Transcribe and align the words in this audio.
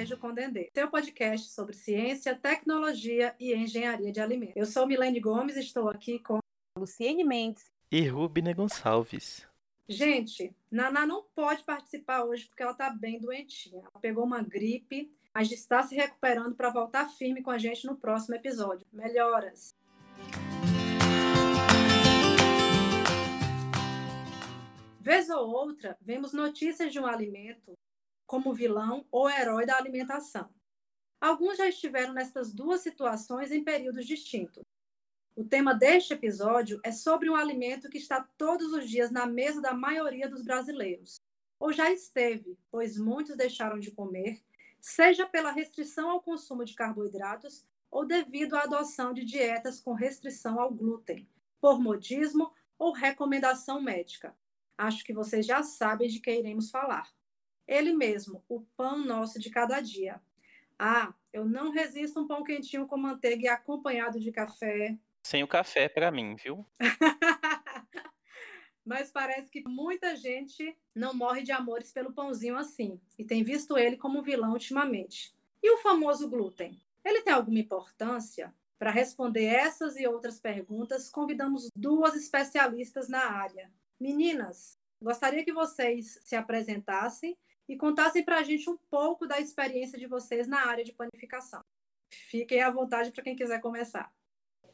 Queijo 0.00 0.16
com 0.16 0.32
Dendê, 0.32 0.70
seu 0.72 0.88
podcast 0.88 1.50
sobre 1.50 1.74
ciência, 1.74 2.34
tecnologia 2.34 3.36
e 3.38 3.54
engenharia 3.54 4.10
de 4.10 4.18
alimentos. 4.18 4.56
Eu 4.56 4.64
sou 4.64 4.86
Milene 4.86 5.20
Gomes 5.20 5.56
e 5.56 5.60
estou 5.60 5.90
aqui 5.90 6.18
com 6.18 6.38
Luciene 6.78 7.22
Mendes 7.22 7.70
e 7.92 8.08
Rubina 8.08 8.54
Gonçalves. 8.54 9.46
Gente, 9.86 10.56
Naná 10.70 11.04
não 11.04 11.24
pode 11.34 11.64
participar 11.64 12.24
hoje 12.24 12.46
porque 12.46 12.62
ela 12.62 12.72
está 12.72 12.88
bem 12.88 13.20
doentinha. 13.20 13.82
Ela 13.82 14.00
pegou 14.00 14.24
uma 14.24 14.42
gripe, 14.42 15.10
mas 15.34 15.52
está 15.52 15.82
se 15.82 15.94
recuperando 15.94 16.54
para 16.54 16.70
voltar 16.70 17.10
firme 17.10 17.42
com 17.42 17.50
a 17.50 17.58
gente 17.58 17.86
no 17.86 17.94
próximo 17.94 18.34
episódio. 18.36 18.86
Melhoras! 18.90 19.74
Vez 24.98 25.28
ou 25.28 25.46
outra, 25.46 25.94
vemos 26.00 26.32
notícias 26.32 26.90
de 26.90 26.98
um 26.98 27.04
alimento 27.04 27.76
como 28.30 28.54
vilão 28.54 29.04
ou 29.10 29.28
herói 29.28 29.66
da 29.66 29.76
alimentação. 29.76 30.48
Alguns 31.20 31.58
já 31.58 31.68
estiveram 31.68 32.12
nessas 32.12 32.54
duas 32.54 32.80
situações 32.80 33.50
em 33.50 33.64
períodos 33.64 34.06
distintos. 34.06 34.62
O 35.34 35.42
tema 35.42 35.74
deste 35.74 36.14
episódio 36.14 36.80
é 36.84 36.92
sobre 36.92 37.28
um 37.28 37.34
alimento 37.34 37.90
que 37.90 37.98
está 37.98 38.22
todos 38.38 38.72
os 38.72 38.88
dias 38.88 39.10
na 39.10 39.26
mesa 39.26 39.60
da 39.60 39.74
maioria 39.74 40.28
dos 40.28 40.44
brasileiros, 40.44 41.20
ou 41.58 41.72
já 41.72 41.90
esteve, 41.90 42.56
pois 42.70 42.96
muitos 42.96 43.36
deixaram 43.36 43.80
de 43.80 43.90
comer, 43.90 44.40
seja 44.80 45.26
pela 45.26 45.50
restrição 45.50 46.08
ao 46.08 46.22
consumo 46.22 46.64
de 46.64 46.76
carboidratos 46.76 47.66
ou 47.90 48.06
devido 48.06 48.54
à 48.54 48.62
adoção 48.62 49.12
de 49.12 49.24
dietas 49.24 49.80
com 49.80 49.92
restrição 49.92 50.60
ao 50.60 50.72
glúten, 50.72 51.28
por 51.60 51.80
modismo 51.80 52.54
ou 52.78 52.92
recomendação 52.92 53.82
médica. 53.82 54.36
Acho 54.78 55.02
que 55.02 55.12
vocês 55.12 55.44
já 55.44 55.64
sabem 55.64 56.08
de 56.08 56.20
que 56.20 56.32
iremos 56.32 56.70
falar. 56.70 57.10
Ele 57.70 57.92
mesmo, 57.92 58.42
o 58.48 58.62
pão 58.76 58.98
nosso 58.98 59.38
de 59.38 59.48
cada 59.48 59.80
dia. 59.80 60.20
Ah, 60.76 61.14
eu 61.32 61.44
não 61.44 61.70
resisto 61.70 62.18
um 62.18 62.26
pão 62.26 62.42
quentinho 62.42 62.84
com 62.84 62.96
manteiga 62.96 63.44
e 63.44 63.48
acompanhado 63.48 64.18
de 64.18 64.32
café. 64.32 64.98
Sem 65.22 65.44
o 65.44 65.48
café 65.48 65.88
para 65.88 66.10
mim, 66.10 66.34
viu? 66.34 66.66
Mas 68.84 69.12
parece 69.12 69.48
que 69.48 69.62
muita 69.68 70.16
gente 70.16 70.76
não 70.92 71.14
morre 71.14 71.42
de 71.42 71.52
amores 71.52 71.92
pelo 71.92 72.12
pãozinho 72.12 72.56
assim 72.56 73.00
e 73.16 73.24
tem 73.24 73.44
visto 73.44 73.78
ele 73.78 73.96
como 73.96 74.20
vilão 74.20 74.50
ultimamente. 74.50 75.32
E 75.62 75.70
o 75.70 75.78
famoso 75.78 76.28
glúten? 76.28 76.76
Ele 77.04 77.22
tem 77.22 77.32
alguma 77.32 77.60
importância? 77.60 78.52
Para 78.80 78.90
responder 78.90 79.44
essas 79.44 79.96
e 79.96 80.08
outras 80.08 80.40
perguntas, 80.40 81.08
convidamos 81.08 81.68
duas 81.76 82.16
especialistas 82.16 83.08
na 83.08 83.30
área. 83.30 83.70
Meninas, 84.00 84.76
gostaria 85.00 85.44
que 85.44 85.52
vocês 85.52 86.18
se 86.24 86.34
apresentassem 86.34 87.38
e 87.70 87.76
contassem 87.76 88.24
para 88.24 88.38
a 88.38 88.42
gente 88.42 88.68
um 88.68 88.76
pouco 88.90 89.28
da 89.28 89.38
experiência 89.38 89.96
de 89.96 90.08
vocês 90.08 90.48
na 90.48 90.66
área 90.66 90.82
de 90.82 90.92
panificação. 90.92 91.60
Fiquem 92.08 92.60
à 92.60 92.68
vontade 92.68 93.12
para 93.12 93.22
quem 93.22 93.36
quiser 93.36 93.60
começar. 93.60 94.10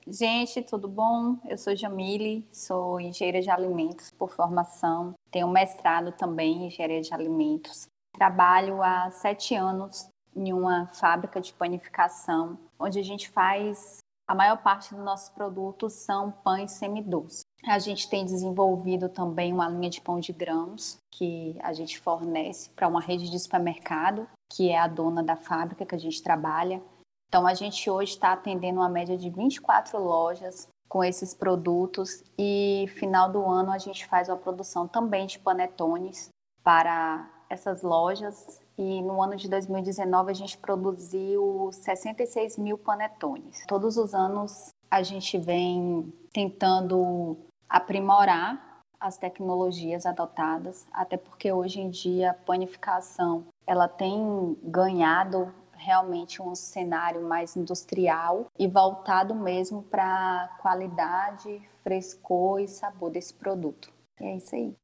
Gente, 0.08 0.62
tudo 0.62 0.88
bom? 0.88 1.38
Eu 1.44 1.58
sou 1.58 1.77
Jamile, 1.77 2.48
sou 2.50 2.98
engenheira 2.98 3.42
de 3.42 3.50
alimentos 3.50 4.11
por 4.12 4.33
formação, 4.33 5.12
tenho 5.30 5.47
mestrado 5.47 6.11
também 6.12 6.62
em 6.62 6.66
engenharia 6.69 7.03
de 7.03 7.12
alimentos. 7.12 7.86
Trabalho 8.14 8.83
há 8.83 9.10
sete 9.10 9.55
anos 9.55 10.08
em 10.34 10.55
uma 10.55 10.86
fábrica 10.86 11.38
de 11.38 11.53
panificação, 11.53 12.58
onde 12.78 12.98
a 12.98 13.03
gente 13.03 13.28
faz 13.28 13.98
a 14.28 14.34
maior 14.34 14.56
parte 14.60 14.92
dos 14.92 15.05
nossos 15.05 15.28
produtos 15.28 15.92
são 15.92 16.33
pães 16.33 16.72
semidoces. 16.72 17.44
A 17.67 17.81
gente 17.81 18.09
tem 18.09 18.25
desenvolvido 18.25 19.09
também 19.09 19.53
uma 19.53 19.69
linha 19.69 19.91
de 19.91 20.00
pão 20.00 20.20
de 20.20 20.33
grãos 20.33 20.98
que 21.11 21.56
a 21.61 21.72
gente 21.72 21.98
fornece 21.98 22.71
para 22.71 22.87
uma 22.87 23.00
rede 23.00 23.28
de 23.28 23.38
supermercado, 23.38 24.28
que 24.49 24.71
é 24.71 24.78
a 24.78 24.87
dona 24.87 25.22
da 25.22 25.34
fábrica 25.34 25.84
que 25.84 25.94
a 25.94 25.99
gente 25.99 26.22
trabalha. 26.22 26.81
Então, 27.28 27.44
a 27.44 27.55
gente 27.55 27.91
hoje 27.91 28.12
está 28.12 28.32
atendendo 28.32 28.78
uma 28.78 28.88
média 28.88 29.19
de 29.19 29.28
24 29.28 29.99
lojas 29.99 30.69
com 30.88 31.03
esses 31.03 31.34
produtos 31.34 32.22
e 32.38 32.87
final 32.94 33.31
do 33.31 33.44
ano 33.44 33.72
a 33.72 33.78
gente 33.78 34.06
faz 34.06 34.28
uma 34.28 34.37
produção 34.37 34.87
também 34.87 35.26
de 35.26 35.38
panetones 35.38 36.28
para 36.62 37.28
essas 37.50 37.82
lojas 37.82 38.60
e 38.78 39.03
no 39.03 39.21
ano 39.21 39.37
de 39.37 39.49
2019 39.49 40.31
a 40.31 40.34
gente 40.34 40.56
produziu 40.59 41.71
66 41.72 42.59
mil 42.59 42.78
panetones. 42.78 43.65
Todos 43.66 43.97
os 43.97 44.15
anos 44.15 44.69
a 44.91 45.03
gente 45.03 45.37
vem 45.38 46.12
tentando 46.32 47.37
aprimorar 47.69 48.82
as 48.99 49.16
tecnologias 49.19 50.06
adotadas, 50.06 50.87
até 50.93 51.16
porque 51.16 51.53
hoje 51.53 51.81
em 51.81 51.91
dia 51.91 52.31
a 52.31 52.34
panificação 52.34 53.47
ela 53.66 53.88
tem 53.88 54.56
ganhado 54.62 55.53
realmente 55.72 56.41
um 56.41 56.55
cenário 56.55 57.22
mais 57.22 57.56
industrial 57.56 58.47
e 58.59 58.66
voltado 58.66 59.34
mesmo 59.34 59.82
para 59.82 60.56
qualidade, 60.60 61.60
frescor 61.82 62.60
e 62.60 62.69
sabor 62.69 63.10
desse 63.10 63.34
produto. 63.34 63.93
E 64.21 64.25
é 64.25 64.37
isso 64.37 64.55
aí. 64.55 64.75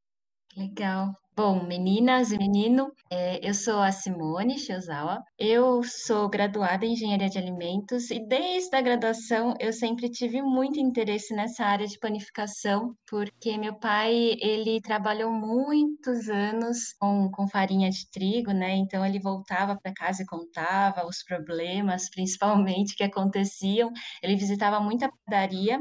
Legal. 0.56 1.14
Bom, 1.34 1.64
meninas 1.64 2.30
e 2.30 2.36
menino, 2.36 2.92
é, 3.10 3.40
eu 3.42 3.54
sou 3.54 3.80
a 3.80 3.90
Simone 3.90 4.58
Shozawa, 4.58 5.24
eu 5.38 5.82
sou 5.82 6.28
graduada 6.28 6.84
em 6.84 6.92
Engenharia 6.92 7.30
de 7.30 7.38
Alimentos 7.38 8.10
e 8.10 8.20
desde 8.28 8.76
a 8.76 8.82
graduação 8.82 9.54
eu 9.58 9.72
sempre 9.72 10.10
tive 10.10 10.42
muito 10.42 10.78
interesse 10.78 11.34
nessa 11.34 11.64
área 11.64 11.86
de 11.86 11.98
panificação, 11.98 12.94
porque 13.08 13.56
meu 13.56 13.74
pai, 13.78 14.36
ele 14.42 14.78
trabalhou 14.82 15.32
muitos 15.32 16.28
anos 16.28 16.92
com, 17.00 17.30
com 17.30 17.48
farinha 17.48 17.88
de 17.88 18.10
trigo, 18.10 18.52
né? 18.52 18.76
Então 18.76 19.04
ele 19.04 19.18
voltava 19.18 19.74
para 19.74 19.94
casa 19.94 20.22
e 20.22 20.26
contava 20.26 21.06
os 21.06 21.22
problemas, 21.22 22.10
principalmente, 22.12 22.94
que 22.94 23.04
aconteciam. 23.04 23.90
Ele 24.22 24.36
visitava 24.36 24.78
muita 24.80 25.10
padaria 25.24 25.80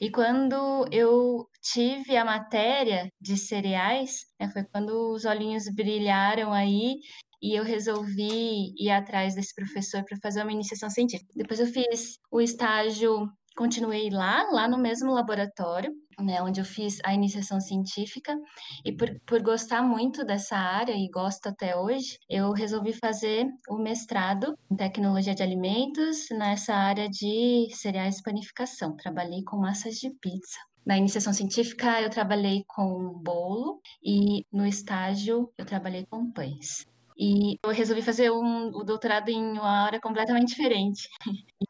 e 0.00 0.10
quando 0.10 0.86
eu 0.90 1.46
tive 1.62 2.16
a 2.16 2.24
matéria 2.24 3.10
de 3.20 3.36
cereais, 3.36 4.24
né, 4.38 4.50
foi 4.50 4.64
quando 4.64 5.12
os 5.12 5.24
olhinhos 5.24 5.64
brilharam 5.74 6.52
aí 6.52 6.96
e 7.42 7.58
eu 7.58 7.64
resolvi 7.64 8.74
ir 8.78 8.90
atrás 8.90 9.34
desse 9.34 9.54
professor 9.54 10.04
para 10.04 10.18
fazer 10.22 10.42
uma 10.42 10.52
iniciação 10.52 10.90
científica. 10.90 11.32
Depois 11.34 11.60
eu 11.60 11.66
fiz 11.66 12.18
o 12.30 12.40
estágio, 12.40 13.26
continuei 13.60 14.08
lá, 14.08 14.42
lá 14.50 14.66
no 14.66 14.78
mesmo 14.78 15.12
laboratório, 15.12 15.92
né, 16.18 16.42
onde 16.42 16.62
eu 16.62 16.64
fiz 16.64 16.96
a 17.04 17.12
iniciação 17.12 17.60
científica, 17.60 18.34
e 18.82 18.90
por, 18.90 19.10
por 19.26 19.42
gostar 19.42 19.82
muito 19.82 20.24
dessa 20.24 20.56
área, 20.56 20.94
e 20.94 21.10
gosto 21.10 21.46
até 21.46 21.76
hoje, 21.76 22.16
eu 22.26 22.52
resolvi 22.52 22.94
fazer 22.94 23.44
o 23.68 23.76
mestrado 23.76 24.54
em 24.72 24.76
tecnologia 24.76 25.34
de 25.34 25.42
alimentos 25.42 26.28
nessa 26.30 26.74
área 26.74 27.06
de 27.06 27.68
cereais 27.74 28.22
panificação. 28.22 28.96
Trabalhei 28.96 29.44
com 29.44 29.58
massas 29.58 29.96
de 29.96 30.08
pizza. 30.22 30.58
Na 30.86 30.96
iniciação 30.96 31.34
científica, 31.34 32.00
eu 32.00 32.08
trabalhei 32.08 32.64
com 32.66 33.12
bolo 33.22 33.78
e 34.02 34.42
no 34.50 34.66
estágio, 34.66 35.52
eu 35.58 35.66
trabalhei 35.66 36.06
com 36.06 36.32
pães. 36.32 36.86
E 37.22 37.58
eu 37.62 37.70
resolvi 37.70 38.00
fazer 38.00 38.30
um, 38.30 38.68
o 38.68 38.82
doutorado 38.82 39.28
em 39.28 39.58
uma 39.58 39.84
área 39.84 40.00
completamente 40.00 40.48
diferente. 40.48 41.06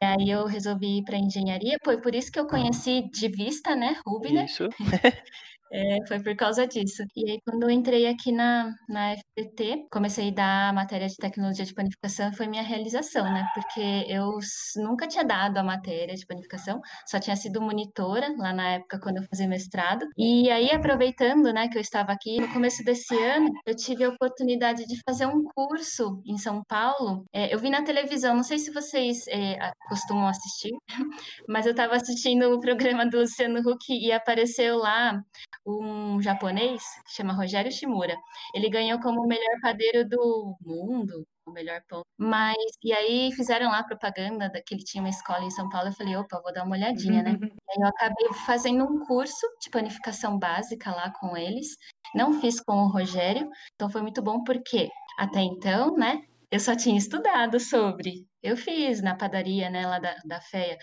E 0.01 0.05
aí 0.05 0.29
eu 0.29 0.45
resolvi 0.45 0.99
ir 0.99 1.03
para 1.03 1.17
engenharia, 1.17 1.77
foi 1.83 1.99
por 1.99 2.15
isso 2.15 2.31
que 2.31 2.39
eu 2.39 2.47
conheci 2.47 3.09
de 3.11 3.27
vista, 3.27 3.75
né, 3.75 3.99
Rubner. 4.07 4.45
Isso. 4.45 4.69
É, 5.73 6.05
foi 6.05 6.21
por 6.21 6.35
causa 6.35 6.67
disso. 6.67 7.03
E 7.15 7.31
aí, 7.31 7.39
quando 7.45 7.63
eu 7.63 7.69
entrei 7.69 8.05
aqui 8.07 8.31
na, 8.31 8.73
na 8.89 9.15
FPT, 9.15 9.87
comecei 9.89 10.29
a 10.29 10.33
dar 10.33 10.69
a 10.69 10.73
matéria 10.73 11.07
de 11.07 11.15
tecnologia 11.15 11.63
de 11.63 11.73
panificação, 11.73 12.33
foi 12.33 12.45
minha 12.47 12.61
realização, 12.61 13.23
né? 13.23 13.47
Porque 13.53 14.05
eu 14.09 14.37
nunca 14.77 15.07
tinha 15.07 15.23
dado 15.23 15.57
a 15.57 15.63
matéria 15.63 16.13
de 16.13 16.25
panificação, 16.25 16.81
só 17.07 17.19
tinha 17.19 17.35
sido 17.37 17.61
monitora 17.61 18.27
lá 18.37 18.51
na 18.53 18.71
época 18.73 18.99
quando 18.99 19.17
eu 19.17 19.23
fazia 19.29 19.47
mestrado. 19.47 20.05
E 20.17 20.49
aí, 20.51 20.71
aproveitando, 20.71 21.53
né, 21.53 21.69
que 21.69 21.77
eu 21.77 21.81
estava 21.81 22.11
aqui, 22.11 22.41
no 22.41 22.51
começo 22.51 22.83
desse 22.83 23.15
ano, 23.15 23.49
eu 23.65 23.75
tive 23.75 24.03
a 24.03 24.09
oportunidade 24.09 24.85
de 24.85 24.99
fazer 25.07 25.25
um 25.25 25.43
curso 25.55 26.21
em 26.25 26.37
São 26.37 26.61
Paulo. 26.67 27.23
É, 27.33 27.53
eu 27.53 27.59
vi 27.59 27.69
na 27.69 27.81
televisão, 27.83 28.35
não 28.35 28.43
sei 28.43 28.59
se 28.59 28.71
vocês 28.71 29.25
é, 29.29 29.71
costumam 29.87 30.27
assistir, 30.27 30.71
mas 31.47 31.65
eu 31.65 31.71
estava 31.71 31.95
assistindo 31.95 32.51
o 32.53 32.59
programa 32.59 33.05
do 33.05 33.19
Luciano 33.19 33.59
Huck 33.59 33.85
e 33.89 34.11
apareceu 34.11 34.77
lá 34.77 35.21
um 35.65 36.21
japonês 36.21 36.83
que 37.05 37.13
chama 37.13 37.33
Rogério 37.33 37.71
Shimura. 37.71 38.15
Ele 38.53 38.69
ganhou 38.69 38.99
como 38.99 39.21
o 39.21 39.27
melhor 39.27 39.59
padeiro 39.61 40.07
do 40.07 40.55
mundo, 40.61 41.25
o 41.45 41.51
melhor 41.51 41.81
pão. 41.87 42.01
Mas, 42.17 42.57
e 42.83 42.93
aí 42.93 43.31
fizeram 43.33 43.69
lá 43.69 43.83
propaganda 43.83 44.49
da 44.49 44.61
que 44.61 44.73
ele 44.73 44.83
tinha 44.83 45.03
uma 45.03 45.09
escola 45.09 45.43
em 45.43 45.51
São 45.51 45.69
Paulo. 45.69 45.89
Eu 45.89 45.93
falei, 45.93 46.15
opa, 46.15 46.41
vou 46.41 46.53
dar 46.53 46.63
uma 46.63 46.75
olhadinha, 46.75 47.23
né? 47.23 47.31
E 47.71 47.73
aí 47.73 47.83
eu 47.83 47.87
acabei 47.87 48.33
fazendo 48.45 48.83
um 48.83 49.05
curso 49.05 49.47
de 49.61 49.69
panificação 49.69 50.37
básica 50.37 50.91
lá 50.91 51.09
com 51.11 51.37
eles. 51.37 51.77
Não 52.13 52.33
fiz 52.33 52.59
com 52.59 52.73
o 52.73 52.87
Rogério, 52.87 53.49
então 53.73 53.89
foi 53.89 54.01
muito 54.01 54.21
bom 54.21 54.43
porque 54.43 54.89
até 55.17 55.39
então, 55.39 55.95
né, 55.95 56.21
eu 56.51 56.59
só 56.59 56.75
tinha 56.75 56.97
estudado 56.97 57.59
sobre. 57.59 58.27
Eu 58.43 58.57
fiz 58.57 59.01
na 59.01 59.15
padaria, 59.15 59.69
né, 59.69 59.87
lá 59.87 59.99
da, 59.99 60.15
da 60.25 60.41
FEA, 60.41 60.77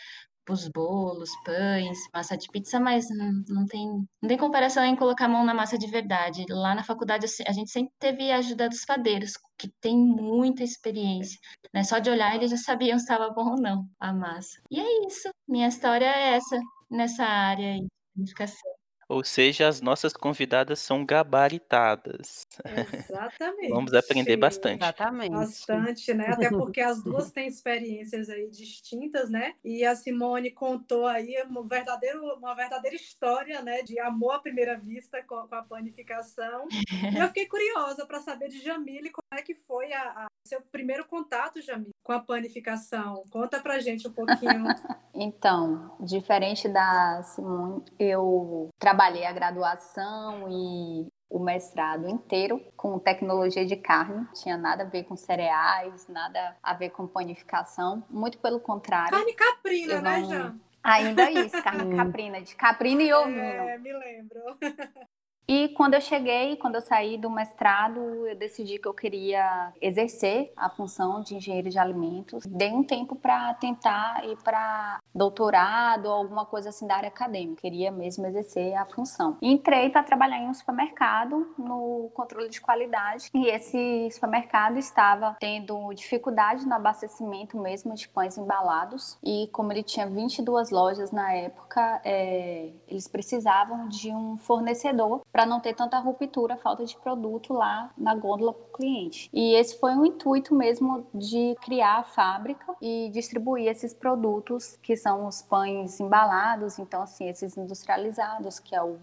os 0.53 0.69
bolos, 0.69 1.31
pães, 1.45 1.99
massa 2.13 2.37
de 2.37 2.49
pizza, 2.49 2.81
mas 2.81 3.07
não, 3.49 3.67
tem, 3.67 3.87
não 4.23 4.29
tem 4.29 4.39
comparação 4.39 4.85
em 4.85 4.97
colocar 4.97 5.27
a 5.27 5.29
mão 5.29 5.45
na 5.45 5.55
massa 5.55 5.79
de 5.79 5.87
verdade. 5.87 6.45
Lá 6.49 6.75
na 6.75 6.83
faculdade 6.83 7.27
a 7.47 7.53
gente 7.53 7.71
sempre 7.71 7.93
teve 7.99 8.31
a 8.31 8.39
ajuda 8.39 8.69
dos 8.69 8.85
padeiros, 8.85 9.33
que 9.59 9.69
tem 9.81 9.97
muita 9.97 10.63
experiência. 10.63 11.39
Né? 11.73 11.85
Só 11.85 11.99
de 11.99 12.11
olhar 12.11 12.35
eles 12.35 12.51
já 12.51 12.57
sabiam 12.57 12.99
se 12.99 13.05
estava 13.05 13.31
bom 13.31 13.51
ou 13.53 13.61
não 13.61 13.85
a 13.99 14.13
massa. 14.13 14.61
E 14.71 14.81
é 14.81 15.07
isso. 15.07 15.29
Minha 15.47 15.69
história 15.69 16.07
é 16.07 16.37
essa, 16.37 16.59
nessa 16.91 17.25
área 17.25 17.73
aí 17.75 17.87
de 18.17 18.23
educação. 18.23 18.78
Ou 19.09 19.25
seja, 19.25 19.67
as 19.67 19.81
nossas 19.81 20.13
convidadas 20.13 20.81
são 20.81 21.05
gabaritadas. 21.05 22.47
Exatamente. 23.09 23.71
Vamos 23.71 23.95
aprender 23.95 24.37
bastante. 24.37 24.83
Exatamente. 24.83 25.31
Bastante, 25.31 26.13
né? 26.13 26.27
Até 26.29 26.51
porque 26.51 26.81
as 26.81 27.03
duas 27.03 27.31
têm 27.33 27.49
experiências 27.49 28.29
aí 28.29 28.51
distintas, 28.51 29.31
né? 29.31 29.55
E 29.65 29.83
a 29.85 29.97
Simone 29.97 30.51
contou 30.51 31.07
aí 31.07 31.43
uma, 31.49 31.67
verdadeiro, 31.67 32.23
uma 32.35 32.55
verdadeira 32.55 32.95
história, 32.95 33.63
né? 33.63 33.83
De 33.83 33.99
amor 33.99 34.33
à 34.33 34.39
primeira 34.41 34.77
vista 34.77 35.23
com, 35.23 35.49
com 35.49 35.55
a 35.55 35.63
panificação. 35.63 36.69
E 36.71 37.19
eu 37.19 37.29
fiquei 37.29 37.47
curiosa 37.47 38.05
para 38.05 38.21
saber 38.21 38.49
de 38.49 38.61
Jamile 38.63 39.11
como 39.11 39.28
é 39.33 39.43
que 39.43 39.55
foi 39.55 39.93
a, 39.93 40.03
a, 40.03 40.27
seu 40.47 40.61
primeiro 40.61 41.07
contato, 41.07 41.61
Jamile, 41.61 41.91
com 42.03 42.13
a 42.13 42.21
panificação. 42.21 43.25
Conta 43.31 43.61
pra 43.61 43.81
gente 43.81 44.09
um 44.09 44.13
pouquinho. 44.13 44.65
então, 45.15 45.97
diferente 46.01 46.69
da 46.69 47.23
Simone, 47.23 47.85
eu 47.99 48.69
trabalhei 48.79 49.25
a 49.25 49.33
graduação 49.33 50.49
e 50.51 51.07
o 51.31 51.39
mestrado 51.39 52.09
inteiro 52.09 52.61
com 52.75 52.99
tecnologia 52.99 53.67
de 53.67 53.77
carne, 53.77 54.27
tinha 54.33 54.57
nada 54.57 54.85
a 54.85 54.87
ver 54.87 55.05
com 55.05 55.15
cereais, 55.15 56.09
nada 56.09 56.57
a 56.63 56.73
ver 56.73 56.91
com 56.91 57.07
panificação, 57.07 58.03
muito 58.09 58.39
pelo 58.39 58.59
contrário. 58.59 59.11
Carne 59.11 59.35
caprina, 59.35 60.01
né, 60.01 60.25
Jean? 60.25 60.59
Ainda 60.83 61.31
isso, 61.31 61.63
carne 61.63 61.95
caprina, 61.95 62.41
de 62.41 62.55
caprina 62.57 63.03
e 63.03 63.13
ovino. 63.13 63.39
É, 63.41 63.77
me 63.77 63.93
lembro. 63.93 64.41
E 65.49 65.69
quando 65.71 65.95
eu 65.95 66.01
cheguei, 66.03 66.57
quando 66.57 66.75
eu 66.75 66.83
saí 66.83 67.17
do 67.17 67.31
mestrado, 67.31 67.99
eu 68.27 68.37
decidi 68.37 68.79
que 68.79 68.87
eu 68.87 68.93
queria 68.93 69.73
exercer 69.81 70.53
a 70.55 70.69
função 70.69 71.23
de 71.23 71.37
engenheiro 71.37 71.71
de 71.71 71.79
alimentos. 71.79 72.45
Dei 72.45 72.71
um 72.71 72.85
tempo 72.85 73.17
para 73.17 73.55
tentar 73.55 74.27
ir 74.27 74.37
para 74.45 75.01
doutorado 75.15 76.05
ou 76.05 76.13
alguma 76.13 76.45
coisa 76.45 76.69
assim 76.69 76.87
da 76.87 76.97
área 76.97 77.09
acadêmica. 77.09 77.63
Queria 77.63 77.91
mesmo 77.91 78.27
exercer 78.27 78.75
a 78.75 78.85
função. 78.85 79.39
Entrei 79.41 79.89
para 79.89 80.03
trabalhar 80.03 80.37
em 80.37 80.51
um 80.51 80.55
supermercado 80.55 81.55
no 81.57 82.11
controle 82.13 82.51
de 82.51 82.61
qualidade. 82.61 83.31
E 83.33 83.49
esse 83.49 84.11
supermercado 84.11 84.77
estava 84.77 85.35
tendo 85.41 85.95
dificuldade 85.95 86.67
no 86.67 86.75
abastecimento 86.75 87.57
mesmo 87.57 87.95
de 87.95 88.07
pães 88.07 88.37
embalados. 88.37 89.17
E 89.25 89.49
como 89.51 89.73
ele 89.73 89.83
tinha 89.83 90.07
22 90.07 90.71
lojas 90.71 91.11
na 91.11 91.33
época, 91.33 92.03
é, 92.05 92.71
eles 92.87 93.09
precisavam 93.09 93.89
de 93.89 94.11
um 94.11 94.37
fornecedor 94.37 95.23
para 95.39 95.47
não 95.47 95.61
ter 95.61 95.73
tanta 95.73 95.97
ruptura, 96.01 96.57
falta 96.57 96.85
de 96.85 96.97
produto 96.97 97.53
lá 97.53 97.93
na 97.97 98.13
gôndola 98.13 98.53
para 98.53 98.65
o 98.65 98.73
cliente. 98.73 99.31
E 99.33 99.55
esse 99.55 99.79
foi 99.79 99.95
o 99.95 100.05
intuito 100.05 100.53
mesmo 100.53 101.07
de 101.15 101.55
criar 101.63 101.99
a 101.99 102.03
fábrica 102.03 102.75
e 102.83 103.09
distribuir 103.11 103.69
esses 103.69 103.95
produtos 103.95 104.77
que 104.83 104.97
são 104.97 105.29
os 105.29 105.41
pães 105.41 106.01
embalados, 106.01 106.81
então 106.81 107.03
assim, 107.03 107.29
esses 107.29 107.57
industrializados, 107.57 108.59
que 108.59 108.75
é 108.75 108.83
o 108.83 108.99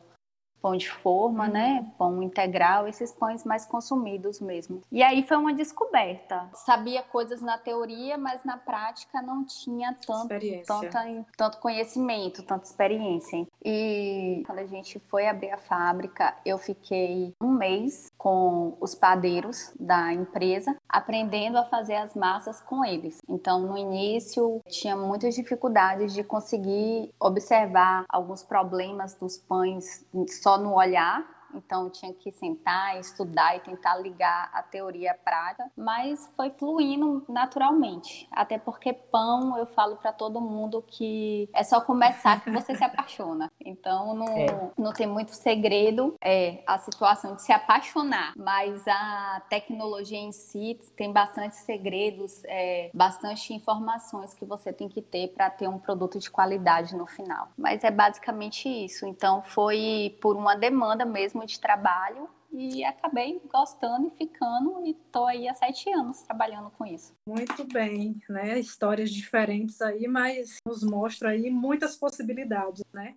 pão 0.65 0.75
de 0.75 0.89
forma, 0.89 1.47
né? 1.47 1.77
Uhum. 1.79 1.89
Pão 1.91 2.23
integral, 2.23 2.87
esses 2.87 3.11
pães 3.11 3.43
mais 3.43 3.67
consumidos 3.67 4.39
mesmo. 4.39 4.81
E 4.91 5.03
aí 5.03 5.21
foi 5.21 5.37
uma 5.37 5.53
descoberta. 5.53 6.49
Sabia 6.55 7.03
coisas 7.03 7.39
na 7.39 7.55
teoria, 7.55 8.17
mas 8.17 8.43
na 8.43 8.57
prática 8.57 9.21
não 9.21 9.45
tinha 9.45 9.95
tanto, 10.07 10.33
tanta, 10.65 11.25
tanto 11.37 11.59
conhecimento, 11.59 12.41
tanta 12.41 12.65
experiência. 12.65 13.45
E 13.63 14.41
quando 14.47 14.57
a 14.57 14.65
gente 14.65 14.97
foi 14.97 15.27
abrir 15.27 15.51
a 15.51 15.57
fábrica, 15.57 16.35
eu 16.43 16.57
fiquei 16.57 17.35
um 17.39 17.51
mês 17.51 18.11
com 18.17 18.75
os 18.81 18.95
padeiros 18.95 19.71
da 19.79 20.11
empresa, 20.13 20.75
aprendendo 20.89 21.59
a 21.59 21.65
fazer 21.65 21.97
as 21.97 22.15
massas 22.15 22.59
com 22.59 22.83
eles. 22.83 23.19
Então, 23.29 23.59
no 23.59 23.77
início, 23.77 24.61
tinha 24.67 24.97
muitas 24.97 25.35
dificuldades 25.35 26.11
de 26.11 26.23
conseguir 26.23 27.13
observar 27.19 28.05
alguns 28.09 28.41
problemas 28.41 29.13
dos 29.13 29.37
pães 29.37 30.03
só 30.41 30.54
no 30.57 30.73
olhar 30.75 31.34
então 31.55 31.89
tinha 31.89 32.13
que 32.13 32.31
sentar, 32.31 32.99
estudar 32.99 33.55
e 33.55 33.59
tentar 33.59 33.95
ligar 33.97 34.49
a 34.53 34.61
teoria 34.61 35.11
à 35.11 35.15
prática, 35.15 35.71
mas 35.75 36.29
foi 36.35 36.49
fluindo 36.51 37.23
naturalmente. 37.27 38.27
Até 38.31 38.57
porque 38.57 38.93
pão, 38.93 39.57
eu 39.57 39.65
falo 39.67 39.95
para 39.97 40.11
todo 40.11 40.41
mundo 40.41 40.83
que 40.87 41.49
é 41.53 41.63
só 41.63 41.81
começar 41.81 42.43
que 42.43 42.51
você 42.51 42.75
se 42.75 42.83
apaixona. 42.85 43.51
Então 43.59 44.13
não, 44.13 44.37
é. 44.37 44.71
não 44.77 44.93
tem 44.93 45.07
muito 45.07 45.31
segredo, 45.31 46.15
é 46.21 46.63
a 46.67 46.77
situação 46.77 47.35
de 47.35 47.41
se 47.41 47.51
apaixonar, 47.51 48.33
mas 48.37 48.87
a 48.87 49.41
tecnologia 49.49 50.17
em 50.17 50.31
si 50.31 50.79
tem 50.95 51.11
bastante 51.11 51.55
segredos, 51.55 52.43
é, 52.45 52.89
bastante 52.93 53.53
informações 53.53 54.33
que 54.33 54.45
você 54.45 54.71
tem 54.71 54.87
que 54.87 55.01
ter 55.01 55.29
para 55.29 55.49
ter 55.49 55.67
um 55.67 55.79
produto 55.79 56.19
de 56.19 56.29
qualidade 56.29 56.95
no 56.95 57.05
final. 57.05 57.49
Mas 57.57 57.83
é 57.83 57.91
basicamente 57.91 58.67
isso. 58.67 59.05
Então 59.05 59.41
foi 59.41 60.17
por 60.21 60.35
uma 60.35 60.55
demanda 60.55 61.05
mesmo 61.05 61.44
de 61.45 61.59
trabalho 61.59 62.29
e 62.51 62.83
acabei 62.83 63.41
gostando 63.51 64.07
e 64.07 64.17
ficando 64.17 64.85
e 64.85 64.91
estou 64.91 65.25
aí 65.25 65.47
há 65.47 65.53
sete 65.53 65.91
anos 65.91 66.21
trabalhando 66.21 66.69
com 66.71 66.85
isso. 66.85 67.13
Muito 67.27 67.65
bem, 67.65 68.21
né? 68.29 68.57
Histórias 68.59 69.11
diferentes 69.11 69.81
aí, 69.81 70.07
mas 70.07 70.57
nos 70.65 70.83
mostra 70.83 71.29
aí 71.31 71.49
muitas 71.49 71.95
possibilidades, 71.97 72.83
né? 72.93 73.15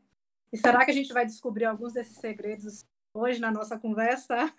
E 0.53 0.57
será 0.57 0.85
que 0.85 0.91
a 0.91 0.95
gente 0.95 1.13
vai 1.13 1.25
descobrir 1.27 1.67
alguns 1.67 1.93
desses 1.93 2.17
segredos 2.17 2.85
hoje 3.15 3.41
na 3.41 3.51
nossa 3.51 3.79
conversa? 3.79 4.53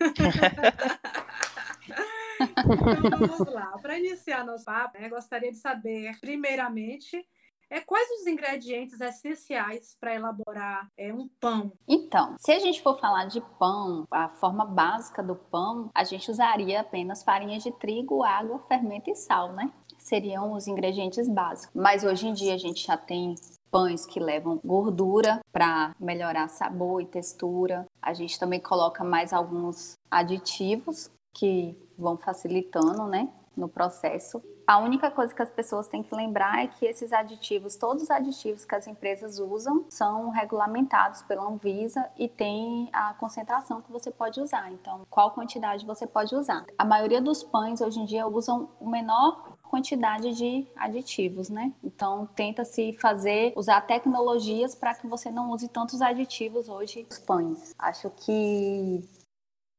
então 2.40 3.26
vamos 3.26 3.52
lá. 3.52 3.76
Para 3.78 3.98
iniciar 3.98 4.44
nosso 4.44 4.64
papo, 4.64 4.98
né, 4.98 5.08
gostaria 5.08 5.50
de 5.50 5.58
saber, 5.58 6.18
primeiramente, 6.20 7.26
é, 7.70 7.80
quais 7.80 8.08
os 8.20 8.26
ingredientes 8.26 9.00
essenciais 9.00 9.96
para 10.00 10.14
elaborar 10.14 10.88
é, 10.98 11.14
um 11.14 11.28
pão? 11.40 11.72
Então, 11.88 12.34
se 12.38 12.50
a 12.50 12.58
gente 12.58 12.82
for 12.82 12.98
falar 12.98 13.26
de 13.26 13.40
pão, 13.58 14.04
a 14.10 14.28
forma 14.28 14.64
básica 14.64 15.22
do 15.22 15.36
pão, 15.36 15.88
a 15.94 16.02
gente 16.02 16.30
usaria 16.30 16.80
apenas 16.80 17.22
farinha 17.22 17.58
de 17.58 17.70
trigo, 17.72 18.24
água, 18.24 18.58
fermento 18.66 19.10
e 19.10 19.14
sal, 19.14 19.52
né? 19.52 19.72
Seriam 19.98 20.52
os 20.52 20.66
ingredientes 20.66 21.28
básicos. 21.28 21.70
Mas 21.74 22.02
hoje 22.02 22.26
em 22.26 22.32
dia 22.32 22.54
a 22.54 22.58
gente 22.58 22.84
já 22.84 22.96
tem 22.96 23.34
pães 23.70 24.04
que 24.04 24.18
levam 24.18 24.60
gordura 24.64 25.40
para 25.52 25.94
melhorar 26.00 26.48
sabor 26.48 27.00
e 27.00 27.06
textura. 27.06 27.86
A 28.02 28.12
gente 28.12 28.38
também 28.38 28.60
coloca 28.60 29.04
mais 29.04 29.32
alguns 29.32 29.94
aditivos 30.10 31.10
que 31.32 31.76
vão 31.96 32.18
facilitando, 32.18 33.06
né, 33.06 33.28
no 33.56 33.68
processo. 33.68 34.42
A 34.70 34.78
única 34.78 35.10
coisa 35.10 35.34
que 35.34 35.42
as 35.42 35.50
pessoas 35.50 35.88
têm 35.88 36.00
que 36.00 36.14
lembrar 36.14 36.62
é 36.62 36.68
que 36.68 36.86
esses 36.86 37.12
aditivos, 37.12 37.74
todos 37.74 38.04
os 38.04 38.10
aditivos 38.10 38.64
que 38.64 38.72
as 38.76 38.86
empresas 38.86 39.40
usam, 39.40 39.84
são 39.88 40.30
regulamentados 40.30 41.22
pela 41.22 41.42
Anvisa 41.42 42.08
e 42.16 42.28
tem 42.28 42.88
a 42.92 43.12
concentração 43.14 43.82
que 43.82 43.90
você 43.90 44.12
pode 44.12 44.40
usar. 44.40 44.70
Então, 44.70 45.04
qual 45.10 45.32
quantidade 45.32 45.84
você 45.84 46.06
pode 46.06 46.36
usar? 46.36 46.64
A 46.78 46.84
maioria 46.84 47.20
dos 47.20 47.42
pães 47.42 47.80
hoje 47.80 47.98
em 47.98 48.04
dia 48.04 48.28
usam 48.28 48.70
o 48.78 48.88
menor 48.88 49.58
quantidade 49.68 50.32
de 50.34 50.64
aditivos, 50.76 51.50
né? 51.50 51.72
Então 51.82 52.28
tenta 52.36 52.64
se 52.64 52.92
fazer 52.92 53.52
usar 53.56 53.80
tecnologias 53.80 54.76
para 54.76 54.94
que 54.94 55.08
você 55.08 55.32
não 55.32 55.50
use 55.50 55.66
tantos 55.66 56.00
aditivos 56.00 56.68
hoje 56.68 57.08
nos 57.10 57.18
pães. 57.18 57.74
Acho 57.76 58.08
que 58.10 59.02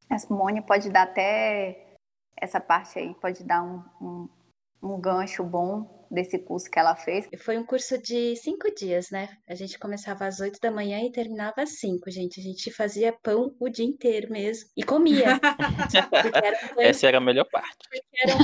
a 0.10 0.20
Simone 0.20 0.62
pode 0.62 0.90
dar 0.90 1.04
até 1.04 1.96
essa 2.36 2.60
parte 2.60 3.00
aí, 3.00 3.14
pode 3.14 3.42
dar 3.46 3.64
um, 3.64 3.82
um 4.02 4.30
um 4.82 5.00
gancho 5.00 5.44
bom 5.44 6.02
desse 6.12 6.38
curso 6.38 6.70
que 6.70 6.78
ela 6.78 6.96
fez. 6.96 7.30
Foi 7.40 7.58
um 7.58 7.66
curso 7.66 7.98
de 7.98 8.36
cinco 8.36 8.74
dias, 8.76 9.10
né? 9.10 9.30
A 9.48 9.56
gente 9.56 9.80
começava 9.80 10.26
às 10.26 10.42
oito 10.42 10.60
da 10.60 10.70
manhã 10.70 11.00
e 11.02 11.12
terminava 11.12 11.62
às 11.62 11.80
cinco, 11.80 12.12
gente. 12.12 12.40
A 12.40 12.44
gente 12.44 12.70
fazia 12.72 13.14
pão 13.24 13.56
o 13.60 13.70
dia 13.70 13.86
inteiro 13.86 14.30
mesmo. 14.30 14.70
E 14.76 14.84
comia. 14.84 15.40
pães... 16.76 16.90
Essa 16.90 17.08
era 17.08 17.18
a 17.18 17.22
melhor 17.22 17.46
parte. 17.50 17.88
Porque 17.90 18.02
eram... 18.24 18.38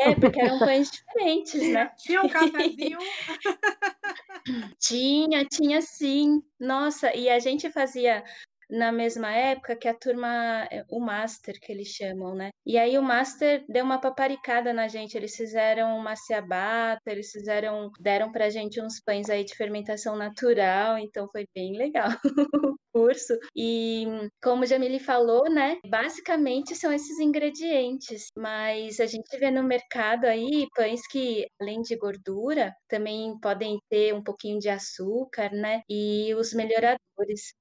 É, 0.00 0.14
porque 0.14 0.40
eram 0.40 0.58
pães 0.58 0.90
diferentes, 0.90 1.72
né? 1.72 1.90
Tinha 1.96 2.22
um 2.22 2.28
cafezinho? 2.28 2.98
tinha, 4.78 5.44
tinha 5.44 5.80
sim. 5.80 6.42
Nossa, 6.60 7.14
e 7.14 7.28
a 7.28 7.38
gente 7.38 7.70
fazia 7.70 8.22
na 8.70 8.92
mesma 8.92 9.32
época 9.32 9.76
que 9.76 9.88
a 9.88 9.94
turma, 9.94 10.66
é, 10.70 10.84
o 10.88 11.00
Master, 11.00 11.58
que 11.60 11.72
eles 11.72 11.88
chamam, 11.88 12.34
né? 12.34 12.50
E 12.64 12.78
aí 12.78 12.98
o 12.98 13.02
Master 13.02 13.64
deu 13.68 13.84
uma 13.84 14.00
paparicada 14.00 14.72
na 14.72 14.88
gente, 14.88 15.16
eles 15.16 15.36
fizeram 15.36 15.96
uma 15.96 16.16
ciabatta, 16.16 17.10
eles 17.10 17.30
fizeram, 17.30 17.90
deram 18.00 18.32
pra 18.32 18.50
gente 18.50 18.80
uns 18.80 19.00
pães 19.00 19.30
aí 19.30 19.44
de 19.44 19.54
fermentação 19.54 20.16
natural, 20.16 20.98
então 20.98 21.28
foi 21.30 21.46
bem 21.54 21.76
legal. 21.76 22.08
curso. 22.96 23.38
E 23.54 24.06
como 24.42 24.64
Jamile 24.64 24.98
falou, 24.98 25.50
né? 25.50 25.76
Basicamente 25.86 26.74
são 26.74 26.90
esses 26.90 27.18
ingredientes, 27.20 28.28
mas 28.34 28.98
a 29.00 29.06
gente 29.06 29.36
vê 29.38 29.50
no 29.50 29.62
mercado 29.62 30.24
aí 30.24 30.66
pães 30.74 31.06
que, 31.06 31.46
além 31.60 31.82
de 31.82 31.94
gordura, 31.94 32.74
também 32.88 33.38
podem 33.38 33.78
ter 33.90 34.14
um 34.14 34.22
pouquinho 34.22 34.58
de 34.58 34.70
açúcar, 34.70 35.50
né? 35.52 35.82
E 35.90 36.34
os 36.34 36.54
melhoradores. 36.54 37.05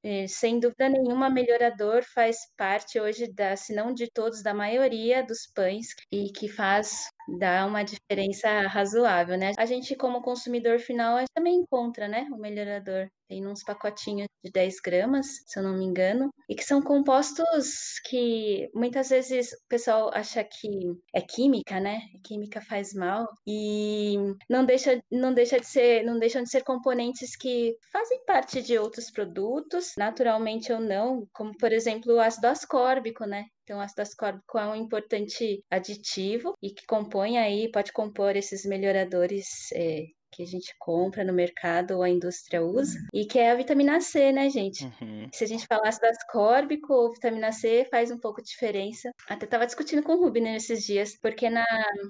É, 0.03 0.27
sem 0.27 0.59
dúvida 0.59 0.89
nenhuma, 0.89 1.29
melhorador 1.29 2.03
faz 2.03 2.37
parte 2.57 2.99
hoje 2.99 3.31
da, 3.31 3.55
se 3.55 3.73
não 3.73 3.93
de 3.93 4.09
todos, 4.11 4.43
da 4.43 4.53
maioria 4.53 5.23
dos 5.25 5.47
pães 5.53 5.87
e 6.11 6.31
que 6.31 6.47
faz 6.49 7.09
dá 7.27 7.65
uma 7.65 7.83
diferença 7.83 8.61
razoável, 8.67 9.37
né? 9.37 9.51
A 9.57 9.65
gente, 9.65 9.95
como 9.95 10.21
consumidor 10.21 10.79
final, 10.79 11.17
também 11.33 11.55
encontra, 11.55 12.07
né, 12.07 12.27
o 12.31 12.37
melhorador. 12.37 13.07
Tem 13.27 13.45
uns 13.47 13.63
pacotinhos 13.63 14.27
de 14.43 14.51
10 14.51 14.79
gramas, 14.79 15.25
se 15.47 15.57
eu 15.59 15.63
não 15.63 15.75
me 15.77 15.83
engano, 15.85 16.29
e 16.47 16.55
que 16.55 16.63
são 16.63 16.81
compostos 16.81 17.99
que 18.07 18.69
muitas 18.73 19.09
vezes 19.09 19.51
o 19.53 19.67
pessoal 19.67 20.11
acha 20.13 20.43
que 20.43 20.69
é 21.13 21.21
química, 21.21 21.79
né? 21.79 22.01
Química 22.23 22.61
faz 22.61 22.93
mal 22.93 23.27
e 23.47 24.15
não 24.49 24.65
deixa, 24.65 25.01
não 25.11 25.33
deixa 25.33 25.59
de 25.59 25.65
ser, 25.65 26.03
não 26.03 26.19
deixam 26.19 26.43
de 26.43 26.49
ser 26.49 26.63
componentes 26.63 27.35
que 27.35 27.75
fazem 27.91 28.23
parte 28.25 28.61
de 28.61 28.77
outros 28.77 29.09
produtos, 29.11 29.93
naturalmente 29.97 30.71
ou 30.71 30.79
não, 30.79 31.27
como 31.33 31.55
por 31.57 31.71
exemplo 31.71 32.13
o 32.15 32.19
ácido 32.19 32.47
ascórbico, 32.47 33.25
né? 33.25 33.45
Então, 33.65 33.79
o 33.79 33.81
ácido 33.81 34.03
ascórbico 34.03 34.59
é 34.59 34.67
um 34.67 34.75
importante 34.75 35.63
aditivo 35.71 36.53
e 36.61 36.69
que 36.69 36.85
compõe 36.85 37.39
aí, 37.39 37.69
pode 37.71 37.91
compor 37.91 38.35
esses 38.35 38.63
melhoradores 38.63 39.71
é, 39.73 40.05
que 40.35 40.43
a 40.43 40.47
gente 40.47 40.75
compra 40.77 41.23
no 41.23 41.31
mercado 41.31 41.95
ou 41.95 42.03
a 42.03 42.09
indústria 42.09 42.61
usa, 42.61 42.99
e 43.13 43.25
que 43.25 43.39
é 43.39 43.51
a 43.51 43.55
vitamina 43.55 44.01
C, 44.01 44.31
né, 44.31 44.49
gente? 44.49 44.83
Uhum. 45.01 45.29
Se 45.33 45.43
a 45.43 45.47
gente 45.47 45.65
falasse 45.65 46.01
das 46.01 46.17
ascórbico 46.25 46.93
ou 46.93 47.13
vitamina 47.13 47.51
C, 47.51 47.87
faz 47.89 48.11
um 48.11 48.17
pouco 48.17 48.41
de 48.41 48.49
diferença. 48.49 49.11
Até 49.29 49.45
estava 49.45 49.65
discutindo 49.65 50.03
com 50.03 50.13
o 50.13 50.23
Rubin 50.23 50.41
nesses 50.41 50.85
dias, 50.85 51.17
porque 51.21 51.49
na, 51.49 51.65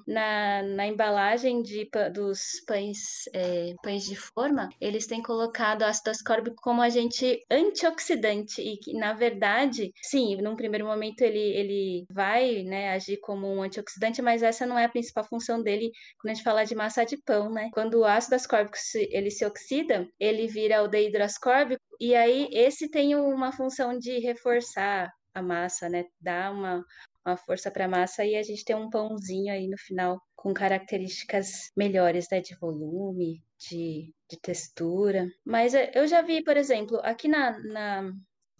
na, 0.07 0.63
na 0.63 0.87
embalagem 0.87 1.61
de, 1.61 1.89
dos 2.13 2.61
pães, 2.65 2.97
é, 3.33 3.73
pães 3.83 4.05
de 4.05 4.15
forma, 4.15 4.69
eles 4.79 5.05
têm 5.05 5.21
colocado 5.21 5.83
ácido 5.83 6.11
ascórbico 6.11 6.57
como 6.61 6.81
agente 6.81 7.43
antioxidante, 7.51 8.61
e 8.61 8.77
que, 8.77 8.93
na 8.93 9.13
verdade, 9.13 9.91
sim, 10.01 10.37
num 10.37 10.55
primeiro 10.55 10.85
momento 10.85 11.21
ele, 11.21 11.39
ele 11.39 12.05
vai 12.09 12.63
né, 12.63 12.89
agir 12.93 13.17
como 13.17 13.47
um 13.47 13.61
antioxidante, 13.61 14.21
mas 14.21 14.43
essa 14.43 14.65
não 14.65 14.77
é 14.77 14.85
a 14.85 14.89
principal 14.89 15.23
função 15.25 15.61
dele 15.61 15.91
quando 16.19 16.31
a 16.31 16.33
gente 16.33 16.43
fala 16.43 16.63
de 16.63 16.75
massa 16.75 17.05
de 17.05 17.17
pão, 17.17 17.51
né? 17.51 17.69
Quando 17.73 17.99
o 17.99 18.05
ácido 18.15 18.35
ascórbico 18.35 18.77
ele 19.09 19.31
se 19.31 19.45
oxida, 19.45 20.07
ele 20.19 20.47
vira 20.47 20.83
o 20.83 20.87
dehidroascórbico, 20.87 21.83
e 21.99 22.15
aí 22.15 22.49
esse 22.51 22.89
tem 22.89 23.15
uma 23.15 23.51
função 23.51 23.97
de 23.97 24.19
reforçar 24.19 25.11
a 25.33 25.41
massa, 25.41 25.89
né? 25.89 26.05
Dar 26.19 26.51
uma, 26.51 26.83
uma 27.25 27.37
força 27.37 27.69
para 27.69 27.85
a 27.85 27.89
massa 27.89 28.23
e 28.25 28.35
a 28.35 28.43
gente 28.43 28.63
tem 28.63 28.75
um 28.75 28.89
pãozinho 28.89 29.53
aí 29.53 29.67
no 29.67 29.77
final 29.77 30.19
com 30.35 30.53
características 30.53 31.71
melhores, 31.75 32.27
né? 32.31 32.39
De 32.39 32.55
volume, 32.55 33.43
de, 33.57 34.13
de 34.29 34.39
textura. 34.41 35.27
Mas 35.43 35.73
eu 35.73 36.07
já 36.07 36.21
vi, 36.21 36.43
por 36.43 36.55
exemplo, 36.57 36.99
aqui 37.03 37.27
na, 37.27 37.59
na 37.59 38.13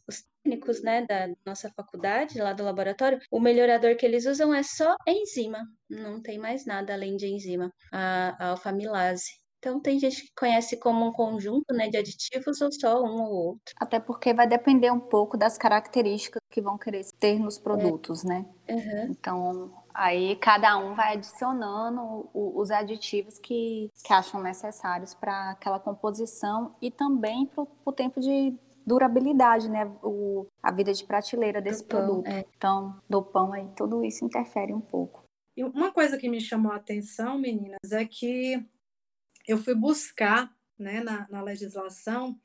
os 0.08 0.24
técnicos, 0.44 0.82
né, 0.84 1.06
da 1.06 1.30
nossa 1.46 1.70
faculdade, 1.72 2.40
lá 2.40 2.54
do 2.54 2.64
laboratório, 2.64 3.20
o 3.32 3.40
melhorador 3.40 3.96
que 3.96 4.06
eles 4.06 4.26
usam 4.26 4.54
é 4.54 4.62
só 4.62 4.96
enzima, 5.08 5.66
não 5.90 6.22
tem 6.22 6.38
mais 6.38 6.66
nada 6.66 6.94
além 6.94 7.16
de 7.18 7.28
enzima, 7.28 7.72
a, 7.92 8.36
a 8.40 8.50
alfamilase. 8.50 9.32
Então, 9.66 9.80
tem 9.80 9.98
gente 9.98 10.22
que 10.22 10.32
conhece 10.38 10.78
como 10.78 11.08
um 11.08 11.12
conjunto 11.12 11.74
né, 11.74 11.90
de 11.90 11.98
aditivos 11.98 12.62
ou 12.62 12.72
só 12.72 13.02
um 13.02 13.20
ou 13.20 13.34
outro. 13.48 13.74
Até 13.82 14.00
porque 14.00 14.32
vai 14.32 14.48
depender 14.48 14.92
um 14.92 15.00
pouco 15.00 15.36
das 15.36 15.58
características 15.58 16.40
que 16.52 16.62
vão 16.62 16.78
querer 16.78 17.04
ter 17.20 17.40
nos 17.40 17.58
produtos, 17.58 18.24
é. 18.24 18.28
né? 18.28 18.46
Uhum. 18.70 19.08
Então, 19.10 19.74
aí 19.92 20.36
cada 20.36 20.78
um 20.78 20.94
vai 20.94 21.14
adicionando 21.14 22.30
os 22.32 22.70
aditivos 22.70 23.40
que, 23.40 23.90
que 24.04 24.14
acham 24.14 24.40
necessários 24.40 25.16
para 25.16 25.50
aquela 25.50 25.80
composição 25.80 26.76
e 26.80 26.92
também 26.92 27.48
para 27.48 27.66
o 27.84 27.92
tempo 27.92 28.20
de 28.20 28.56
durabilidade, 28.86 29.68
né? 29.68 29.92
O, 30.04 30.46
a 30.62 30.72
vida 30.72 30.94
de 30.94 31.04
prateleira 31.04 31.60
desse 31.60 31.82
do 31.82 31.88
produto. 31.88 32.24
Pão, 32.24 32.32
é. 32.32 32.46
Então, 32.56 33.02
do 33.10 33.24
pão 33.24 33.52
aí, 33.52 33.68
tudo 33.76 34.06
isso 34.06 34.24
interfere 34.24 34.72
um 34.72 34.82
pouco. 34.82 35.26
E 35.58 35.64
uma 35.64 35.92
coisa 35.92 36.18
que 36.18 36.30
me 36.30 36.40
chamou 36.40 36.72
a 36.72 36.76
atenção, 36.76 37.40
meninas, 37.40 37.92
é 37.92 38.06
que 38.06 38.64
eu 39.48 39.58
fui 39.58 39.76
buscar 39.76 40.56
né, 40.78 41.02
na, 41.02 41.28
na 41.30 41.42
legislação 41.42 42.40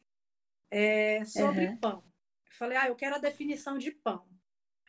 é, 0.71 1.25
sobre 1.25 1.66
uhum. 1.66 1.76
pão. 1.78 2.04
Eu 2.47 2.52
falei, 2.52 2.78
ah, 2.78 2.88
eu 2.88 2.97
quero 2.97 3.16
a 3.16 3.19
definição 3.19 3.78
de 3.78 3.90
pão. 3.90 4.28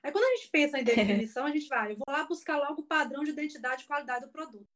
Aí 0.04 0.12
quando 0.12 0.26
a 0.26 0.36
gente 0.36 0.50
pensa 0.50 0.80
em 0.80 0.84
definição, 0.84 1.46
a 1.46 1.52
gente 1.52 1.68
vai, 1.68 1.92
eu 1.92 1.98
vou 1.98 2.06
lá 2.08 2.24
buscar 2.26 2.58
logo 2.58 2.82
o 2.82 2.86
padrão 2.86 3.24
de 3.24 3.32
identidade 3.32 3.84
e 3.84 3.88
qualidade 3.88 4.26
do 4.26 4.32
produto. 4.32 4.68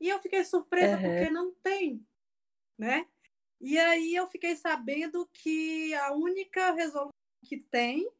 E 0.00 0.08
eu 0.08 0.20
fiquei 0.20 0.44
surpresa 0.44 0.96
uhum. 0.96 1.02
porque 1.02 1.30
não 1.30 1.52
tem, 1.62 2.04
né? 2.78 3.06
E 3.60 3.78
aí 3.78 4.14
eu 4.14 4.26
fiquei 4.26 4.56
sabendo 4.56 5.28
que 5.32 5.94
a 5.94 6.12
única 6.12 6.72
resolução 6.72 7.10
que 7.44 7.58
tem 7.58 8.10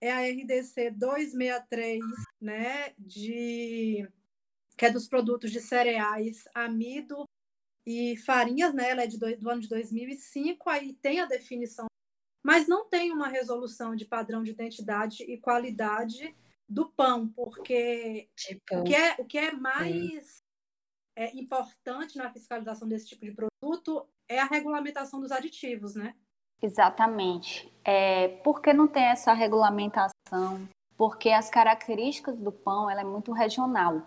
é 0.00 0.12
a 0.12 0.20
RDC 0.20 0.92
263, 0.92 2.00
né, 2.40 2.94
de 2.98 4.08
que 4.76 4.86
é 4.86 4.90
dos 4.90 5.08
produtos 5.08 5.50
de 5.50 5.60
cereais, 5.60 6.44
amido 6.54 7.24
e 7.86 8.16
farinhas, 8.18 8.72
né? 8.72 8.90
Ela 8.90 9.02
é 9.02 9.06
de 9.06 9.18
do, 9.18 9.36
do 9.38 9.50
ano 9.50 9.60
de 9.60 9.68
2005, 9.68 10.68
aí 10.70 10.94
tem 10.94 11.20
a 11.20 11.26
definição, 11.26 11.86
mas 12.42 12.66
não 12.66 12.88
tem 12.88 13.12
uma 13.12 13.28
resolução 13.28 13.94
de 13.94 14.04
padrão 14.04 14.42
de 14.42 14.50
identidade 14.50 15.22
e 15.24 15.38
qualidade 15.38 16.34
do 16.68 16.90
pão, 16.90 17.28
porque 17.28 18.28
tipo, 18.36 18.78
o, 18.78 18.84
que 18.84 18.94
é, 18.94 19.14
o 19.18 19.24
que 19.24 19.38
é 19.38 19.52
mais 19.52 20.38
é, 21.16 21.34
importante 21.36 22.16
na 22.16 22.30
fiscalização 22.30 22.88
desse 22.88 23.06
tipo 23.06 23.24
de 23.24 23.32
produto 23.32 24.08
é 24.28 24.40
a 24.40 24.46
regulamentação 24.46 25.20
dos 25.20 25.30
aditivos, 25.30 25.94
né? 25.94 26.14
Exatamente. 26.62 27.70
É, 27.84 28.28
por 28.42 28.62
que 28.62 28.72
não 28.72 28.88
tem 28.88 29.04
essa 29.04 29.34
regulamentação? 29.34 30.66
Porque 30.96 31.28
as 31.30 31.50
características 31.50 32.38
do 32.38 32.50
pão 32.50 32.90
ela 32.90 33.02
é 33.02 33.04
muito 33.04 33.32
regional. 33.32 34.06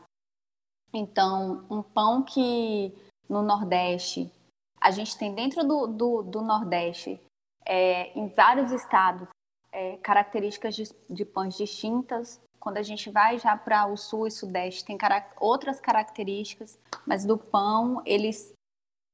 Então, 0.94 1.68
um 1.70 1.84
pão 1.84 2.24
que 2.24 2.94
no 3.30 3.42
Nordeste. 3.42 4.32
A 4.80 4.92
gente 4.92 5.18
tem 5.18 5.34
dentro 5.34 5.64
do, 5.68 5.88
do, 5.88 6.24
do 6.24 6.42
Nordeste, 6.42 7.20
é, 7.66 8.18
em 8.18 8.28
vários 8.30 8.72
estados, 8.72 9.28
é, 9.72 9.98
características 9.98 10.76
de, 10.76 10.84
de 11.10 11.26
pães 11.26 11.56
distintas. 11.58 12.42
Quando 12.60 12.78
a 12.78 12.84
gente 12.84 13.10
vai 13.10 13.38
já 13.38 13.56
para 13.56 13.88
o 13.88 13.98
Sul 13.98 14.28
e 14.28 14.32
Sudeste, 14.32 14.86
tem 14.86 14.98
cara 14.98 15.30
outras 15.40 15.80
características, 15.80 16.78
mas 17.06 17.26
do 17.26 17.38
pão 17.38 18.02
eles 18.06 18.54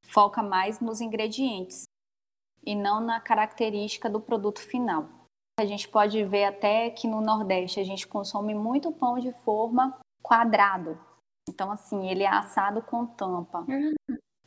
foca 0.05 0.43
mais 0.43 0.79
nos 0.79 1.01
ingredientes 1.01 1.83
e 2.65 2.75
não 2.75 2.99
na 2.99 3.19
característica 3.19 4.09
do 4.09 4.19
produto 4.19 4.59
final. 4.59 5.07
A 5.59 5.65
gente 5.65 5.87
pode 5.87 6.23
ver 6.23 6.45
até 6.45 6.89
que 6.89 7.07
no 7.07 7.21
Nordeste 7.21 7.79
a 7.79 7.83
gente 7.83 8.07
consome 8.07 8.55
muito 8.55 8.91
pão 8.91 9.19
de 9.19 9.31
forma 9.43 9.97
quadrado, 10.21 10.97
então, 11.49 11.71
assim, 11.71 12.09
ele 12.09 12.23
é 12.23 12.27
assado 12.27 12.81
com 12.81 13.05
tampa. 13.05 13.65
Uhum. 13.67 13.93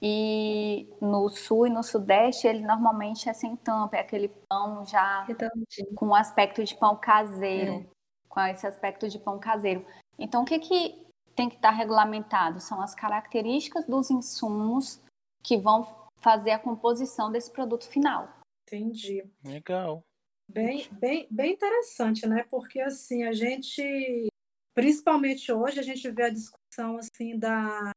E 0.00 0.88
no 1.00 1.28
sul 1.28 1.66
e 1.66 1.70
no 1.70 1.82
sudeste, 1.82 2.46
ele 2.46 2.60
normalmente 2.60 3.28
é 3.28 3.32
sem 3.32 3.56
tampa, 3.56 3.96
é 3.96 4.00
aquele 4.00 4.28
pão 4.48 4.84
já 4.84 5.24
Redondinho. 5.24 5.94
com 5.94 6.14
aspecto 6.14 6.62
de 6.62 6.74
pão 6.76 6.96
caseiro, 6.96 7.72
é. 7.72 7.86
com 8.28 8.40
esse 8.40 8.66
aspecto 8.66 9.08
de 9.08 9.18
pão 9.18 9.38
caseiro. 9.38 9.86
Então, 10.18 10.42
o 10.42 10.44
que, 10.44 10.58
que 10.58 11.06
tem 11.34 11.48
que 11.48 11.56
estar 11.56 11.70
regulamentado? 11.70 12.60
São 12.60 12.80
as 12.80 12.94
características 12.94 13.86
dos 13.86 14.10
insumos 14.10 15.02
que 15.42 15.56
vão 15.56 15.86
fazer 16.18 16.50
a 16.50 16.58
composição 16.58 17.30
desse 17.30 17.50
produto 17.50 17.88
final. 17.88 18.28
Entendi. 18.66 19.24
Legal. 19.44 20.02
Bem, 20.48 20.86
bem, 20.92 21.26
bem 21.30 21.52
interessante, 21.52 22.26
né? 22.26 22.44
Porque 22.50 22.80
assim, 22.80 23.24
a 23.24 23.32
gente, 23.32 24.28
principalmente 24.74 25.50
hoje, 25.52 25.80
a 25.80 25.82
gente 25.82 26.08
vê 26.10 26.24
a 26.24 26.30
discussão 26.30 26.65
questão 26.76 26.98
assim 26.98 27.38
da 27.38 27.90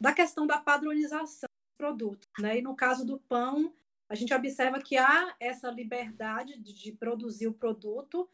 da 0.00 0.14
questão 0.14 0.46
da 0.46 0.58
padronização 0.58 1.48
do 1.48 1.76
produto, 1.76 2.26
né? 2.38 2.58
E 2.58 2.62
no 2.62 2.74
caso 2.74 3.04
do 3.04 3.18
pão, 3.18 3.74
a 4.08 4.14
gente 4.14 4.32
observa 4.32 4.80
que 4.80 4.96
há 4.96 5.34
essa 5.40 5.70
liberdade 5.70 6.56
de, 6.58 6.72
de 6.72 6.92
produzir 6.92 7.48
o 7.48 7.52
produto 7.52 8.28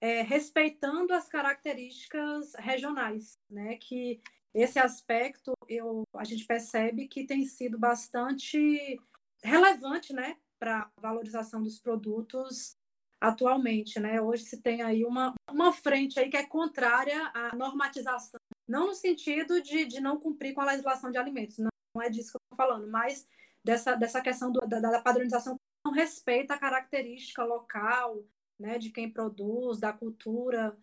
é, 0.00 0.22
respeitando 0.22 1.12
as 1.12 1.28
características 1.28 2.54
regionais, 2.54 3.38
né? 3.48 3.76
Que 3.76 4.20
esse 4.54 4.78
aspecto 4.78 5.52
eu, 5.68 6.04
a 6.14 6.24
gente 6.24 6.44
percebe 6.46 7.06
que 7.06 7.26
tem 7.26 7.44
sido 7.44 7.78
bastante 7.78 8.98
relevante, 9.44 10.12
né? 10.12 10.36
Para 10.58 10.90
valorização 10.96 11.62
dos 11.62 11.78
produtos 11.78 12.74
atualmente, 13.20 14.00
né? 14.00 14.20
Hoje 14.20 14.44
se 14.44 14.60
tem 14.62 14.82
aí 14.82 15.04
uma, 15.04 15.34
uma 15.50 15.72
frente 15.72 16.18
aí 16.18 16.30
que 16.30 16.36
é 16.36 16.46
contrária 16.46 17.30
à 17.34 17.54
normatização, 17.54 18.40
não 18.66 18.88
no 18.88 18.94
sentido 18.94 19.60
de, 19.60 19.84
de 19.84 20.00
não 20.00 20.18
cumprir 20.18 20.54
com 20.54 20.62
a 20.62 20.66
legislação 20.66 21.10
de 21.10 21.18
alimentos, 21.18 21.58
não, 21.58 21.70
é 22.02 22.08
disso 22.08 22.30
que 22.30 22.36
eu 22.36 22.40
estou 22.52 22.56
falando, 22.56 22.90
mas 22.90 23.28
dessa, 23.62 23.94
dessa 23.94 24.22
questão 24.22 24.50
do, 24.50 24.60
da, 24.60 24.80
da 24.80 25.02
padronização 25.02 25.54
que 25.54 25.60
não 25.84 25.92
respeita 25.92 26.54
a 26.54 26.58
característica 26.58 27.44
local, 27.44 28.24
né, 28.58 28.78
de 28.78 28.90
quem 28.90 29.10
produz, 29.10 29.78
da 29.78 29.92
cultura, 29.92 30.76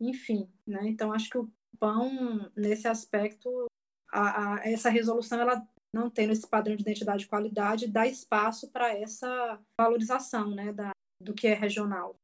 enfim, 0.00 0.50
né? 0.66 0.80
Então 0.84 1.12
acho 1.12 1.30
que 1.30 1.38
o 1.38 1.50
pão 1.78 2.50
nesse 2.56 2.88
aspecto, 2.88 3.66
a, 4.10 4.54
a, 4.54 4.68
essa 4.68 4.88
resolução 4.88 5.40
ela 5.40 5.66
não 5.92 6.10
tendo 6.10 6.32
esse 6.32 6.46
padrão 6.46 6.74
de 6.74 6.82
identidade 6.82 7.24
e 7.24 7.28
qualidade 7.28 7.86
dá 7.86 8.06
espaço 8.06 8.70
para 8.70 8.92
essa 8.96 9.60
valorização, 9.78 10.50
né, 10.50 10.72
da, 10.72 10.90
do 11.24 11.34
que 11.34 11.46
é 11.48 11.54
regional. 11.54 12.14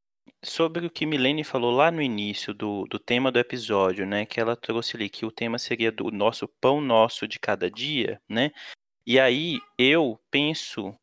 Sobre 0.45 0.87
o 0.87 0.90
que 0.90 1.04
Milene 1.07 1.45
falou 1.45 1.71
lá 1.71 1.90
no 1.90 2.00
início 2.00 2.54
do, 2.54 2.85
do 2.87 2.99
tema 2.99 3.30
do 3.30 3.38
episódio, 3.38 4.07
né? 4.07 4.25
Que 4.25 4.40
ela 4.40 4.57
trouxe 4.57 4.97
ali 4.97 5.09
que 5.09 5.26
o 5.26 5.30
tema 5.33 5.59
seria 5.59 5.92
do 5.92 6.11
nosso 6.11 6.49
pão 6.61 6.80
nosso 6.80 7.28
de 7.28 7.38
cada 7.38 7.71
dia, 7.71 8.21
né? 8.28 8.50
E 9.07 9.21
aí 9.21 9.59
eu 9.78 10.21
penso, 10.30 10.95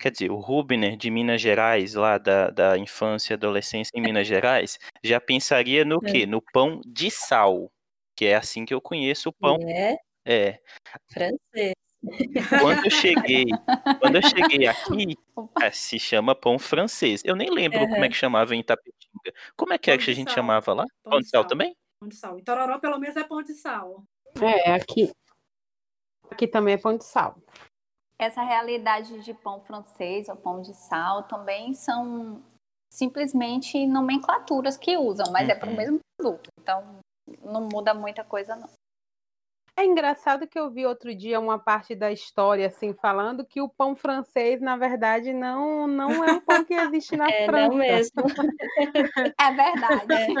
quer 0.00 0.10
dizer, 0.12 0.30
o 0.30 0.38
Rubner 0.40 0.96
de 0.96 1.10
Minas 1.10 1.40
Gerais, 1.42 1.94
lá 1.94 2.18
da, 2.18 2.50
da 2.50 2.78
infância 2.78 3.34
e 3.34 3.36
adolescência 3.36 3.92
em 3.94 4.02
Minas 4.02 4.26
Gerais, 4.26 4.78
já 5.04 5.20
pensaria 5.20 5.84
no 5.84 6.00
quê? 6.00 6.22
É. 6.24 6.26
No 6.26 6.42
pão 6.52 6.80
de 6.86 7.10
sal, 7.10 7.70
que 8.16 8.26
é 8.26 8.36
assim 8.36 8.64
que 8.64 8.74
eu 8.74 8.80
conheço 8.80 9.30
o 9.30 9.32
pão. 9.32 9.58
É 9.62 9.96
É. 10.26 10.60
francês. 11.12 11.74
Quando 12.60 12.84
eu 12.84 12.90
cheguei, 12.90 13.44
quando 14.00 14.16
eu 14.16 14.22
cheguei 14.22 14.66
aqui, 14.66 15.16
é, 15.62 15.70
se 15.70 15.98
chama 15.98 16.34
pão 16.34 16.58
francês. 16.58 17.22
Eu 17.24 17.34
nem 17.36 17.50
lembro 17.50 17.80
como 17.88 18.04
é 18.04 18.08
que 18.08 18.14
chamava 18.14 18.54
em 18.54 18.60
Itapetinga. 18.60 19.32
Como 19.56 19.72
é 19.72 19.78
que 19.78 19.90
é 19.90 19.98
que 19.98 20.10
a 20.10 20.14
gente 20.14 20.28
sal. 20.28 20.34
chamava 20.36 20.72
lá? 20.74 20.84
Pão 21.02 21.12
Pão 21.12 21.20
de 21.20 21.28
sal 21.28 21.42
sal. 21.42 21.48
também? 21.48 21.74
Pão 22.00 22.08
de 22.08 22.16
sal. 22.16 22.38
Em 22.38 22.44
Tororó, 22.44 22.78
pelo 22.78 22.98
menos, 22.98 23.16
é 23.16 23.24
pão 23.24 23.42
de 23.42 23.54
sal. 23.54 24.02
É, 24.40 24.72
aqui. 24.72 25.10
Aqui 26.30 26.46
também 26.46 26.74
é 26.74 26.78
pão 26.78 26.96
de 26.96 27.04
sal. 27.04 27.36
Essa 28.18 28.42
realidade 28.42 29.22
de 29.22 29.34
pão 29.34 29.60
francês 29.60 30.28
ou 30.28 30.36
pão 30.36 30.62
de 30.62 30.74
sal 30.74 31.24
também 31.24 31.74
são 31.74 32.42
simplesmente 32.90 33.86
nomenclaturas 33.86 34.76
que 34.76 34.96
usam, 34.96 35.30
mas 35.32 35.48
é 35.48 35.54
para 35.54 35.68
o 35.68 35.70
Uhum. 35.70 35.76
mesmo 35.76 36.00
produto. 36.18 36.48
Então, 36.60 36.98
não 37.42 37.68
muda 37.70 37.92
muita 37.92 38.24
coisa, 38.24 38.56
não. 38.56 38.68
É 39.78 39.84
engraçado 39.84 40.48
que 40.48 40.58
eu 40.58 40.70
vi 40.70 40.86
outro 40.86 41.14
dia 41.14 41.38
uma 41.38 41.58
parte 41.58 41.94
da 41.94 42.10
história 42.10 42.66
assim 42.66 42.94
falando 42.94 43.44
que 43.46 43.60
o 43.60 43.68
pão 43.68 43.94
francês, 43.94 44.58
na 44.60 44.76
verdade, 44.76 45.34
não 45.34 45.86
não 45.86 46.24
é 46.24 46.32
um 46.32 46.40
pão 46.40 46.64
que 46.64 46.72
existe 46.72 47.14
na 47.16 47.26
É, 47.30 47.44
França. 47.44 47.68
não 47.68 47.76
mesmo. 47.76 48.22
É 49.38 49.52
verdade. 49.52 50.34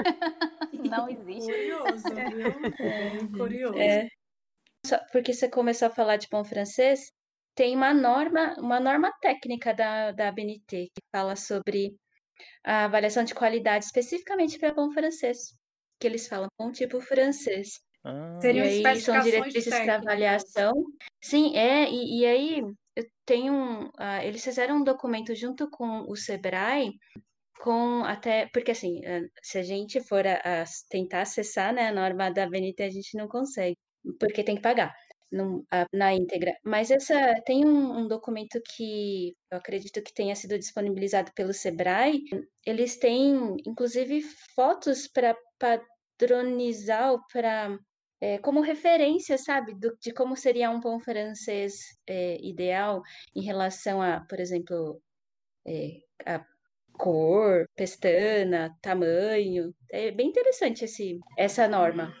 Não 0.88 1.08
existe. 1.08 1.52
Curioso, 1.52 2.04
viu? 2.14 2.76
Bem 2.78 3.28
curioso. 3.32 3.78
É. 3.78 4.08
Só 4.86 4.98
porque 5.12 5.34
você 5.34 5.48
começou 5.50 5.88
a 5.88 5.90
falar 5.90 6.16
de 6.16 6.28
pão 6.28 6.44
francês, 6.44 7.12
tem 7.54 7.76
uma 7.76 7.92
norma, 7.92 8.54
uma 8.58 8.80
norma 8.80 9.12
técnica 9.20 9.74
da, 9.74 10.12
da 10.12 10.28
ABNT 10.28 10.90
que 10.94 11.02
fala 11.14 11.36
sobre 11.36 11.94
a 12.64 12.84
avaliação 12.86 13.24
de 13.24 13.34
qualidade 13.34 13.84
especificamente 13.84 14.58
para 14.58 14.74
pão 14.74 14.90
francês. 14.92 15.38
Que 16.00 16.06
eles 16.06 16.26
falam 16.28 16.48
pão 16.56 16.72
tipo 16.72 17.00
francês. 17.00 17.80
Ah, 18.06 18.38
E 18.38 18.40
Seriam 18.40 18.64
aí 18.64 19.00
são 19.00 19.18
diretrizes 19.20 19.64
para 19.66 19.96
técnicas. 19.96 20.02
avaliação. 20.02 20.72
Sim, 21.22 21.56
é, 21.56 21.90
e, 21.90 22.20
e 22.20 22.26
aí 22.26 22.60
eu 22.94 23.04
tenho 23.24 23.52
um, 23.52 23.90
ah, 23.98 24.24
eles 24.24 24.44
fizeram 24.44 24.76
um 24.78 24.84
documento 24.84 25.34
junto 25.34 25.68
com 25.70 26.02
o 26.08 26.14
Sebrae, 26.16 26.92
com 27.60 28.04
até, 28.04 28.48
porque 28.52 28.72
assim, 28.72 29.00
ah, 29.06 29.22
se 29.42 29.58
a 29.58 29.62
gente 29.62 30.00
for 30.02 30.26
a, 30.26 30.62
a 30.62 30.64
tentar 30.90 31.22
acessar, 31.22 31.74
né, 31.74 31.88
a 31.88 31.92
norma 31.94 32.30
da 32.30 32.44
ABNT, 32.44 32.82
a 32.84 32.90
gente 32.90 33.16
não 33.18 33.28
consegue, 33.28 33.76
porque 34.20 34.44
tem 34.44 34.56
que 34.56 34.62
pagar 34.62 34.94
num- 35.32 35.64
a- 35.72 35.86
na 35.92 36.14
íntegra. 36.14 36.54
Mas 36.64 36.90
essa 36.90 37.14
tem 37.46 37.66
um, 37.66 38.00
um 38.00 38.08
documento 38.08 38.60
que 38.76 39.34
eu 39.50 39.58
acredito 39.58 40.02
que 40.02 40.14
tenha 40.14 40.36
sido 40.36 40.58
disponibilizado 40.58 41.32
pelo 41.34 41.52
Sebrae. 41.54 42.22
Eles 42.66 42.98
têm, 42.98 43.56
inclusive, 43.66 44.22
fotos 44.54 45.08
para 45.08 45.36
padronizar 46.18 47.12
ou 47.12 47.20
para 47.32 47.76
é, 48.20 48.38
como 48.38 48.60
referência, 48.60 49.36
sabe, 49.38 49.74
do- 49.74 49.96
de 50.00 50.12
como 50.12 50.36
seria 50.36 50.70
um 50.70 50.80
pão 50.80 50.98
francês 51.00 51.74
é, 52.06 52.38
ideal 52.42 53.02
em 53.34 53.42
relação 53.42 54.00
a, 54.02 54.20
por 54.28 54.40
exemplo, 54.40 55.00
é, 55.66 55.98
a 56.24 56.44
cor, 56.94 57.66
pestana, 57.76 58.74
tamanho. 58.82 59.74
É 59.90 60.10
bem 60.10 60.28
interessante 60.28 60.84
esse, 60.84 61.18
essa 61.36 61.68
norma. 61.68 62.14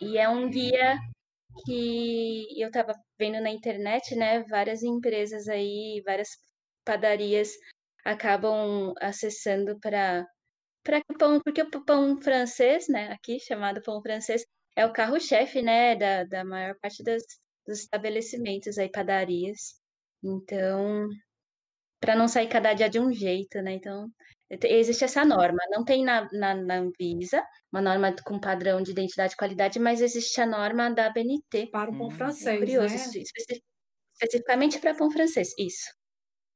E 0.00 0.18
é 0.18 0.28
um 0.28 0.48
guia 0.50 0.98
que 1.66 2.46
eu 2.60 2.68
estava 2.68 2.94
vendo 3.18 3.40
na 3.40 3.50
internet, 3.50 4.14
né? 4.16 4.42
Várias 4.44 4.82
empresas 4.82 5.48
aí, 5.48 6.02
várias 6.06 6.30
padarias 6.84 7.52
acabam 8.04 8.94
acessando 9.00 9.78
para 9.80 10.26
para 10.84 11.02
pão, 11.18 11.40
porque 11.44 11.60
o 11.62 11.84
pão 11.84 12.18
francês, 12.22 12.88
né, 12.88 13.12
aqui 13.12 13.38
chamado 13.40 13.82
pão 13.82 14.00
francês, 14.00 14.42
é 14.80 14.86
o 14.86 14.92
carro-chefe, 14.92 15.62
né, 15.62 15.96
da, 15.96 16.24
da 16.24 16.44
maior 16.44 16.74
parte 16.80 17.02
das, 17.02 17.22
dos 17.66 17.80
estabelecimentos 17.80 18.78
aí, 18.78 18.90
padarias. 18.90 19.80
Então, 20.22 21.08
para 22.00 22.14
não 22.16 22.28
sair 22.28 22.48
cada 22.48 22.72
dia 22.74 22.88
de 22.88 22.98
um 23.00 23.12
jeito, 23.12 23.60
né? 23.62 23.72
Então, 23.74 24.08
te- 24.60 24.68
existe 24.68 25.04
essa 25.04 25.24
norma. 25.24 25.58
Não 25.70 25.84
tem 25.84 26.04
na, 26.04 26.28
na, 26.32 26.54
na 26.54 26.76
Anvisa, 26.78 27.42
uma 27.72 27.82
norma 27.82 28.14
com 28.24 28.38
padrão 28.40 28.82
de 28.82 28.92
identidade 28.92 29.34
e 29.34 29.36
qualidade, 29.36 29.78
mas 29.78 30.00
existe 30.00 30.40
a 30.40 30.46
norma 30.46 30.90
da 30.90 31.06
ABNT. 31.06 31.68
Para 31.72 31.90
o 31.90 31.96
pão 31.96 32.08
Hum, 32.08 32.12
É 32.12 32.16
francês, 32.16 32.58
curioso, 32.60 32.94
né? 32.94 33.02
isso, 33.02 33.18
especi- 33.18 33.62
especificamente 34.14 34.78
para 34.80 34.94
pão 34.94 35.10
francês, 35.10 35.50
isso. 35.58 35.86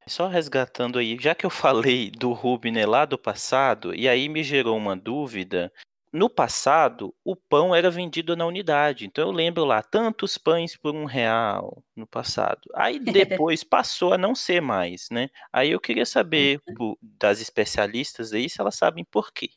Só 0.08 0.26
resgatando 0.28 0.98
aí, 0.98 1.16
já 1.20 1.34
que 1.34 1.46
eu 1.46 1.50
falei 1.50 2.10
do 2.10 2.32
Rubner 2.32 2.88
lá 2.88 3.04
do 3.04 3.18
passado, 3.18 3.94
e 3.94 4.08
aí 4.08 4.28
me 4.28 4.42
gerou 4.42 4.76
uma 4.76 4.96
dúvida. 4.96 5.72
No 6.12 6.28
passado, 6.28 7.14
o 7.24 7.34
pão 7.34 7.74
era 7.74 7.90
vendido 7.90 8.36
na 8.36 8.44
unidade. 8.44 9.06
Então 9.06 9.28
eu 9.28 9.32
lembro 9.32 9.64
lá, 9.64 9.82
tantos 9.82 10.36
pães 10.36 10.76
por 10.76 10.94
um 10.94 11.06
real 11.06 11.82
no 11.96 12.06
passado. 12.06 12.60
Aí 12.74 12.98
depois 13.42 13.64
passou 13.64 14.12
a 14.12 14.18
não 14.18 14.34
ser 14.34 14.60
mais, 14.60 15.08
né? 15.10 15.30
Aí 15.50 15.70
eu 15.70 15.80
queria 15.80 16.04
saber 16.04 16.60
po- 16.76 16.98
das 17.00 17.40
especialistas 17.40 18.34
aí 18.34 18.50
se 18.50 18.60
elas 18.60 18.74
sabem 18.74 19.04
por 19.04 19.32
quê. 19.32 19.48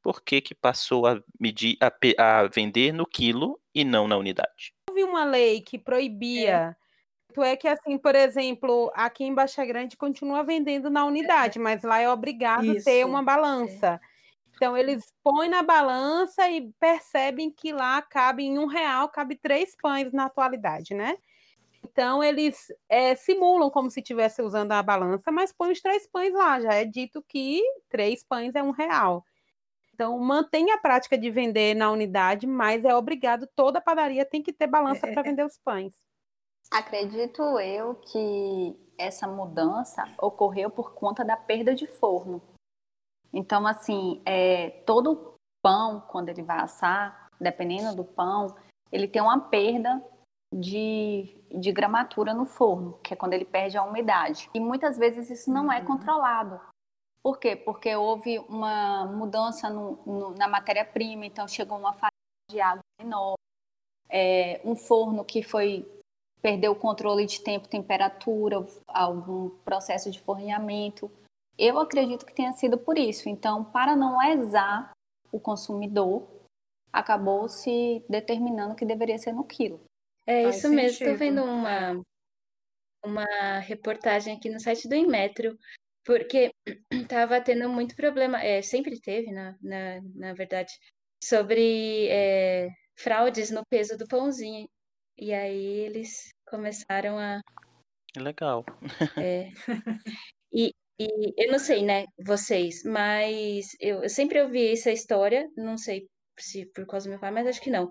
Por 0.00 0.22
que 0.22 0.40
que 0.40 0.54
passou 0.54 1.06
a 1.06 1.20
medir, 1.40 1.76
a, 1.80 1.90
a 2.18 2.46
vender 2.46 2.92
no 2.92 3.04
quilo 3.04 3.60
e 3.74 3.84
não 3.84 4.06
na 4.06 4.16
unidade? 4.16 4.72
Houve 4.88 5.02
uma 5.02 5.24
lei 5.24 5.60
que 5.60 5.76
proibia. 5.76 6.76
Tu 7.34 7.42
é 7.42 7.56
que, 7.56 7.66
assim, 7.66 7.98
por 7.98 8.14
exemplo, 8.14 8.92
aqui 8.94 9.24
em 9.24 9.34
Baixa 9.34 9.64
Grande 9.66 9.96
continua 9.96 10.44
vendendo 10.44 10.88
na 10.88 11.04
unidade, 11.04 11.58
mas 11.58 11.82
lá 11.82 11.98
é 11.98 12.08
obrigado 12.08 12.72
ter 12.84 13.00
Isso. 13.00 13.08
uma 13.08 13.22
balança. 13.22 14.00
Então, 14.56 14.74
eles 14.74 15.12
põem 15.22 15.50
na 15.50 15.62
balança 15.62 16.48
e 16.48 16.72
percebem 16.80 17.50
que 17.50 17.72
lá 17.72 18.00
cabe 18.00 18.42
em 18.42 18.58
um 18.58 18.64
real, 18.66 19.08
cabe 19.10 19.36
três 19.36 19.76
pães 19.76 20.12
na 20.12 20.24
atualidade, 20.24 20.94
né? 20.94 21.14
Então, 21.84 22.24
eles 22.24 22.72
é, 22.88 23.14
simulam 23.14 23.70
como 23.70 23.90
se 23.90 24.00
estivesse 24.00 24.40
usando 24.40 24.72
a 24.72 24.82
balança, 24.82 25.30
mas 25.30 25.52
põem 25.52 25.72
os 25.72 25.80
três 25.80 26.08
pães 26.08 26.32
lá. 26.32 26.58
Já 26.58 26.72
é 26.72 26.84
dito 26.86 27.22
que 27.28 27.62
três 27.88 28.24
pães 28.24 28.54
é 28.54 28.62
um 28.62 28.70
real. 28.70 29.22
Então, 29.94 30.18
mantém 30.18 30.70
a 30.72 30.78
prática 30.78 31.16
de 31.16 31.30
vender 31.30 31.74
na 31.74 31.90
unidade, 31.90 32.46
mas 32.46 32.84
é 32.84 32.94
obrigado, 32.94 33.46
toda 33.54 33.80
padaria 33.80 34.24
tem 34.24 34.42
que 34.42 34.52
ter 34.52 34.66
balança 34.66 35.06
É, 35.06 35.12
para 35.12 35.22
vender 35.22 35.44
os 35.44 35.58
pães. 35.58 35.94
Acredito 36.70 37.42
eu 37.60 37.94
que 37.94 38.76
essa 38.98 39.26
mudança 39.26 40.02
ocorreu 40.18 40.70
por 40.70 40.94
conta 40.94 41.24
da 41.24 41.36
perda 41.36 41.74
de 41.74 41.86
forno. 41.86 42.42
Então, 43.32 43.66
assim, 43.66 44.20
é, 44.24 44.70
todo 44.86 45.34
pão, 45.62 46.00
quando 46.08 46.28
ele 46.28 46.42
vai 46.42 46.58
assar, 46.60 47.28
dependendo 47.40 47.94
do 47.96 48.04
pão, 48.04 48.54
ele 48.90 49.08
tem 49.08 49.20
uma 49.20 49.40
perda 49.40 50.02
de, 50.54 51.36
de 51.50 51.72
gramatura 51.72 52.32
no 52.32 52.44
forno, 52.44 52.98
que 53.02 53.12
é 53.12 53.16
quando 53.16 53.34
ele 53.34 53.44
perde 53.44 53.76
a 53.76 53.82
umidade. 53.82 54.48
E 54.54 54.60
muitas 54.60 54.96
vezes 54.96 55.28
isso 55.28 55.50
não 55.52 55.70
é 55.70 55.80
Uhum. 55.80 55.86
controlado. 55.86 56.60
Por 57.22 57.38
quê? 57.38 57.56
Porque 57.56 57.94
houve 57.96 58.38
uma 58.48 59.04
mudança 59.06 59.68
no- 59.68 59.98
no- 60.06 60.30
na 60.36 60.46
matéria-prima, 60.46 61.26
então 61.26 61.48
chegou 61.48 61.76
uma 61.76 61.92
fatia 61.92 62.10
de 62.48 62.60
água 62.60 62.82
menor, 63.00 63.34
é, 64.08 64.60
um 64.64 64.76
forno 64.76 65.24
que 65.24 65.42
foi 65.42 65.84
perdeu 66.40 66.70
o 66.72 66.76
controle 66.76 67.26
de 67.26 67.40
tempo, 67.40 67.66
temperatura, 67.66 68.64
algum 68.86 69.50
processo 69.64 70.12
de 70.12 70.20
forneamento. 70.20 71.10
Eu 71.58 71.78
acredito 71.78 72.26
que 72.26 72.34
tenha 72.34 72.52
sido 72.52 72.78
por 72.78 72.98
isso. 72.98 73.28
Então, 73.28 73.64
para 73.64 73.96
não 73.96 74.18
lesar 74.18 74.92
o 75.32 75.40
consumidor, 75.40 76.28
acabou 76.92 77.48
se 77.48 78.04
determinando 78.08 78.74
que 78.74 78.84
deveria 78.84 79.18
ser 79.18 79.32
no 79.32 79.44
quilo. 79.44 79.80
É 80.26 80.44
Faz 80.44 80.58
isso 80.58 80.68
mesmo. 80.70 81.04
Estou 81.04 81.16
vendo 81.16 81.42
uma, 81.42 82.02
uma 83.04 83.58
reportagem 83.60 84.36
aqui 84.36 84.50
no 84.50 84.60
site 84.60 84.88
do 84.88 84.94
Inmetro 84.94 85.56
porque 86.06 86.52
estava 87.10 87.40
tendo 87.40 87.68
muito 87.68 87.96
problema, 87.96 88.40
é, 88.42 88.62
sempre 88.62 88.98
teve, 89.00 89.32
na, 89.32 89.56
na, 89.60 90.00
na 90.14 90.32
verdade, 90.32 90.72
sobre 91.22 92.08
é, 92.08 92.68
fraudes 92.96 93.50
no 93.50 93.62
peso 93.68 93.98
do 93.98 94.06
pãozinho. 94.06 94.68
E 95.18 95.34
aí 95.34 95.80
eles 95.80 96.28
começaram 96.48 97.18
a. 97.18 97.40
Legal. 98.16 98.64
É, 99.18 99.48
e, 100.52 100.72
e 100.98 101.34
eu 101.36 101.52
não 101.52 101.58
sei, 101.58 101.82
né, 101.82 102.06
vocês, 102.18 102.82
mas 102.84 103.66
eu, 103.80 104.02
eu 104.02 104.08
sempre 104.08 104.40
ouvi 104.40 104.72
essa 104.72 104.90
história, 104.90 105.48
não 105.56 105.76
sei 105.76 106.08
se 106.38 106.66
por 106.66 106.86
causa 106.86 107.06
do 107.06 107.10
meu 107.10 107.18
pai, 107.18 107.30
mas 107.30 107.46
acho 107.46 107.60
que 107.60 107.70
não. 107.70 107.90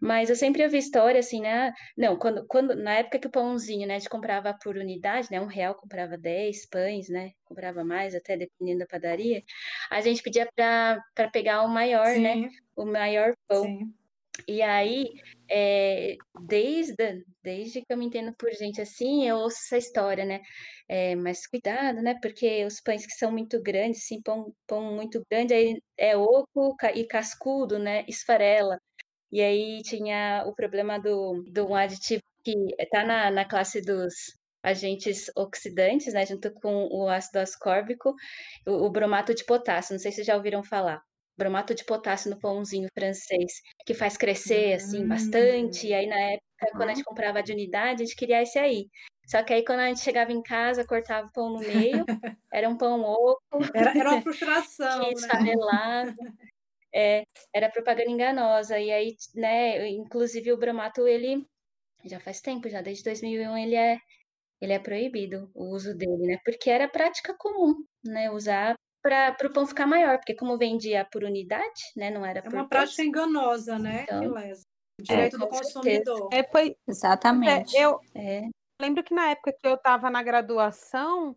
Mas 0.00 0.30
eu 0.30 0.36
sempre 0.36 0.64
ouvi 0.64 0.78
história 0.78 1.20
assim, 1.20 1.40
né? 1.40 1.72
Não, 1.96 2.18
quando, 2.18 2.46
quando 2.46 2.74
na 2.74 2.94
época 2.94 3.18
que 3.18 3.26
o 3.26 3.30
pãozinho, 3.30 3.86
né, 3.86 3.96
a 3.96 3.98
gente 3.98 4.08
comprava 4.08 4.54
por 4.54 4.76
unidade, 4.76 5.28
né? 5.30 5.40
Um 5.40 5.46
real 5.46 5.74
comprava 5.74 6.16
10 6.16 6.66
pães, 6.68 7.08
né? 7.08 7.32
Comprava 7.44 7.84
mais, 7.84 8.14
até 8.14 8.36
dependendo 8.36 8.80
da 8.80 8.86
padaria. 8.86 9.42
A 9.90 10.00
gente 10.00 10.22
pedia 10.22 10.48
para 10.54 11.30
pegar 11.30 11.62
o 11.62 11.68
maior, 11.68 12.16
né, 12.18 12.34
Sim. 12.34 12.40
né? 12.42 12.48
O 12.76 12.84
maior 12.86 13.34
pão. 13.46 13.64
Sim. 13.64 13.94
E 14.48 14.62
aí, 14.62 15.12
é, 15.50 16.16
desde, 16.40 17.24
desde 17.42 17.82
que 17.82 17.92
eu 17.92 17.96
me 17.98 18.06
entendo 18.06 18.34
por 18.34 18.50
gente 18.52 18.80
assim, 18.80 19.28
eu 19.28 19.36
ouço 19.36 19.58
essa 19.66 19.78
história, 19.78 20.24
né? 20.24 20.40
É, 20.88 21.14
mas 21.16 21.46
cuidado, 21.46 22.02
né? 22.02 22.18
Porque 22.20 22.64
os 22.64 22.80
pães 22.80 23.06
que 23.06 23.12
são 23.12 23.30
muito 23.30 23.62
grandes, 23.62 24.02
assim, 24.04 24.20
pão, 24.22 24.54
pão 24.66 24.94
muito 24.94 25.22
grande, 25.30 25.54
aí 25.54 25.82
é 25.96 26.16
oco 26.16 26.76
e 26.94 27.06
cascudo, 27.06 27.78
né? 27.78 28.04
Esfarela. 28.08 28.78
E 29.32 29.40
aí 29.42 29.82
tinha 29.82 30.44
o 30.46 30.54
problema 30.54 30.98
do, 30.98 31.42
do 31.52 31.66
um 31.68 31.74
aditivo 31.74 32.22
que 32.44 32.54
está 32.78 33.04
na, 33.04 33.30
na 33.30 33.44
classe 33.48 33.80
dos 33.82 34.14
agentes 34.62 35.30
oxidantes, 35.36 36.12
né? 36.14 36.26
Junto 36.26 36.52
com 36.54 36.88
o 36.90 37.08
ácido 37.08 37.38
ascórbico, 37.40 38.14
o, 38.66 38.86
o 38.86 38.90
bromato 38.90 39.34
de 39.34 39.44
potássio. 39.44 39.94
Não 39.94 40.00
sei 40.00 40.12
se 40.12 40.24
já 40.24 40.36
ouviram 40.36 40.62
falar 40.64 41.02
bromato 41.36 41.74
de 41.74 41.84
potássio 41.84 42.30
no 42.30 42.38
pãozinho 42.38 42.88
francês, 42.96 43.52
que 43.86 43.94
faz 43.94 44.16
crescer, 44.16 44.74
assim, 44.74 45.06
bastante. 45.06 45.88
E 45.88 45.94
aí, 45.94 46.06
na 46.06 46.18
época, 46.18 46.46
quando 46.72 46.90
a 46.90 46.94
gente 46.94 47.04
comprava 47.04 47.42
de 47.42 47.52
unidade, 47.52 48.02
a 48.02 48.06
gente 48.06 48.16
queria 48.16 48.42
esse 48.42 48.58
aí. 48.58 48.88
Só 49.26 49.42
que 49.42 49.52
aí, 49.52 49.64
quando 49.64 49.80
a 49.80 49.88
gente 49.88 50.00
chegava 50.00 50.32
em 50.32 50.42
casa, 50.42 50.86
cortava 50.86 51.26
o 51.26 51.32
pão 51.32 51.50
no 51.50 51.60
meio, 51.60 52.04
era 52.52 52.68
um 52.68 52.76
pão 52.76 53.02
oco. 53.02 53.40
Era, 53.74 53.98
era 53.98 54.10
uma 54.10 54.22
frustração, 54.22 55.04
que 55.04 55.14
esfarelava. 55.14 56.06
Né? 56.10 56.32
É, 56.94 57.22
era 57.54 57.70
propaganda 57.70 58.10
enganosa. 58.10 58.78
E 58.78 58.90
aí, 58.90 59.16
né, 59.34 59.88
inclusive 59.88 60.52
o 60.52 60.58
bromato, 60.58 61.06
ele 61.06 61.46
já 62.04 62.20
faz 62.20 62.40
tempo, 62.40 62.68
já 62.68 62.82
desde 62.82 63.04
2001, 63.04 63.56
ele 63.56 63.76
é, 63.76 63.98
ele 64.60 64.72
é 64.72 64.78
proibido 64.78 65.50
o 65.54 65.74
uso 65.74 65.96
dele, 65.96 66.26
né? 66.26 66.38
Porque 66.44 66.68
era 66.68 66.88
prática 66.88 67.34
comum, 67.38 67.84
né? 68.04 68.30
Usar 68.30 68.74
para 69.02 69.36
o 69.44 69.52
pão 69.52 69.66
ficar 69.66 69.86
maior, 69.86 70.18
porque 70.18 70.34
como 70.34 70.56
vendia 70.56 71.04
por 71.10 71.24
unidade, 71.24 71.82
né, 71.96 72.10
não 72.10 72.24
era 72.24 72.38
É 72.38 72.42
por 72.42 72.54
uma 72.54 72.68
prática 72.68 73.02
enganosa, 73.02 73.78
né, 73.78 74.04
então, 74.04 74.20
que 74.20 74.28
lesa. 74.28 74.62
O 75.00 75.02
direito 75.02 75.36
é, 75.36 75.38
do 75.38 75.48
consumidor. 75.48 76.28
É, 76.32 76.44
foi, 76.44 76.76
Exatamente. 76.86 77.76
É, 77.76 77.84
eu 77.84 78.00
é. 78.14 78.48
lembro 78.80 79.02
que 79.02 79.12
na 79.12 79.30
época 79.30 79.52
que 79.52 79.66
eu 79.66 79.74
estava 79.74 80.08
na 80.08 80.22
graduação, 80.22 81.36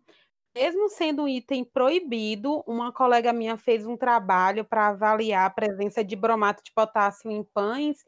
mesmo 0.54 0.88
sendo 0.88 1.24
um 1.24 1.28
item 1.28 1.64
proibido, 1.64 2.62
uma 2.66 2.92
colega 2.92 3.32
minha 3.32 3.56
fez 3.56 3.86
um 3.86 3.96
trabalho 3.96 4.64
para 4.64 4.88
avaliar 4.88 5.46
a 5.46 5.50
presença 5.50 6.04
de 6.04 6.14
bromato 6.14 6.62
de 6.62 6.72
potássio 6.72 7.30
em 7.30 7.42
pães. 7.42 8.04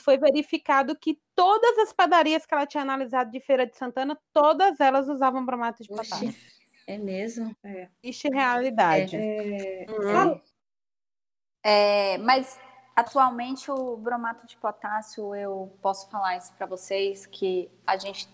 Foi 0.00 0.16
verificado 0.18 0.96
que 0.98 1.18
todas 1.34 1.78
as 1.78 1.92
padarias 1.92 2.46
que 2.46 2.54
ela 2.54 2.66
tinha 2.66 2.82
analisado 2.82 3.30
de 3.30 3.40
Feira 3.40 3.66
de 3.66 3.76
Santana, 3.76 4.18
todas 4.32 4.80
elas 4.80 5.08
usavam 5.08 5.44
bromato 5.44 5.82
de 5.82 5.92
Oxi. 5.92 6.10
potássio. 6.10 6.55
É 6.86 6.96
mesmo? 6.96 7.54
É. 7.64 7.88
Existe 8.02 8.28
realidade. 8.28 9.16
É. 9.16 9.86
Uhum. 9.88 10.40
é, 11.64 12.18
mas 12.18 12.58
atualmente 12.94 13.70
o 13.70 13.96
bromato 13.96 14.46
de 14.46 14.56
potássio, 14.56 15.34
eu 15.34 15.76
posso 15.82 16.08
falar 16.08 16.36
isso 16.36 16.54
para 16.54 16.66
vocês, 16.66 17.26
que 17.26 17.70
a 17.86 17.96
gente 17.96 18.28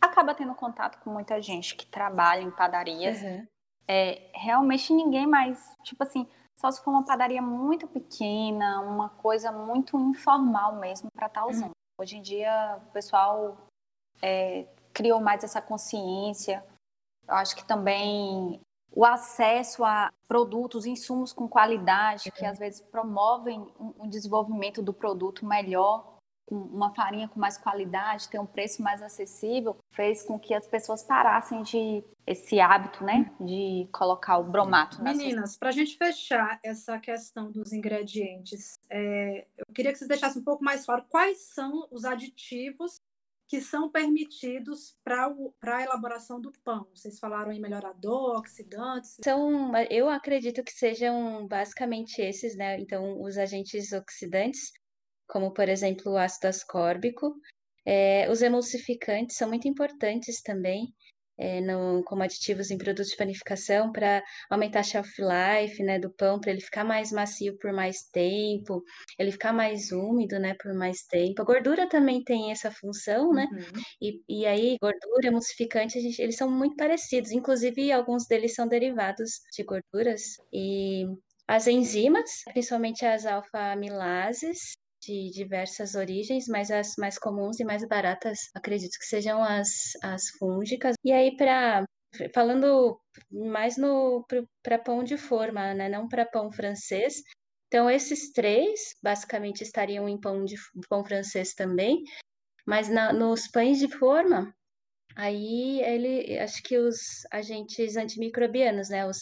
acaba 0.00 0.34
tendo 0.34 0.54
contato 0.54 1.02
com 1.02 1.10
muita 1.10 1.40
gente 1.40 1.74
que 1.74 1.86
trabalha 1.86 2.42
em 2.42 2.50
padarias. 2.50 3.22
Uhum. 3.22 3.46
É, 3.88 4.30
realmente 4.34 4.92
ninguém 4.92 5.26
mais, 5.26 5.74
tipo 5.82 6.02
assim, 6.02 6.28
só 6.58 6.70
se 6.70 6.82
for 6.82 6.90
uma 6.90 7.04
padaria 7.04 7.40
muito 7.40 7.86
pequena, 7.86 8.80
uma 8.80 9.08
coisa 9.08 9.50
muito 9.50 9.98
informal 9.98 10.76
mesmo 10.76 11.08
para 11.14 11.26
estar 11.26 11.42
tá 11.42 11.46
usando. 11.46 11.66
Uhum. 11.66 12.00
Hoje 12.00 12.16
em 12.16 12.22
dia 12.22 12.80
o 12.86 12.92
pessoal 12.92 13.56
é, 14.20 14.66
criou 14.92 15.20
mais 15.20 15.42
essa 15.42 15.62
consciência 15.62 16.64
eu 17.28 17.34
acho 17.34 17.56
que 17.56 17.64
também 17.64 18.60
o 18.92 19.04
acesso 19.04 19.84
a 19.84 20.10
produtos, 20.26 20.86
insumos 20.86 21.32
com 21.32 21.46
qualidade, 21.46 22.30
que 22.30 22.46
às 22.46 22.58
vezes 22.58 22.80
promovem 22.80 23.66
um 23.78 24.08
desenvolvimento 24.08 24.82
do 24.82 24.92
produto 24.92 25.44
melhor, 25.44 26.16
uma 26.50 26.94
farinha 26.94 27.28
com 27.28 27.38
mais 27.38 27.58
qualidade, 27.58 28.28
ter 28.28 28.38
um 28.38 28.46
preço 28.46 28.80
mais 28.80 29.02
acessível, 29.02 29.76
fez 29.90 30.22
com 30.22 30.38
que 30.38 30.54
as 30.54 30.66
pessoas 30.66 31.02
parassem 31.02 31.62
de 31.62 32.04
esse 32.26 32.58
hábito, 32.60 33.04
né, 33.04 33.30
de 33.40 33.88
colocar 33.92 34.38
o 34.38 34.44
bromato. 34.44 35.02
Meninas, 35.02 35.56
para 35.56 35.68
a 35.68 35.72
gente 35.72 35.96
fechar 35.96 36.58
essa 36.62 36.98
questão 36.98 37.50
dos 37.50 37.72
ingredientes, 37.72 38.78
é, 38.88 39.46
eu 39.56 39.66
queria 39.74 39.92
que 39.92 39.98
vocês 39.98 40.08
deixassem 40.08 40.40
um 40.40 40.44
pouco 40.44 40.64
mais 40.64 40.86
claro 40.86 41.04
quais 41.08 41.38
são 41.52 41.86
os 41.90 42.04
aditivos 42.04 42.96
que 43.48 43.60
são 43.60 43.90
permitidos 43.90 44.96
para 45.04 45.32
a 45.62 45.82
elaboração 45.82 46.40
do 46.40 46.52
pão. 46.64 46.88
Vocês 46.92 47.18
falaram 47.18 47.52
em 47.52 47.60
melhorador, 47.60 48.38
oxidantes. 48.38 49.16
São, 49.22 49.72
eu 49.88 50.08
acredito 50.08 50.64
que 50.64 50.72
sejam 50.72 51.46
basicamente 51.46 52.20
esses, 52.20 52.56
né? 52.56 52.78
Então, 52.80 53.22
os 53.22 53.38
agentes 53.38 53.92
oxidantes, 53.92 54.72
como 55.28 55.52
por 55.52 55.68
exemplo 55.68 56.12
o 56.12 56.18
ácido 56.18 56.48
ascórbico, 56.48 57.34
é, 57.84 58.28
os 58.28 58.42
emulsificantes 58.42 59.36
são 59.36 59.48
muito 59.48 59.68
importantes 59.68 60.42
também 60.42 60.92
é, 61.38 61.60
no, 61.60 62.02
como 62.04 62.22
aditivos 62.22 62.70
em 62.70 62.78
produtos 62.78 63.10
de 63.10 63.16
panificação 63.16 63.92
para 63.92 64.22
aumentar 64.50 64.80
a 64.80 64.82
shelf 64.82 65.18
life 65.18 65.82
né, 65.82 65.98
do 65.98 66.10
pão, 66.10 66.40
para 66.40 66.50
ele 66.50 66.60
ficar 66.60 66.84
mais 66.84 67.12
macio 67.12 67.56
por 67.58 67.72
mais 67.72 68.02
tempo, 68.12 68.82
ele 69.18 69.32
ficar 69.32 69.52
mais 69.52 69.92
úmido 69.92 70.38
né, 70.38 70.54
por 70.60 70.72
mais 70.74 71.02
tempo. 71.02 71.42
A 71.42 71.44
gordura 71.44 71.88
também 71.88 72.22
tem 72.22 72.50
essa 72.50 72.70
função, 72.70 73.32
né? 73.32 73.46
Uhum. 73.52 73.82
E, 74.00 74.22
e 74.28 74.46
aí, 74.46 74.76
gordura, 74.80 75.28
emulsificante, 75.28 76.00
gente, 76.00 76.20
eles 76.20 76.36
são 76.36 76.50
muito 76.50 76.76
parecidos, 76.76 77.30
inclusive 77.32 77.92
alguns 77.92 78.26
deles 78.26 78.54
são 78.54 78.66
derivados 78.66 79.40
de 79.54 79.62
gorduras. 79.64 80.22
E 80.52 81.04
as 81.48 81.66
enzimas, 81.66 82.42
principalmente 82.52 83.04
as 83.04 83.24
alfa-amilases, 83.24 84.76
de 85.06 85.30
diversas 85.30 85.94
origens, 85.94 86.46
mas 86.48 86.70
as 86.70 86.94
mais 86.98 87.18
comuns 87.18 87.60
e 87.60 87.64
mais 87.64 87.86
baratas 87.86 88.38
acredito 88.54 88.98
que 88.98 89.06
sejam 89.06 89.42
as, 89.42 89.92
as 90.02 90.28
fúngicas. 90.38 90.94
E 91.04 91.12
aí, 91.12 91.36
para 91.36 91.84
falando 92.34 92.98
mais 93.30 93.76
no 93.76 94.24
para 94.62 94.78
pão 94.78 95.04
de 95.04 95.16
forma, 95.16 95.74
né? 95.74 95.88
não 95.88 96.08
para 96.08 96.26
pão 96.26 96.50
francês. 96.50 97.22
Então, 97.68 97.90
esses 97.90 98.32
três 98.32 98.94
basicamente 99.02 99.62
estariam 99.62 100.08
em 100.08 100.20
pão 100.20 100.44
de 100.44 100.56
pão 100.88 101.04
francês 101.04 101.54
também, 101.54 102.02
mas 102.66 102.88
na, 102.88 103.12
nos 103.12 103.48
pães 103.48 103.78
de 103.78 103.88
forma, 103.88 104.54
aí 105.16 105.80
ele 105.82 106.38
acho 106.38 106.62
que 106.62 106.78
os 106.78 106.96
agentes 107.32 107.96
antimicrobianos, 107.96 108.88
né? 108.88 109.06
Os, 109.06 109.18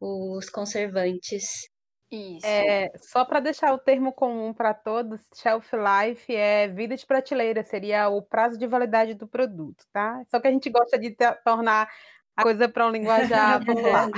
os 0.00 0.48
conservantes 0.50 1.68
isso. 2.10 2.46
É, 2.46 2.90
só 2.96 3.24
para 3.24 3.40
deixar 3.40 3.72
o 3.72 3.78
termo 3.78 4.12
comum 4.12 4.52
para 4.52 4.72
todos, 4.72 5.20
shelf 5.34 5.70
life 5.74 6.34
é 6.34 6.68
vida 6.68 6.96
de 6.96 7.04
prateleira, 7.04 7.62
seria 7.62 8.08
o 8.08 8.22
prazo 8.22 8.58
de 8.58 8.66
validade 8.66 9.14
do 9.14 9.26
produto, 9.26 9.84
tá? 9.92 10.22
Só 10.30 10.40
que 10.40 10.48
a 10.48 10.50
gente 10.50 10.70
gosta 10.70 10.98
de 10.98 11.14
tornar 11.44 11.88
a 12.34 12.42
coisa 12.42 12.68
para 12.68 12.86
um 12.86 12.90
linguajar 12.90 13.60
popular. 13.66 14.08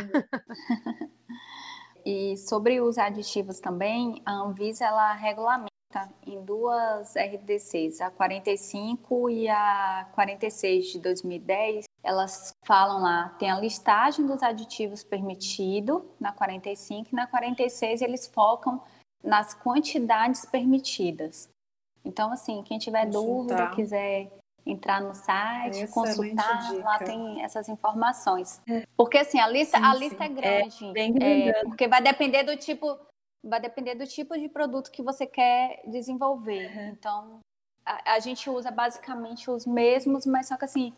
e 2.04 2.36
sobre 2.36 2.80
os 2.80 2.96
aditivos 2.96 3.58
também, 3.58 4.22
a 4.24 4.32
Anvisa 4.32 4.84
ela 4.84 5.12
regulamenta 5.14 5.69
em 6.26 6.40
duas 6.44 7.14
RDCs, 7.16 8.00
a 8.00 8.10
45 8.10 9.30
e 9.30 9.48
a 9.48 10.08
46 10.12 10.86
de 10.92 10.98
2010, 11.00 11.84
elas 12.02 12.52
falam 12.64 13.02
lá, 13.02 13.30
tem 13.38 13.50
a 13.50 13.58
listagem 13.58 14.26
dos 14.26 14.42
aditivos 14.42 15.02
permitido 15.02 16.08
na 16.18 16.32
45 16.32 17.08
e 17.12 17.14
na 17.14 17.26
46 17.26 18.02
eles 18.02 18.26
focam 18.26 18.80
nas 19.22 19.52
quantidades 19.52 20.44
permitidas. 20.46 21.48
Então, 22.04 22.32
assim, 22.32 22.62
quem 22.62 22.78
tiver 22.78 23.06
dúvida, 23.06 23.70
quiser 23.74 24.30
entrar 24.64 25.00
no 25.00 25.14
site, 25.14 25.82
Excelente 25.82 25.92
consultar, 25.92 26.70
dica. 26.70 26.84
lá 26.84 26.98
tem 26.98 27.42
essas 27.42 27.68
informações. 27.68 28.60
É. 28.68 28.86
Porque 28.96 29.18
assim, 29.18 29.38
a 29.38 29.48
lista, 29.48 29.78
sim, 29.78 29.84
a 29.84 29.94
lista 29.94 30.24
é 30.24 30.28
grande. 30.28 30.92
É, 31.22 31.48
é, 31.48 31.64
porque 31.64 31.88
vai 31.88 32.00
depender 32.00 32.44
do 32.44 32.56
tipo, 32.56 32.98
vai 33.42 33.60
depender 33.60 33.94
do 33.94 34.06
tipo 34.06 34.38
de 34.38 34.48
produto 34.48 34.90
que 34.90 35.02
você 35.02 35.26
quer 35.26 35.82
desenvolver. 35.86 36.70
Uhum. 36.74 36.88
Então, 36.88 37.40
a, 37.84 38.14
a 38.14 38.18
gente 38.18 38.48
usa 38.48 38.70
basicamente 38.70 39.50
os 39.50 39.66
mesmos, 39.66 40.26
mas 40.26 40.48
só 40.48 40.56
que 40.56 40.64
assim, 40.64 40.94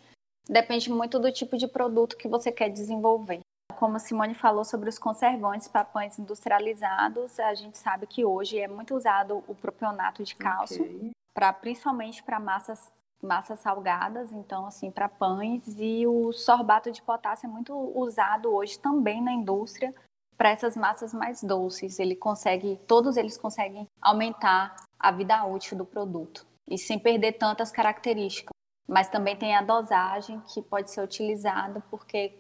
Depende 0.49 0.91
muito 0.91 1.19
do 1.19 1.31
tipo 1.31 1.57
de 1.57 1.69
produto 1.69 2.17
que 2.17 2.29
você 2.29 2.51
quer 2.51 2.69
desenvolver. 2.69 3.41
Como 3.77 3.97
a 3.97 3.99
Simone 3.99 4.35
falou 4.35 4.65
sobre 4.65 4.89
os 4.89 4.99
conservantes 4.99 5.69
para 5.69 5.85
pães 5.85 6.19
industrializados, 6.19 7.39
a 7.39 7.55
gente 7.55 7.79
sabe 7.79 8.07
que 8.07 8.25
hoje 8.25 8.59
é 8.59 8.69
muito 8.69 8.95
usado 8.95 9.43
o 9.47 9.55
propionato 9.55 10.23
de 10.25 10.35
cálcio, 10.35 10.85
okay. 10.85 11.11
para 11.35 11.53
principalmente 11.53 12.23
para 12.23 12.41
massas 12.41 12.91
massas 13.23 13.61
salgadas, 13.61 14.33
então 14.33 14.67
assim 14.67 14.91
para 14.91 15.09
pães 15.09 15.63
e 15.79 16.05
o 16.09 16.33
sorbato 16.33 16.91
de 16.91 17.01
potássio 17.01 17.47
é 17.47 17.49
muito 17.49 17.73
usado 17.97 18.53
hoje 18.53 18.77
também 18.81 19.23
na 19.23 19.33
indústria 19.33 19.95
para 20.37 20.51
essas 20.51 20.77
massas 20.77 21.13
mais 21.13 21.43
doces. 21.43 21.99
Ele 21.99 22.17
consegue, 22.17 22.79
todos 22.87 23.17
eles 23.17 23.37
conseguem 23.37 23.87
aumentar 24.01 24.75
a 24.99 25.11
vida 25.11 25.45
útil 25.45 25.77
do 25.77 25.85
produto 25.85 26.47
e 26.69 26.79
sem 26.79 26.99
perder 26.99 27.33
tantas 27.33 27.71
características. 27.71 28.53
Mas 28.89 29.09
também 29.09 29.37
tem 29.37 29.55
a 29.55 29.63
dosagem 29.63 30.41
que 30.53 30.61
pode 30.61 30.91
ser 30.91 31.03
utilizada 31.03 31.83
porque 31.91 32.35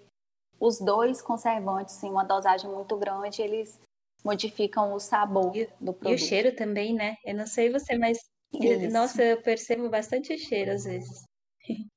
os 0.59 0.79
dois 0.81 1.21
conservantes 1.21 2.03
em 2.03 2.11
uma 2.11 2.25
dosagem 2.25 2.71
muito 2.71 2.97
grande, 2.97 3.43
eles 3.43 3.81
modificam 4.25 4.93
o 4.95 5.01
sabor 5.01 5.57
e, 5.57 5.69
do 5.81 5.93
produto. 5.93 6.11
E 6.11 6.15
o 6.15 6.19
cheiro 6.19 6.55
também, 6.55 6.95
né? 6.95 7.17
Eu 7.25 7.35
não 7.35 7.47
sei 7.47 7.71
você, 7.71 7.99
mas 7.99 8.19
isso. 8.53 8.91
Nossa, 8.91 9.23
eu 9.23 9.43
percebo 9.43 9.89
bastante 9.89 10.37
cheiro 10.39 10.73
às 10.73 10.85
vezes. 10.85 11.25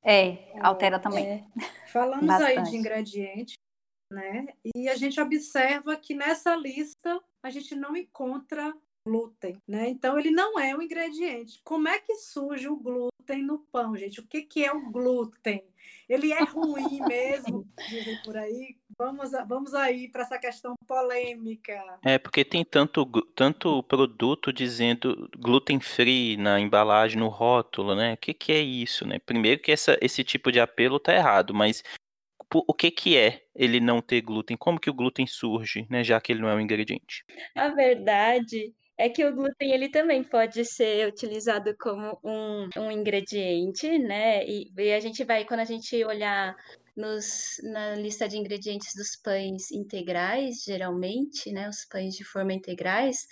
É, 0.04 0.38
altera 0.62 1.00
também. 1.00 1.26
É. 1.28 1.44
Falamos 1.92 2.26
bastante. 2.26 2.60
aí 2.60 2.64
de 2.64 2.78
ingredientes, 2.78 3.56
né? 4.16 4.48
E 4.74 4.88
a 4.88 4.96
gente 4.96 5.20
observa 5.20 5.96
que 5.98 6.16
nessa 6.16 6.56
lista 6.56 7.22
a 7.44 7.50
gente 7.50 7.76
não 7.76 7.96
encontra 7.96 8.74
glúten, 9.06 9.62
né? 9.68 9.90
Então 9.90 10.18
ele 10.18 10.32
não 10.32 10.58
é 10.58 10.76
um 10.76 10.82
ingrediente. 10.82 11.62
Como 11.64 11.88
é 11.88 12.00
que 12.00 12.16
surge 12.16 12.68
o 12.68 12.78
glúten 12.78 13.44
no 13.44 13.60
pão, 13.60 13.96
gente? 13.96 14.20
O 14.20 14.26
que, 14.26 14.42
que 14.42 14.64
é 14.64 14.74
o 14.74 14.90
glúten? 14.90 15.64
Ele 16.08 16.32
é 16.32 16.44
ruim 16.44 17.00
mesmo, 17.08 17.68
dizem 17.90 18.18
por 18.24 18.38
aí. 18.38 18.78
Vamos, 18.98 19.32
vamos 19.48 19.74
aí 19.74 20.08
para 20.08 20.22
essa 20.22 20.40
questão 20.40 20.74
polêmica. 20.88 22.00
É, 22.04 22.18
porque 22.18 22.46
tem 22.46 22.64
tanto, 22.64 23.06
tanto 23.36 23.84
produto 23.84 24.54
dizendo 24.54 25.30
gluten 25.38 25.80
free 25.80 26.38
na 26.38 26.60
embalagem, 26.60 27.20
no 27.20 27.28
rótulo, 27.28 27.96
né? 27.96 28.14
O 28.14 28.18
que, 28.18 28.34
que 28.34 28.52
é 28.52 28.62
isso, 28.62 29.06
né? 29.06 29.20
Primeiro 29.20 29.62
que 29.62 29.72
essa, 29.72 29.98
esse 30.02 30.24
tipo 30.24 30.52
de 30.52 30.60
apelo 30.60 31.00
tá 31.00 31.14
errado, 31.14 31.54
mas 31.54 31.84
o 32.54 32.74
que 32.74 32.92
que 32.92 33.18
é 33.18 33.42
ele 33.56 33.80
não 33.80 34.02
ter 34.02 34.22
glúten? 34.22 34.58
Como 34.58 34.80
que 34.80 34.90
o 34.90 34.94
glúten 34.94 35.26
surge, 35.28 35.86
né? 35.90 36.04
Já 36.04 36.20
que 36.20 36.32
ele 36.32 36.42
não 36.42 36.50
é 36.50 36.56
um 36.56 36.60
ingrediente. 36.60 37.24
A 37.56 37.70
verdade 37.70 38.74
é 38.98 39.10
que 39.10 39.26
o 39.26 39.34
glúten 39.36 39.72
ele 39.72 39.90
também 39.90 40.24
pode 40.24 40.64
ser 40.66 41.08
utilizado 41.08 41.76
como 41.80 42.18
um, 42.24 42.70
um 42.78 42.92
ingrediente, 42.92 43.98
né? 44.00 44.46
E, 44.46 44.72
e 44.78 44.94
a 44.94 45.00
gente 45.00 45.24
vai, 45.24 45.46
quando 45.46 45.60
a 45.62 45.66
gente 45.66 46.04
olhar 46.04 46.56
nos, 46.96 47.58
na 47.64 47.96
lista 47.96 48.28
de 48.28 48.38
ingredientes 48.38 48.94
dos 48.96 49.16
pães 49.18 49.70
integrais, 49.72 50.64
geralmente, 50.64 51.52
né? 51.52 51.68
Os 51.68 51.86
pães 51.86 52.16
de 52.16 52.24
forma 52.24 52.54
integrais, 52.54 53.28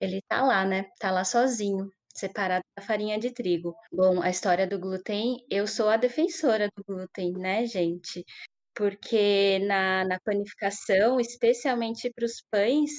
ele 0.00 0.22
tá 0.28 0.42
lá, 0.42 0.64
né? 0.64 0.86
Tá 0.98 1.10
lá 1.10 1.24
sozinho, 1.24 1.90
separado 2.14 2.64
da 2.76 2.82
farinha 2.82 3.18
de 3.18 3.30
trigo. 3.32 3.74
Bom, 3.92 4.22
a 4.22 4.30
história 4.30 4.66
do 4.66 4.78
glúten, 4.78 5.36
eu 5.50 5.66
sou 5.66 5.88
a 5.88 5.96
defensora 5.96 6.68
do 6.76 6.84
glúten, 6.84 7.32
né, 7.32 7.66
gente? 7.66 8.24
Porque 8.74 9.58
na, 9.60 10.04
na 10.04 10.18
panificação, 10.20 11.20
especialmente 11.20 12.10
para 12.10 12.24
os 12.24 12.42
pães, 12.50 12.90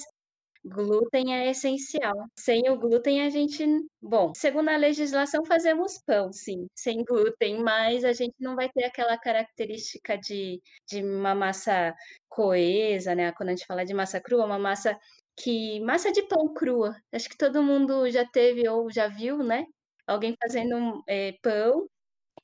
Glúten 0.66 1.34
é 1.34 1.50
essencial. 1.50 2.14
Sem 2.38 2.70
o 2.70 2.78
glúten, 2.78 3.20
a 3.22 3.28
gente. 3.28 3.62
Bom, 4.00 4.32
segundo 4.34 4.70
a 4.70 4.76
legislação, 4.78 5.44
fazemos 5.44 5.98
pão, 6.06 6.32
sim, 6.32 6.66
sem 6.74 7.04
glúten, 7.04 7.62
mas 7.62 8.02
a 8.02 8.14
gente 8.14 8.34
não 8.40 8.56
vai 8.56 8.70
ter 8.70 8.84
aquela 8.84 9.18
característica 9.18 10.16
de, 10.16 10.62
de 10.88 11.02
uma 11.02 11.34
massa 11.34 11.94
coesa, 12.30 13.14
né? 13.14 13.30
Quando 13.32 13.50
a 13.50 13.52
gente 13.52 13.66
fala 13.66 13.84
de 13.84 13.92
massa 13.92 14.20
crua, 14.20 14.46
uma 14.46 14.58
massa 14.58 14.98
que. 15.36 15.80
Massa 15.80 16.10
de 16.10 16.22
pão 16.28 16.52
crua. 16.54 16.96
Acho 17.12 17.28
que 17.28 17.36
todo 17.36 17.62
mundo 17.62 18.08
já 18.10 18.24
teve 18.26 18.66
ou 18.68 18.90
já 18.90 19.06
viu, 19.08 19.38
né? 19.38 19.66
Alguém 20.06 20.34
fazendo 20.40 21.02
é, 21.06 21.32
pão 21.42 21.86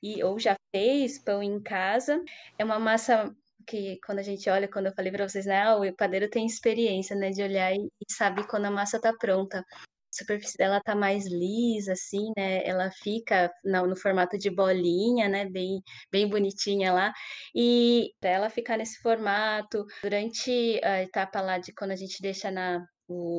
e, 0.02 0.22
ou 0.24 0.38
já 0.38 0.56
fez 0.74 1.18
pão 1.18 1.42
em 1.42 1.60
casa. 1.60 2.22
É 2.58 2.64
uma 2.64 2.78
massa 2.78 3.34
que 3.66 3.98
quando 4.04 4.18
a 4.18 4.22
gente 4.22 4.48
olha, 4.50 4.68
quando 4.68 4.86
eu 4.86 4.94
falei 4.94 5.12
para 5.12 5.28
vocês, 5.28 5.46
né, 5.46 5.62
ah, 5.62 5.76
o 5.76 5.96
padeiro 5.96 6.28
tem 6.28 6.46
experiência, 6.46 7.14
né, 7.16 7.30
de 7.30 7.42
olhar 7.42 7.72
e, 7.74 7.88
sabe 8.10 8.46
quando 8.48 8.66
a 8.66 8.70
massa 8.70 9.00
tá 9.00 9.12
pronta. 9.18 9.60
A 9.60 10.12
superfície 10.12 10.56
dela 10.58 10.80
tá 10.80 10.94
mais 10.94 11.26
lisa, 11.26 11.92
assim, 11.92 12.32
né, 12.36 12.64
ela 12.66 12.90
fica 12.90 13.50
no, 13.64 13.94
formato 13.96 14.36
de 14.36 14.50
bolinha, 14.50 15.28
né, 15.28 15.48
bem, 15.48 15.80
bem 16.10 16.28
bonitinha 16.28 16.92
lá, 16.92 17.12
e 17.54 18.10
para 18.20 18.30
ela 18.30 18.50
ficar 18.50 18.76
nesse 18.76 19.00
formato, 19.00 19.84
durante 20.02 20.80
a 20.82 21.02
etapa 21.02 21.40
lá 21.40 21.58
de 21.58 21.72
quando 21.72 21.92
a 21.92 21.96
gente 21.96 22.20
deixa 22.20 22.50
na, 22.50 22.84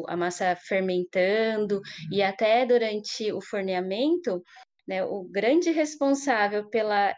a 0.08 0.18
massa 0.18 0.56
fermentando 0.56 1.82
e 2.12 2.22
até 2.24 2.66
durante 2.66 3.32
o 3.34 3.42
forneamento, 3.42 4.42
né, 4.88 5.04
o 5.04 5.24
grande 5.24 5.72
responsável 5.72 6.70
pela 6.70 7.16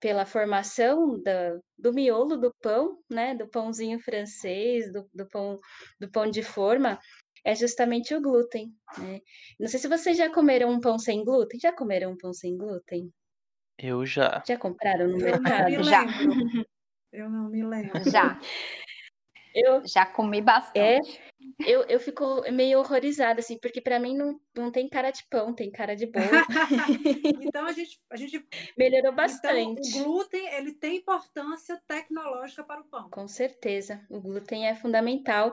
pela 0.00 0.26
formação 0.26 1.18
da, 1.22 1.58
do 1.78 1.90
miolo 1.90 2.36
do 2.36 2.54
pão, 2.60 2.98
né, 3.08 3.34
do 3.34 3.48
pãozinho 3.48 3.98
francês, 3.98 4.92
do, 4.92 5.08
do, 5.14 5.26
pão, 5.26 5.58
do 5.98 6.10
pão 6.10 6.30
de 6.30 6.42
forma, 6.42 6.98
é 7.42 7.54
justamente 7.54 8.14
o 8.14 8.20
glúten. 8.20 8.70
Né? 8.98 9.20
Não 9.58 9.66
sei 9.66 9.80
se 9.80 9.88
vocês 9.88 10.18
já 10.18 10.30
comeram 10.30 10.68
um 10.68 10.78
pão 10.78 10.98
sem 10.98 11.24
glúten. 11.24 11.58
Já 11.58 11.72
comeram 11.72 12.12
um 12.12 12.18
pão 12.18 12.34
sem 12.34 12.54
glúten? 12.54 13.10
Eu 13.78 14.04
já. 14.04 14.42
Já 14.46 14.58
compraram 14.58 15.08
no 15.08 15.18
Eu 15.18 15.40
mercado? 15.40 15.82
Já. 15.82 16.04
Eu 17.10 17.30
não 17.30 17.48
me 17.48 17.64
lembro. 17.64 18.04
Já. 18.10 18.38
Eu 19.54 19.86
já 19.86 20.04
comi 20.04 20.42
bastante. 20.42 20.78
É, 20.80 21.00
eu, 21.64 21.82
eu 21.84 22.00
fico 22.00 22.42
meio 22.50 22.80
horrorizada, 22.80 23.38
assim, 23.38 23.56
porque 23.58 23.80
para 23.80 24.00
mim 24.00 24.16
não, 24.16 24.40
não 24.56 24.72
tem 24.72 24.88
cara 24.88 25.10
de 25.12 25.24
pão, 25.30 25.54
tem 25.54 25.70
cara 25.70 25.94
de 25.94 26.06
bolo. 26.06 26.24
então 27.40 27.64
a 27.64 27.72
gente, 27.72 28.00
a 28.10 28.16
gente 28.16 28.44
melhorou 28.76 29.12
bastante. 29.12 29.88
Então, 29.88 30.02
o 30.02 30.04
glúten 30.04 30.46
ele 30.54 30.72
tem 30.72 30.96
importância 30.96 31.80
tecnológica 31.86 32.64
para 32.64 32.80
o 32.80 32.84
pão. 32.84 33.08
Com 33.10 33.28
certeza, 33.28 34.04
o 34.10 34.20
glúten 34.20 34.66
é 34.66 34.74
fundamental. 34.74 35.52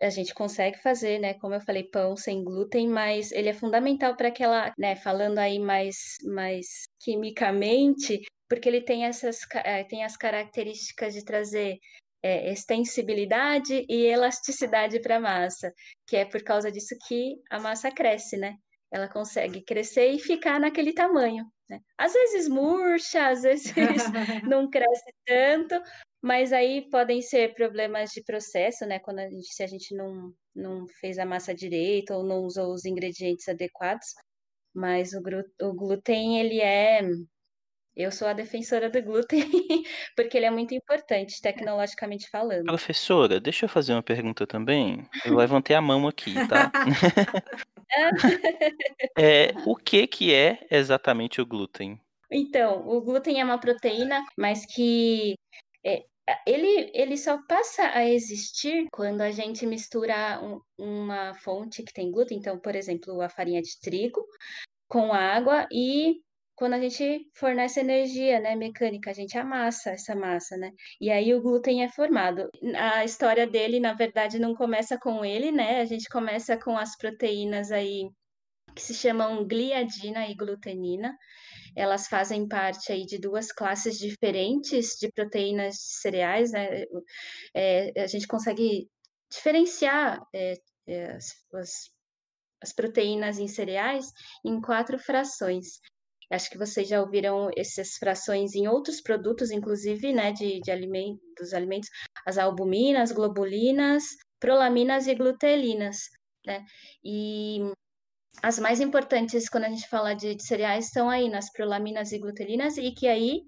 A 0.00 0.08
gente 0.08 0.32
consegue 0.32 0.78
fazer, 0.78 1.18
né? 1.18 1.34
Como 1.34 1.54
eu 1.54 1.60
falei, 1.60 1.84
pão 1.84 2.16
sem 2.16 2.42
glúten, 2.42 2.88
mas 2.88 3.32
ele 3.32 3.50
é 3.50 3.54
fundamental 3.54 4.16
para 4.16 4.28
aquela, 4.28 4.72
né? 4.78 4.96
Falando 4.96 5.38
aí 5.38 5.58
mais, 5.58 6.16
mais 6.24 6.84
quimicamente, 6.98 8.22
porque 8.48 8.68
ele 8.68 8.80
tem 8.80 9.04
essas 9.04 9.40
eh, 9.54 9.84
tem 9.84 10.04
as 10.04 10.16
características 10.16 11.14
de 11.14 11.24
trazer 11.24 11.78
é, 12.22 12.52
extensibilidade 12.52 13.84
e 13.88 14.06
elasticidade 14.06 15.00
para 15.00 15.16
a 15.16 15.20
massa, 15.20 15.72
que 16.06 16.16
é 16.16 16.24
por 16.24 16.42
causa 16.42 16.70
disso 16.70 16.96
que 17.06 17.34
a 17.50 17.58
massa 17.58 17.90
cresce, 17.90 18.36
né? 18.36 18.56
Ela 18.92 19.08
consegue 19.08 19.62
crescer 19.62 20.08
e 20.08 20.18
ficar 20.18 20.60
naquele 20.60 20.92
tamanho. 20.92 21.44
Né? 21.68 21.80
Às 21.96 22.12
vezes 22.12 22.48
murcha, 22.48 23.28
às 23.28 23.42
vezes 23.42 23.72
não 24.48 24.68
cresce 24.70 25.12
tanto, 25.26 25.80
mas 26.22 26.52
aí 26.52 26.88
podem 26.90 27.22
ser 27.22 27.54
problemas 27.54 28.10
de 28.10 28.22
processo, 28.22 28.86
né? 28.86 28.98
Quando 29.00 29.20
a 29.20 29.28
gente, 29.28 29.52
se 29.52 29.62
a 29.62 29.66
gente 29.66 29.94
não, 29.94 30.32
não 30.54 30.86
fez 31.00 31.18
a 31.18 31.24
massa 31.26 31.54
direito 31.54 32.12
ou 32.12 32.22
não 32.22 32.44
usou 32.44 32.72
os 32.72 32.84
ingredientes 32.84 33.48
adequados. 33.48 34.06
Mas 34.74 35.12
o, 35.12 35.20
o 35.62 35.74
glúten, 35.74 36.38
ele 36.40 36.60
é 36.60 37.02
eu 37.96 38.10
sou 38.10 38.26
a 38.26 38.32
defensora 38.32 38.88
do 38.88 39.02
glúten, 39.02 39.40
porque 40.16 40.36
ele 40.36 40.46
é 40.46 40.50
muito 40.50 40.74
importante, 40.74 41.40
tecnologicamente 41.40 42.28
falando. 42.30 42.64
Professora, 42.64 43.38
deixa 43.38 43.66
eu 43.66 43.68
fazer 43.68 43.92
uma 43.92 44.02
pergunta 44.02 44.46
também. 44.46 45.06
Eu 45.24 45.36
levantei 45.36 45.76
a 45.76 45.80
mão 45.80 46.08
aqui, 46.08 46.34
tá? 46.48 46.72
é, 49.18 49.52
o 49.66 49.76
que, 49.76 50.06
que 50.06 50.34
é 50.34 50.66
exatamente 50.70 51.40
o 51.40 51.46
glúten? 51.46 52.00
Então, 52.30 52.86
o 52.88 53.00
glúten 53.02 53.40
é 53.40 53.44
uma 53.44 53.58
proteína, 53.58 54.24
mas 54.38 54.64
que 54.64 55.34
é, 55.84 56.02
ele, 56.46 56.90
ele 56.94 57.18
só 57.18 57.38
passa 57.46 57.82
a 57.88 58.08
existir 58.08 58.86
quando 58.90 59.20
a 59.20 59.30
gente 59.30 59.66
mistura 59.66 60.40
um, 60.42 60.60
uma 60.78 61.34
fonte 61.34 61.82
que 61.82 61.92
tem 61.92 62.10
glúten, 62.10 62.38
então, 62.38 62.58
por 62.58 62.74
exemplo, 62.74 63.20
a 63.20 63.28
farinha 63.28 63.60
de 63.60 63.78
trigo 63.80 64.24
com 64.88 65.12
água 65.12 65.68
e 65.70 66.22
quando 66.54 66.74
a 66.74 66.80
gente 66.80 67.26
fornece 67.34 67.80
energia, 67.80 68.38
né, 68.40 68.54
mecânica, 68.54 69.10
a 69.10 69.14
gente 69.14 69.36
amassa 69.38 69.90
essa 69.90 70.14
massa, 70.14 70.56
né? 70.56 70.70
E 71.00 71.10
aí 71.10 71.34
o 71.34 71.40
glúten 71.40 71.82
é 71.82 71.88
formado. 71.88 72.48
A 72.76 73.04
história 73.04 73.46
dele, 73.46 73.80
na 73.80 73.94
verdade, 73.94 74.38
não 74.38 74.54
começa 74.54 74.98
com 74.98 75.24
ele, 75.24 75.50
né? 75.50 75.80
A 75.80 75.84
gente 75.84 76.08
começa 76.08 76.56
com 76.56 76.76
as 76.76 76.96
proteínas 76.96 77.72
aí 77.72 78.08
que 78.74 78.82
se 78.82 78.94
chamam 78.94 79.46
gliadina 79.46 80.28
e 80.28 80.34
glutenina. 80.34 81.16
Elas 81.76 82.06
fazem 82.06 82.46
parte 82.46 82.92
aí 82.92 83.04
de 83.06 83.18
duas 83.18 83.50
classes 83.50 83.98
diferentes 83.98 84.96
de 85.00 85.10
proteínas 85.10 85.74
de 85.74 86.00
cereais, 86.00 86.52
né? 86.52 86.84
É, 87.54 88.02
a 88.02 88.06
gente 88.06 88.26
consegue 88.26 88.88
diferenciar 89.30 90.20
é, 90.34 90.54
é, 90.86 91.12
as, 91.12 91.90
as 92.62 92.72
proteínas 92.72 93.38
em 93.38 93.48
cereais 93.48 94.12
em 94.44 94.60
quatro 94.60 94.98
frações. 94.98 95.80
Acho 96.32 96.50
que 96.50 96.58
vocês 96.58 96.88
já 96.88 97.00
ouviram 97.00 97.50
essas 97.56 97.96
frações 97.98 98.54
em 98.54 98.66
outros 98.66 99.00
produtos, 99.00 99.50
inclusive, 99.50 100.12
né, 100.12 100.32
de, 100.32 100.60
de 100.60 100.70
alimento, 100.70 101.20
dos 101.38 101.52
alimentos, 101.52 101.88
as 102.26 102.38
albuminas, 102.38 103.12
globulinas, 103.12 104.04
prolaminas 104.40 105.06
e 105.06 105.14
glutelinas, 105.14 105.98
né? 106.46 106.64
E 107.04 107.60
as 108.42 108.58
mais 108.58 108.80
importantes 108.80 109.48
quando 109.48 109.64
a 109.64 109.68
gente 109.68 109.86
fala 109.88 110.14
de, 110.14 110.34
de 110.34 110.42
cereais 110.42 110.86
estão 110.86 111.10
aí 111.10 111.28
nas 111.28 111.52
prolaminas 111.52 112.12
e 112.12 112.18
glutelinas 112.18 112.76
e 112.78 112.90
que 112.92 113.06
aí 113.06 113.42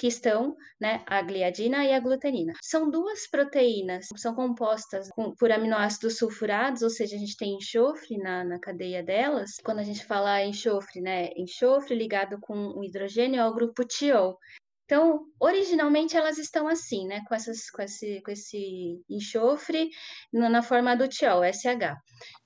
que 0.00 0.06
estão 0.06 0.56
né, 0.80 1.04
a 1.06 1.20
gliadina 1.20 1.84
e 1.84 1.92
a 1.92 2.00
glutenina. 2.00 2.54
São 2.62 2.90
duas 2.90 3.28
proteínas, 3.28 4.06
são 4.16 4.34
compostas 4.34 5.10
com, 5.10 5.34
por 5.34 5.52
aminoácidos 5.52 6.16
sulfurados, 6.16 6.80
ou 6.80 6.88
seja, 6.88 7.16
a 7.16 7.18
gente 7.18 7.36
tem 7.36 7.56
enxofre 7.56 8.16
na, 8.16 8.42
na 8.42 8.58
cadeia 8.58 9.02
delas. 9.02 9.50
Quando 9.62 9.80
a 9.80 9.82
gente 9.82 10.02
fala 10.06 10.42
enxofre, 10.42 11.02
né, 11.02 11.28
enxofre 11.36 11.94
ligado 11.94 12.38
com 12.40 12.54
o 12.78 12.82
hidrogênio 12.82 13.40
é 13.40 13.46
o 13.46 13.52
grupo 13.52 13.84
tiol. 13.84 14.38
Então, 14.86 15.20
originalmente 15.38 16.16
elas 16.16 16.38
estão 16.38 16.66
assim, 16.66 17.06
né, 17.06 17.20
com, 17.28 17.34
essas, 17.34 17.70
com, 17.70 17.82
esse, 17.82 18.22
com 18.22 18.30
esse 18.30 19.04
enxofre 19.08 19.90
na, 20.32 20.48
na 20.48 20.62
forma 20.62 20.96
do 20.96 21.06
tiol, 21.06 21.42
SH, 21.44 21.94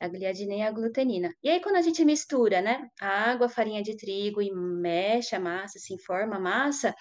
a 0.00 0.08
gliadina 0.08 0.54
e 0.54 0.62
a 0.62 0.72
glutenina. 0.72 1.32
E 1.40 1.48
aí, 1.48 1.60
quando 1.60 1.76
a 1.76 1.82
gente 1.82 2.04
mistura, 2.04 2.60
né, 2.60 2.88
a 3.00 3.30
água, 3.30 3.46
a 3.46 3.48
farinha 3.48 3.80
de 3.80 3.96
trigo 3.96 4.42
e 4.42 4.52
mexe 4.52 5.36
a 5.36 5.40
massa, 5.40 5.78
se 5.78 5.94
assim, 5.94 6.02
forma 6.04 6.36
a 6.36 6.40
massa, 6.40 6.92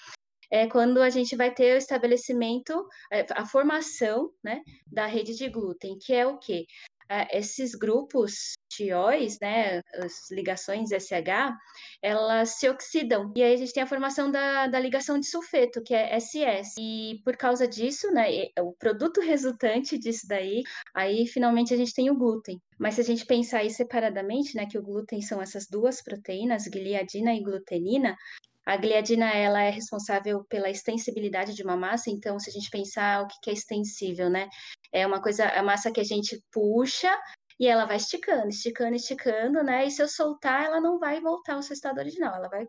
é 0.53 0.67
quando 0.67 1.01
a 1.01 1.09
gente 1.09 1.35
vai 1.35 1.51
ter 1.51 1.73
o 1.73 1.77
estabelecimento, 1.79 2.87
é, 3.11 3.25
a 3.31 3.43
formação, 3.43 4.29
né, 4.43 4.61
da 4.85 5.07
rede 5.07 5.35
de 5.35 5.49
glúten, 5.49 5.97
que 5.97 6.13
é 6.13 6.27
o 6.27 6.37
quê? 6.37 6.67
É, 7.09 7.39
esses 7.39 7.73
grupos 7.73 8.53
tióis, 8.69 9.39
né, 9.41 9.81
as 9.95 10.29
ligações 10.29 10.91
SH, 10.91 11.57
elas 12.03 12.49
se 12.59 12.69
oxidam. 12.69 13.33
E 13.35 13.41
aí 13.41 13.55
a 13.55 13.57
gente 13.57 13.73
tem 13.73 13.81
a 13.81 13.87
formação 13.87 14.29
da, 14.29 14.67
da 14.67 14.79
ligação 14.79 15.19
de 15.19 15.25
sulfeto, 15.25 15.81
que 15.81 15.95
é 15.95 16.15
SS. 16.19 16.75
E 16.79 17.19
por 17.25 17.35
causa 17.35 17.67
disso, 17.67 18.11
né, 18.11 18.27
o 18.59 18.73
produto 18.73 19.21
resultante 19.21 19.97
disso 19.97 20.27
daí, 20.27 20.61
aí 20.93 21.25
finalmente 21.25 21.73
a 21.73 21.77
gente 21.77 21.95
tem 21.95 22.11
o 22.11 22.15
glúten. 22.15 22.61
Mas 22.79 22.93
se 22.95 23.01
a 23.01 23.03
gente 23.03 23.25
pensar 23.25 23.59
aí 23.59 23.71
separadamente, 23.71 24.55
né, 24.55 24.67
que 24.69 24.77
o 24.77 24.83
glúten 24.83 25.19
são 25.21 25.41
essas 25.41 25.65
duas 25.67 26.01
proteínas, 26.01 26.67
gliadina 26.67 27.33
e 27.33 27.41
glutenina, 27.41 28.15
a 28.65 28.77
gliadina 28.77 29.29
ela 29.31 29.61
é 29.61 29.69
responsável 29.69 30.43
pela 30.45 30.69
extensibilidade 30.69 31.53
de 31.53 31.63
uma 31.63 31.75
massa, 31.75 32.09
então 32.09 32.39
se 32.39 32.49
a 32.49 32.53
gente 32.53 32.69
pensar 32.69 33.23
o 33.23 33.27
que 33.27 33.49
é 33.49 33.53
extensível, 33.53 34.29
né? 34.29 34.49
É 34.91 35.05
uma 35.05 35.21
coisa, 35.21 35.45
a 35.47 35.63
massa 35.63 35.91
que 35.91 35.99
a 35.99 36.03
gente 36.03 36.41
puxa 36.51 37.11
e 37.59 37.67
ela 37.67 37.85
vai 37.85 37.97
esticando, 37.97 38.49
esticando, 38.49 38.95
esticando, 38.95 39.63
né? 39.63 39.85
E 39.85 39.91
se 39.91 40.01
eu 40.01 40.07
soltar, 40.07 40.65
ela 40.65 40.79
não 40.81 40.99
vai 40.99 41.19
voltar 41.19 41.55
ao 41.55 41.63
seu 41.63 41.73
estado 41.73 41.99
original, 41.99 42.35
ela 42.35 42.49
vai 42.49 42.65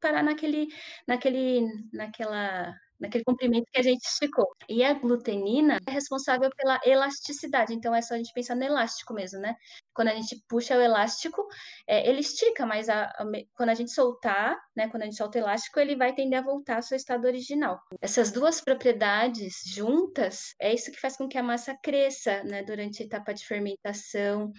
parar 0.00 0.22
naquele, 0.22 0.68
naquele, 1.08 1.66
naquela 1.92 2.72
naquele 2.98 3.24
comprimento 3.24 3.66
que 3.72 3.78
a 3.78 3.82
gente 3.82 4.02
esticou. 4.04 4.46
E 4.68 4.82
a 4.82 4.94
glutenina 4.94 5.78
é 5.86 5.90
responsável 5.90 6.50
pela 6.56 6.80
elasticidade, 6.84 7.74
então 7.74 7.94
é 7.94 8.02
só 8.02 8.14
a 8.14 8.16
gente 8.16 8.32
pensar 8.32 8.54
no 8.54 8.64
elástico 8.64 9.12
mesmo, 9.14 9.40
né? 9.40 9.54
Quando 9.94 10.08
a 10.08 10.14
gente 10.14 10.42
puxa 10.48 10.76
o 10.76 10.80
elástico, 10.80 11.46
é, 11.86 12.08
ele 12.08 12.20
estica, 12.20 12.66
mas 12.66 12.88
a, 12.88 13.04
a, 13.04 13.24
quando 13.54 13.70
a 13.70 13.74
gente 13.74 13.90
soltar, 13.90 14.56
né, 14.74 14.88
quando 14.88 15.02
a 15.02 15.06
gente 15.06 15.16
solta 15.16 15.38
o 15.38 15.42
elástico, 15.42 15.80
ele 15.80 15.96
vai 15.96 16.14
tender 16.14 16.38
a 16.38 16.42
voltar 16.42 16.76
ao 16.76 16.82
seu 16.82 16.96
estado 16.96 17.26
original. 17.26 17.80
Essas 18.00 18.30
duas 18.30 18.60
propriedades 18.60 19.62
juntas, 19.66 20.54
é 20.60 20.72
isso 20.72 20.90
que 20.90 21.00
faz 21.00 21.16
com 21.16 21.28
que 21.28 21.38
a 21.38 21.42
massa 21.42 21.76
cresça, 21.82 22.42
né, 22.44 22.62
durante 22.62 23.02
a 23.02 23.06
etapa 23.06 23.32
de 23.32 23.46
fermentação 23.46 24.52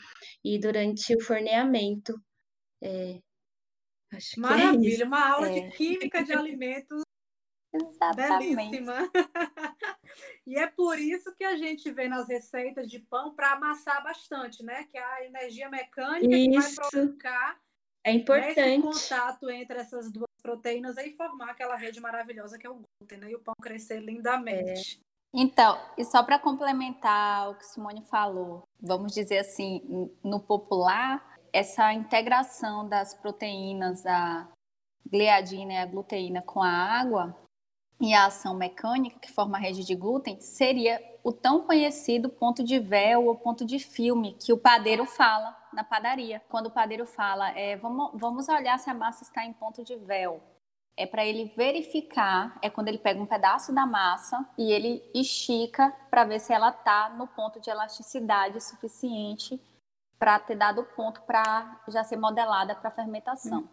e 0.43 0.60
durante 0.60 1.15
o 1.15 1.21
forneamento. 1.21 2.19
É, 2.82 3.19
Maravilha, 4.38 5.04
é 5.04 5.06
uma 5.06 5.30
aula 5.30 5.50
é. 5.50 5.60
de 5.60 5.76
química 5.76 6.23
de 6.23 6.32
alimentos 6.32 7.07
Exatamente. 7.77 8.55
Belíssima. 8.55 9.11
e 10.45 10.55
é 10.55 10.67
por 10.67 10.99
isso 10.99 11.33
que 11.35 11.43
a 11.43 11.55
gente 11.55 11.91
vê 11.91 12.07
nas 12.07 12.27
receitas 12.27 12.89
de 12.89 12.99
pão 12.99 13.33
para 13.33 13.53
amassar 13.53 14.03
bastante, 14.03 14.63
né? 14.63 14.83
Que 14.85 14.97
é 14.97 15.03
a 15.03 15.25
energia 15.25 15.69
mecânica 15.69 16.35
isso. 16.35 16.49
que 16.49 16.75
vai 16.75 16.91
provocar 16.91 17.59
é 18.03 18.11
importante. 18.11 18.59
esse 18.59 18.81
contato 18.81 19.49
entre 19.49 19.79
essas 19.79 20.09
duas 20.11 20.27
proteínas 20.41 20.97
e 20.97 21.11
formar 21.11 21.51
aquela 21.51 21.75
rede 21.75 21.99
maravilhosa 21.99 22.57
que 22.57 22.65
é 22.65 22.69
o 22.69 22.81
glúten, 22.99 23.19
né? 23.19 23.31
E 23.31 23.35
o 23.35 23.39
pão 23.39 23.53
crescer 23.61 23.99
lindamente. 23.99 25.01
É. 25.03 25.07
Então, 25.33 25.77
e 25.97 26.05
só 26.05 26.23
para 26.23 26.39
complementar 26.39 27.49
o 27.49 27.55
que 27.55 27.65
Simone 27.65 28.03
falou, 28.05 28.63
vamos 28.79 29.13
dizer 29.13 29.39
assim, 29.39 30.09
no 30.23 30.39
popular, 30.39 31.37
essa 31.51 31.93
integração 31.93 32.87
das 32.87 33.13
proteínas, 33.13 34.05
a 34.05 34.47
gliadina 35.05 35.73
e 35.73 35.77
a 35.77 35.85
gluteína 35.85 36.41
com 36.41 36.61
a 36.61 36.69
água, 36.69 37.37
e 37.99 38.13
a 38.13 38.25
ação 38.25 38.53
mecânica, 38.53 39.19
que 39.19 39.31
forma 39.31 39.57
a 39.57 39.62
rede 39.62 39.83
de 39.83 39.95
glúten, 39.95 40.39
seria 40.39 41.01
o 41.23 41.31
tão 41.31 41.62
conhecido 41.62 42.29
ponto 42.29 42.63
de 42.63 42.79
véu 42.79 43.25
ou 43.25 43.36
ponto 43.36 43.65
de 43.65 43.79
filme 43.79 44.33
que 44.33 44.53
o 44.53 44.57
padeiro 44.57 45.05
fala 45.05 45.55
na 45.73 45.83
padaria. 45.83 46.41
Quando 46.47 46.67
o 46.67 46.71
padeiro 46.71 47.05
fala, 47.05 47.49
é, 47.57 47.75
vamos, 47.75 48.12
vamos 48.13 48.47
olhar 48.47 48.77
se 48.77 48.89
a 48.89 48.93
massa 48.93 49.23
está 49.23 49.43
em 49.43 49.51
ponto 49.51 49.83
de 49.83 49.95
véu. 49.95 50.41
É 50.95 51.05
para 51.05 51.25
ele 51.25 51.51
verificar, 51.55 52.57
é 52.62 52.69
quando 52.69 52.88
ele 52.88 52.97
pega 52.97 53.21
um 53.21 53.25
pedaço 53.25 53.73
da 53.73 53.86
massa 53.86 54.47
e 54.57 54.71
ele 54.71 55.03
estica 55.13 55.93
para 56.10 56.23
ver 56.23 56.39
se 56.39 56.53
ela 56.53 56.69
está 56.69 57.10
no 57.10 57.27
ponto 57.27 57.60
de 57.60 57.69
elasticidade 57.69 58.63
suficiente 58.63 59.62
para 60.17 60.39
ter 60.39 60.55
dado 60.55 60.83
ponto 60.95 61.21
para 61.21 61.81
já 61.88 62.03
ser 62.03 62.17
modelada 62.17 62.75
para 62.75 62.89
fermentação. 62.89 63.67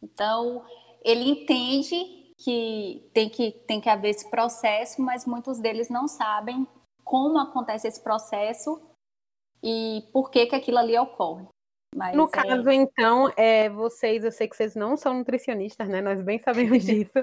Então, 0.00 0.64
ele 1.02 1.28
entende 1.28 2.21
que 2.42 3.08
tem 3.14 3.28
que 3.28 3.52
tem 3.66 3.80
que 3.80 3.88
haver 3.88 4.10
esse 4.10 4.28
processo, 4.28 5.00
mas 5.00 5.24
muitos 5.24 5.60
deles 5.60 5.88
não 5.88 6.08
sabem 6.08 6.66
como 7.04 7.38
acontece 7.38 7.86
esse 7.86 8.02
processo 8.02 8.80
e 9.62 10.02
por 10.12 10.30
que 10.30 10.46
que 10.46 10.56
aquilo 10.56 10.78
ali 10.78 10.98
ocorre. 10.98 11.46
Mas 11.94 12.16
no 12.16 12.24
é... 12.24 12.30
caso, 12.30 12.70
então, 12.70 13.32
é, 13.36 13.68
vocês, 13.68 14.24
eu 14.24 14.32
sei 14.32 14.48
que 14.48 14.56
vocês 14.56 14.74
não 14.74 14.96
são 14.96 15.14
nutricionistas, 15.14 15.88
né? 15.88 16.00
Nós 16.00 16.20
bem 16.22 16.38
sabemos 16.38 16.82
disso. 16.84 17.20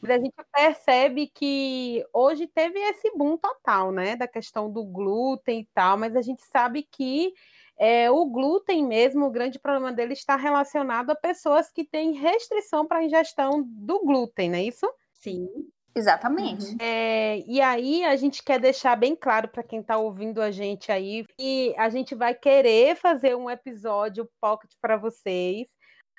Mas 0.00 0.10
a 0.10 0.18
gente 0.18 0.34
percebe 0.52 1.28
que 1.28 2.04
hoje 2.12 2.46
teve 2.46 2.78
esse 2.78 3.10
boom 3.16 3.36
total, 3.36 3.90
né? 3.90 4.14
Da 4.16 4.28
questão 4.28 4.70
do 4.70 4.84
glúten 4.84 5.60
e 5.60 5.68
tal, 5.74 5.96
mas 5.96 6.14
a 6.14 6.22
gente 6.22 6.42
sabe 6.44 6.82
que 6.82 7.32
é, 7.78 8.10
o 8.10 8.24
glúten 8.26 8.86
mesmo, 8.86 9.26
o 9.26 9.30
grande 9.30 9.58
problema 9.58 9.92
dele 9.92 10.12
está 10.12 10.36
relacionado 10.36 11.10
a 11.10 11.16
pessoas 11.16 11.70
que 11.70 11.84
têm 11.84 12.12
restrição 12.12 12.86
para 12.86 12.98
a 12.98 13.04
ingestão 13.04 13.62
do 13.66 14.00
glúten, 14.04 14.50
não 14.50 14.58
é 14.58 14.62
isso? 14.62 14.86
Sim. 15.12 15.48
Exatamente. 15.94 16.70
Uhum. 16.70 16.76
É, 16.80 17.38
e 17.46 17.60
aí 17.60 18.02
a 18.04 18.16
gente 18.16 18.42
quer 18.42 18.58
deixar 18.58 18.96
bem 18.96 19.14
claro 19.14 19.48
para 19.48 19.62
quem 19.62 19.80
está 19.80 19.98
ouvindo 19.98 20.40
a 20.40 20.50
gente 20.50 20.90
aí 20.90 21.24
que 21.36 21.74
a 21.76 21.90
gente 21.90 22.14
vai 22.14 22.34
querer 22.34 22.96
fazer 22.96 23.36
um 23.36 23.50
episódio 23.50 24.28
pocket 24.40 24.70
para 24.80 24.96
vocês 24.96 25.68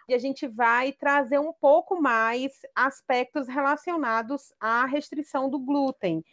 e 0.07 0.13
a 0.13 0.17
gente 0.17 0.47
vai 0.47 0.91
trazer 0.91 1.39
um 1.39 1.53
pouco 1.53 1.99
mais 1.99 2.51
aspectos 2.75 3.47
relacionados 3.47 4.53
à 4.59 4.85
restrição 4.85 5.49
do 5.49 5.59
glúten. 5.59 6.23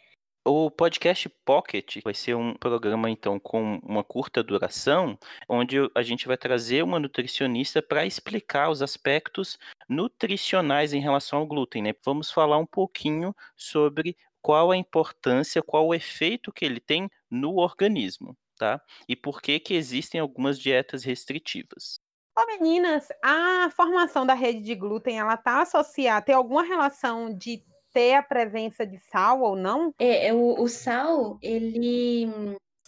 O 0.43 0.71
podcast 0.71 1.29
Pocket 1.45 1.97
vai 2.03 2.15
ser 2.15 2.35
um 2.35 2.55
programa, 2.55 3.11
então, 3.11 3.39
com 3.39 3.79
uma 3.83 4.03
curta 4.03 4.41
duração, 4.41 5.15
onde 5.47 5.77
a 5.93 6.01
gente 6.01 6.27
vai 6.27 6.35
trazer 6.35 6.83
uma 6.83 6.99
nutricionista 6.99 7.79
para 7.79 8.07
explicar 8.07 8.71
os 8.71 8.81
aspectos 8.81 9.59
nutricionais 9.87 10.93
em 10.93 10.99
relação 10.99 11.39
ao 11.39 11.45
glúten. 11.45 11.83
Né? 11.83 11.93
Vamos 12.03 12.31
falar 12.31 12.57
um 12.57 12.65
pouquinho 12.65 13.35
sobre 13.55 14.17
qual 14.41 14.71
a 14.71 14.77
importância, 14.77 15.61
qual 15.61 15.85
o 15.85 15.93
efeito 15.93 16.51
que 16.51 16.65
ele 16.65 16.79
tem 16.79 17.07
no 17.29 17.57
organismo, 17.57 18.35
tá? 18.57 18.81
E 19.07 19.15
por 19.15 19.43
que 19.43 19.59
que 19.59 19.75
existem 19.75 20.19
algumas 20.19 20.57
dietas 20.57 21.03
restritivas. 21.03 21.99
Ô 22.35 22.45
meninas, 22.47 23.09
a 23.23 23.69
formação 23.75 24.25
da 24.25 24.33
rede 24.33 24.61
de 24.61 24.73
glúten, 24.73 25.19
ela 25.19 25.35
está 25.35 25.61
associada, 25.61 26.25
tem 26.25 26.33
alguma 26.33 26.63
relação 26.63 27.31
de 27.31 27.63
ter 27.93 28.15
a 28.15 28.23
presença 28.23 28.85
de 28.85 28.97
sal 29.11 29.41
ou 29.41 29.55
não? 29.55 29.93
É, 29.99 30.27
é 30.27 30.33
o, 30.33 30.61
o 30.61 30.67
sal, 30.67 31.37
ele, 31.41 32.25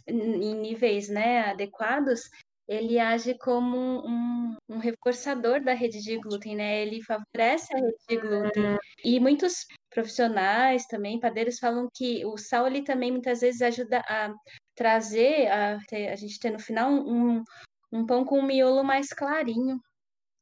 em 0.07 0.55
níveis 0.55 1.09
né, 1.09 1.49
adequados, 1.49 2.29
ele 2.67 2.97
age 2.97 3.37
como 3.37 3.77
um, 3.77 4.55
um, 4.69 4.77
reforçador 4.77 5.61
da 5.61 5.73
rede 5.73 6.01
de 6.01 6.17
glúten, 6.17 6.55
né? 6.55 6.81
Ele 6.81 7.03
favorece 7.03 7.73
a 7.75 7.77
rede 7.77 7.97
de 8.07 8.17
glúten. 8.17 8.77
E 9.03 9.19
muitos 9.19 9.65
profissionais 9.89 10.85
também, 10.85 11.19
padeiros, 11.19 11.59
falam 11.59 11.89
que 11.93 12.25
o 12.25 12.37
sal, 12.37 12.65
ele 12.65 12.83
também 12.83 13.11
muitas 13.11 13.41
vezes 13.41 13.61
ajuda 13.61 13.99
a 14.07 14.33
trazer, 14.75 15.47
a, 15.51 15.77
ter, 15.87 16.07
a 16.07 16.15
gente 16.15 16.39
ter 16.39 16.51
no 16.51 16.59
final 16.59 16.89
um, 16.89 17.43
um 17.91 18.05
pão 18.05 18.23
com 18.23 18.39
um 18.39 18.45
miolo 18.45 18.83
mais 18.83 19.09
clarinho 19.09 19.77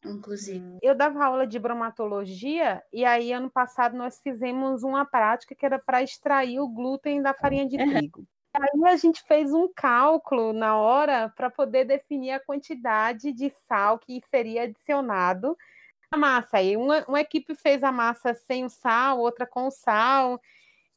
inclusive. 0.05 0.79
Eu 0.81 0.95
dava 0.95 1.23
aula 1.23 1.45
de 1.45 1.59
bromatologia 1.59 2.83
e 2.91 3.05
aí 3.05 3.31
ano 3.31 3.49
passado 3.49 3.95
nós 3.95 4.19
fizemos 4.19 4.83
uma 4.83 5.05
prática 5.05 5.55
que 5.55 5.65
era 5.65 5.79
para 5.79 6.01
extrair 6.03 6.59
o 6.59 6.67
glúten 6.67 7.21
da 7.21 7.33
farinha 7.33 7.67
de 7.67 7.77
trigo. 7.77 8.25
Aí 8.53 8.91
a 8.91 8.97
gente 8.97 9.23
fez 9.23 9.53
um 9.53 9.71
cálculo 9.73 10.51
na 10.51 10.77
hora 10.77 11.29
para 11.29 11.49
poder 11.49 11.85
definir 11.85 12.31
a 12.31 12.39
quantidade 12.39 13.31
de 13.31 13.49
sal 13.49 13.97
que 13.97 14.21
seria 14.29 14.63
adicionado 14.63 15.57
à 16.11 16.17
massa. 16.17 16.57
Aí 16.57 16.75
uma, 16.75 17.05
uma 17.07 17.21
equipe 17.21 17.55
fez 17.55 17.81
a 17.81 17.91
massa 17.91 18.33
sem 18.33 18.65
o 18.65 18.69
sal, 18.69 19.19
outra 19.19 19.47
com 19.47 19.67
o 19.67 19.71
sal. 19.71 20.39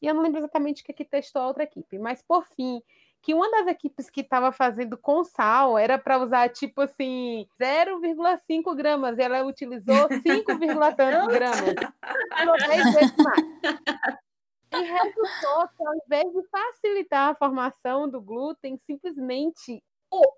e 0.01 0.07
eu 0.07 0.13
não 0.13 0.21
lembro 0.21 0.39
exatamente 0.39 0.81
o 0.81 0.85
que, 0.85 0.91
que 0.91 1.05
testou 1.05 1.41
a 1.41 1.47
outra 1.47 1.63
equipe. 1.63 1.97
Mas, 1.97 2.21
por 2.21 2.45
fim, 2.45 2.81
que 3.25 3.33
uma 3.33 3.49
das 3.49 3.65
equipes 3.65 4.07
que 4.07 4.21
estava 4.21 4.51
fazendo 4.51 4.95
com 4.95 5.23
sal 5.23 5.79
era 5.79 5.97
para 5.97 6.19
usar, 6.19 6.47
tipo 6.49 6.81
assim, 6.81 7.47
0,5 7.59 8.75
gramas, 8.75 9.17
e 9.17 9.23
ela 9.23 9.43
utilizou 9.43 10.07
5, 10.21 10.45
tantos 10.95 11.33
gramas. 11.33 11.75
10 12.67 12.93
vezes 12.93 13.15
mais. 13.17 14.19
E 14.73 14.77
resultou 14.77 15.67
que, 15.75 15.87
ao 15.87 15.95
invés 16.05 16.31
de 16.31 16.47
facilitar 16.49 17.29
a 17.31 17.35
formação 17.35 18.07
do 18.07 18.21
glúten, 18.21 18.79
simplesmente 18.85 19.81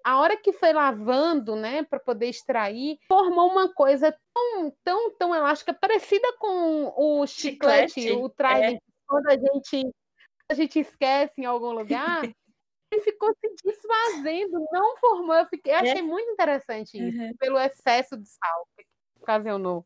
a 0.06 0.20
hora 0.20 0.38
que 0.38 0.54
foi 0.54 0.72
lavando, 0.72 1.58
né, 1.58 1.84
para 1.84 2.00
poder 2.00 2.30
extrair, 2.30 2.98
formou 3.06 3.52
uma 3.52 3.68
coisa 3.68 4.18
tão, 4.34 4.74
tão, 4.82 5.12
tão 5.18 5.36
elástica, 5.36 5.74
parecida 5.74 6.32
com 6.40 6.94
o 6.96 7.28
chiclete, 7.28 7.96
chiclete 7.96 8.18
o 8.18 8.30
Trident, 8.30 8.78
é. 8.78 8.80
quando 9.06 9.28
a 9.28 9.38
gente, 9.38 9.94
a 10.50 10.54
gente 10.54 10.80
esquece 10.80 11.42
em 11.42 11.46
algum 11.46 11.72
lugar. 11.72 12.22
ele 12.92 13.02
ficou 13.02 13.34
se 13.40 13.56
desfazendo, 13.64 14.66
não 14.72 14.98
formou. 14.98 15.36
Eu, 15.36 15.46
fiquei, 15.48 15.74
eu 15.74 15.78
achei 15.78 16.00
é. 16.00 16.02
muito 16.02 16.30
interessante 16.32 16.98
isso, 16.98 17.18
uhum. 17.18 17.36
pelo 17.38 17.60
excesso 17.60 18.18
de 18.18 18.28
sal 18.28 18.68
que 18.76 18.86
ocasionou. 19.22 19.86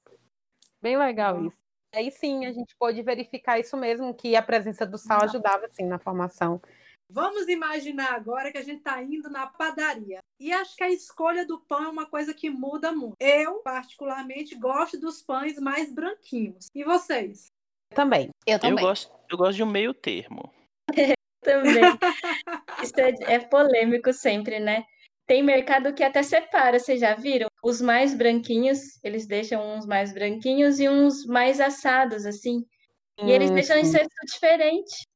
Bem 0.82 0.97
legal 0.97 1.38
uhum. 1.38 1.47
isso. 1.47 1.58
Aí 1.93 2.10
sim, 2.10 2.45
a 2.45 2.52
gente 2.52 2.76
pôde 2.78 3.02
verificar 3.02 3.60
isso 3.60 3.76
mesmo, 3.76 4.14
que 4.14 4.36
a 4.36 4.41
presença 4.41 4.86
do 4.86 4.97
sal 4.97 5.24
ajudava 5.24 5.68
sim 5.74 5.86
na 5.86 5.99
formação. 5.99 6.62
Vamos 7.10 7.49
imaginar 7.49 8.14
agora 8.14 8.52
que 8.52 8.58
a 8.58 8.64
gente 8.64 8.78
está 8.78 9.04
indo 9.04 9.30
na 9.30 9.45
padaria. 9.45 10.20
E 10.39 10.54
acho 10.54 10.76
que 10.78 10.84
a 10.84 10.89
escolha 10.89 11.45
do 11.45 11.60
pão 11.60 11.84
é 11.84 11.89
uma 11.89 12.06
coisa 12.06 12.34
que 12.34 12.49
muda 12.49 12.93
muito. 12.93 13.18
Eu, 13.20 13.60
particularmente, 13.60 14.56
gosto 14.56 14.97
dos 14.97 15.22
pães 15.22 15.60
mais 15.60 15.93
branquinhos. 15.93 16.68
E 16.74 16.86
vocês? 16.86 17.47
Também. 17.93 18.30
Eu 18.47 18.58
também. 18.58 18.82
Eu 18.82 18.88
gosto, 18.88 19.14
eu 19.30 19.38
gosto 19.38 19.58
de 19.58 19.64
um 19.64 19.70
meio 19.70 19.93
termo. 19.93 20.49
também. 21.42 21.82
Isso 22.84 22.94
é, 22.98 23.36
é 23.36 23.39
polêmico 23.39 24.14
sempre, 24.14 24.60
né? 24.60 24.84
Tem 25.26 25.44
mercado 25.44 25.94
que 25.94 26.04
até 26.04 26.24
separa, 26.24 26.80
vocês 26.80 27.00
já 27.00 27.16
viram? 27.16 27.48
Os 27.64 27.82
mais 27.82 28.14
branquinhos, 28.14 29.00
eles 29.04 29.26
deixam 29.26 29.78
uns 29.78 29.86
mais 29.86 30.14
branquinhos 30.14 30.80
e 30.80 30.89
uns 30.89 31.26
mais 31.26 31.60
assados, 31.62 32.26
assim. 32.26 32.66
E 33.24 33.32
eles 33.32 33.52
hum, 33.52 33.54
deixam 33.54 33.78
em 33.78 33.86
cesto 33.86 34.10
diferente. 34.26 35.08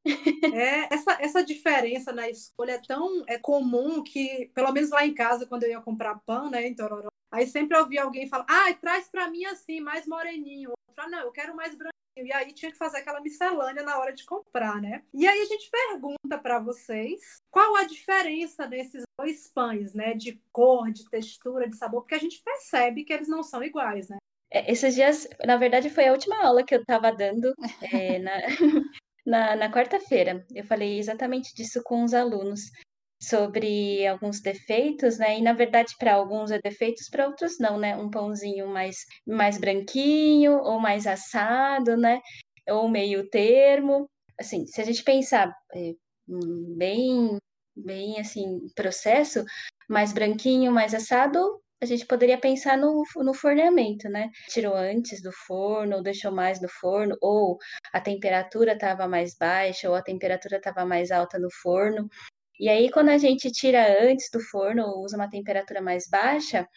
É, 0.53 0.93
essa, 0.93 1.17
essa 1.19 1.43
diferença 1.43 2.13
na 2.13 2.29
escolha 2.29 2.73
é 2.73 2.81
tão 2.87 3.23
é 3.27 3.39
comum 3.39 4.03
que, 4.03 4.51
pelo 4.53 4.71
menos 4.71 4.91
lá 4.91 5.05
em 5.05 5.13
casa, 5.13 5.47
quando 5.47 5.63
eu 5.63 5.71
ia 5.71 5.81
comprar 5.81 6.19
pão, 6.19 6.49
né, 6.49 6.67
em 6.67 6.75
Tororó, 6.75 7.09
aí 7.31 7.47
sempre 7.47 7.75
eu 7.75 7.81
ouvia 7.81 8.03
alguém 8.03 8.29
falar, 8.29 8.45
ah, 8.47 8.73
traz 8.75 9.09
para 9.09 9.29
mim 9.29 9.45
assim, 9.45 9.81
mais 9.81 10.05
moreninho. 10.05 10.71
Outro, 10.87 11.03
ah, 11.03 11.09
não, 11.09 11.19
eu 11.21 11.31
quero 11.31 11.55
mais 11.55 11.75
branquinho. 11.75 11.94
E 12.17 12.31
aí 12.31 12.53
tinha 12.53 12.71
que 12.71 12.77
fazer 12.77 12.99
aquela 12.99 13.19
miscelânea 13.19 13.83
na 13.83 13.97
hora 13.99 14.13
de 14.13 14.25
comprar, 14.25 14.81
né? 14.81 15.03
E 15.13 15.27
aí 15.27 15.41
a 15.41 15.45
gente 15.45 15.69
pergunta 15.69 16.37
para 16.41 16.59
vocês 16.59 17.37
qual 17.51 17.75
a 17.75 17.83
diferença 17.83 18.65
desses 18.65 19.03
dois 19.19 19.47
pães, 19.47 19.93
né? 19.93 20.13
De 20.13 20.41
cor, 20.51 20.91
de 20.91 21.09
textura, 21.09 21.69
de 21.69 21.75
sabor, 21.75 22.01
porque 22.01 22.15
a 22.15 22.19
gente 22.19 22.41
percebe 22.41 23.03
que 23.03 23.13
eles 23.13 23.27
não 23.27 23.43
são 23.43 23.61
iguais, 23.61 24.07
né? 24.07 24.17
É, 24.49 24.71
esses 24.71 24.95
dias, 24.95 25.27
na 25.45 25.57
verdade, 25.57 25.89
foi 25.89 26.07
a 26.07 26.13
última 26.13 26.41
aula 26.41 26.63
que 26.63 26.73
eu 26.73 26.79
estava 26.79 27.11
dando 27.11 27.53
é, 27.81 28.19
na, 28.19 28.31
na, 29.25 29.55
na 29.55 29.71
quarta-feira. 29.71 30.45
Eu 30.53 30.63
falei 30.63 30.97
exatamente 30.97 31.53
disso 31.53 31.83
com 31.83 32.03
os 32.03 32.13
alunos 32.13 32.71
sobre 33.21 34.05
alguns 34.07 34.41
defeitos, 34.41 35.17
né? 35.17 35.37
E 35.39 35.41
na 35.41 35.53
verdade 35.53 35.93
para 35.97 36.13
alguns 36.15 36.51
é 36.51 36.59
defeitos, 36.59 37.09
para 37.09 37.27
outros 37.27 37.59
não, 37.59 37.77
né? 37.79 37.95
Um 37.97 38.09
pãozinho 38.09 38.67
mais 38.67 38.97
mais 39.25 39.57
branquinho 39.57 40.59
ou 40.59 40.79
mais 40.79 41.07
assado, 41.07 41.97
né? 41.97 42.21
Ou 42.69 42.87
meio 42.89 43.29
termo. 43.29 44.09
Assim, 44.39 44.65
se 44.67 44.81
a 44.81 44.85
gente 44.85 45.03
pensar 45.03 45.53
é, 45.73 45.93
bem 46.77 47.37
bem 47.75 48.19
assim, 48.19 48.67
processo 48.75 49.43
mais 49.89 50.13
branquinho, 50.13 50.71
mais 50.71 50.93
assado, 50.93 51.61
a 51.81 51.85
gente 51.85 52.05
poderia 52.05 52.39
pensar 52.39 52.77
no, 52.77 53.03
no 53.17 53.33
forneamento, 53.33 54.09
né? 54.09 54.29
Tirou 54.49 54.75
antes 54.75 55.21
do 55.21 55.31
forno, 55.31 55.97
ou 55.97 56.03
deixou 56.03 56.31
mais 56.31 56.61
no 56.61 56.69
forno, 56.69 57.15
ou 57.21 57.57
a 57.93 57.99
temperatura 58.01 58.73
estava 58.73 59.07
mais 59.07 59.35
baixa, 59.37 59.89
ou 59.89 59.95
a 59.95 60.01
temperatura 60.01 60.57
estava 60.57 60.85
mais 60.85 61.11
alta 61.11 61.37
no 61.37 61.49
forno. 61.61 62.09
E 62.59 62.69
aí, 62.69 62.89
quando 62.89 63.09
a 63.09 63.17
gente 63.17 63.51
tira 63.51 64.03
antes 64.03 64.29
do 64.31 64.39
forno, 64.39 65.01
usa 65.01 65.17
uma 65.17 65.29
temperatura 65.29 65.81
mais 65.81 66.07
baixa, 66.09 66.67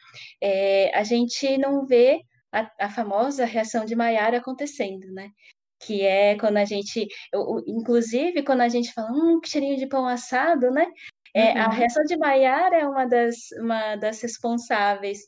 é, 0.43 0.97
a 0.97 1.05
gente 1.05 1.57
não 1.59 1.87
vê 1.87 2.21
a, 2.53 2.71
a, 2.81 2.91
famosa 2.91 3.45
reação 3.45 3.85
de 3.85 3.95
Maillard 3.95 4.37
acontecendo, 4.37 5.07
né? 5.13 5.31
Que 5.81 6.03
é 6.03 6.37
quando 6.39 6.57
a 6.57 6.65
gente, 6.65 7.07
eu, 7.33 7.63
inclusive, 7.67 8.43
quando 8.43 8.63
a 8.63 8.69
gente 8.69 8.93
fala, 8.93 9.11
hum, 9.13 9.41
que 9.41 9.49
cheirinho 9.49 9.77
de 9.77 9.87
pão 9.87 10.07
assado, 10.07 10.71
né? 10.71 10.87
É, 11.35 11.53
uhum. 11.53 11.61
A 11.61 11.69
reação 11.69 12.03
de 12.05 12.17
Maillard 12.17 12.75
é 12.75 12.87
uma 12.87 13.07
das, 13.07 13.37
uma 13.61 13.97
das 13.97 14.21
responsáveis 14.23 15.21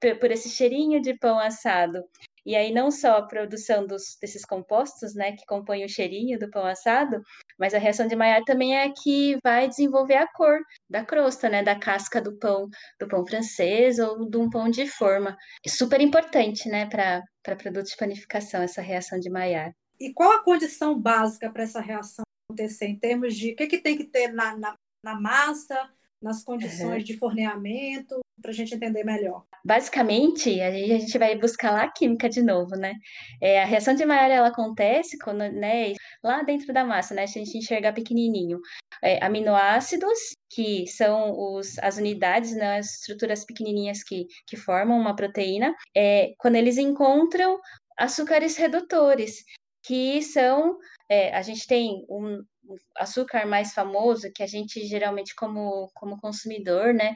por, 0.00 0.18
por 0.18 0.30
esse 0.30 0.48
cheirinho 0.50 1.00
de 1.00 1.14
pão 1.18 1.38
assado. 1.38 2.02
E 2.46 2.54
aí 2.54 2.72
não 2.72 2.92
só 2.92 3.16
a 3.16 3.26
produção 3.26 3.84
dos, 3.86 4.16
desses 4.20 4.44
compostos, 4.44 5.14
né, 5.14 5.32
que 5.32 5.44
compõem 5.46 5.84
o 5.84 5.88
cheirinho 5.88 6.38
do 6.38 6.48
pão 6.48 6.64
assado, 6.64 7.20
mas 7.58 7.74
a 7.74 7.78
reação 7.78 8.06
de 8.06 8.14
Maillard 8.14 8.44
também 8.44 8.76
é 8.76 8.84
a 8.84 8.92
que 8.92 9.36
vai 9.44 9.68
desenvolver 9.68 10.14
a 10.14 10.32
cor 10.32 10.60
da 10.88 11.04
crosta, 11.04 11.48
né, 11.48 11.64
da 11.64 11.76
casca 11.76 12.22
do 12.22 12.38
pão, 12.38 12.68
do 13.00 13.08
pão 13.08 13.26
francês 13.26 13.98
ou 13.98 14.30
de 14.30 14.36
um 14.36 14.48
pão 14.48 14.70
de 14.70 14.86
forma. 14.86 15.36
É 15.66 15.68
super 15.68 16.00
importante, 16.00 16.68
né, 16.68 16.86
para 16.86 17.56
produtos 17.56 17.90
de 17.90 17.96
panificação 17.96 18.62
essa 18.62 18.80
reação 18.80 19.18
de 19.18 19.28
Maillard. 19.28 19.74
E 19.98 20.12
qual 20.12 20.30
a 20.30 20.44
condição 20.44 20.96
básica 20.96 21.50
para 21.50 21.64
essa 21.64 21.80
reação 21.80 22.24
acontecer 22.48 22.86
em 22.86 22.98
termos 22.98 23.34
de 23.34 23.52
o 23.52 23.56
que, 23.56 23.66
que 23.66 23.78
tem 23.78 23.96
que 23.96 24.04
ter 24.04 24.32
na, 24.32 24.56
na, 24.56 24.76
na 25.02 25.20
massa, 25.20 25.90
nas 26.22 26.42
condições 26.42 26.98
uhum. 26.98 27.04
de 27.04 27.18
forneamento, 27.18 28.20
para 28.40 28.50
a 28.50 28.54
gente 28.54 28.74
entender 28.74 29.04
melhor. 29.04 29.44
Basicamente, 29.64 30.60
a 30.60 30.70
gente 30.70 31.18
vai 31.18 31.36
buscar 31.36 31.72
lá 31.72 31.84
a 31.84 31.92
química 31.92 32.28
de 32.28 32.42
novo, 32.42 32.76
né? 32.76 32.94
É, 33.40 33.62
a 33.62 33.64
reação 33.64 33.94
de 33.94 34.04
Maillard 34.04 34.32
ela 34.32 34.48
acontece 34.48 35.18
quando, 35.18 35.38
né, 35.38 35.94
lá 36.22 36.42
dentro 36.42 36.72
da 36.72 36.84
massa, 36.84 37.14
né? 37.14 37.22
A 37.22 37.26
gente 37.26 37.56
enxerga 37.56 37.92
pequenininho. 37.92 38.60
É, 39.02 39.24
aminoácidos, 39.24 40.18
que 40.50 40.86
são 40.86 41.32
os, 41.38 41.78
as 41.80 41.98
unidades, 41.98 42.54
né, 42.56 42.78
as 42.78 42.94
estruturas 42.94 43.44
pequenininhas 43.44 44.02
que, 44.02 44.26
que 44.46 44.56
formam 44.56 44.98
uma 44.98 45.14
proteína, 45.14 45.74
é, 45.94 46.32
quando 46.38 46.56
eles 46.56 46.78
encontram 46.78 47.58
açúcares 47.98 48.56
redutores, 48.56 49.44
que 49.82 50.22
são, 50.22 50.78
é, 51.10 51.34
a 51.34 51.42
gente 51.42 51.66
tem 51.66 52.04
um, 52.08 52.42
açúcar 52.96 53.46
mais 53.46 53.72
famoso 53.72 54.30
que 54.34 54.42
a 54.42 54.46
gente 54.46 54.84
geralmente 54.86 55.34
como, 55.34 55.90
como 55.94 56.20
consumidor, 56.20 56.94
né, 56.94 57.14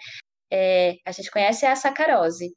é, 0.52 0.96
a 1.06 1.12
gente 1.12 1.30
conhece 1.30 1.64
é 1.64 1.70
a 1.70 1.76
sacarose. 1.76 2.52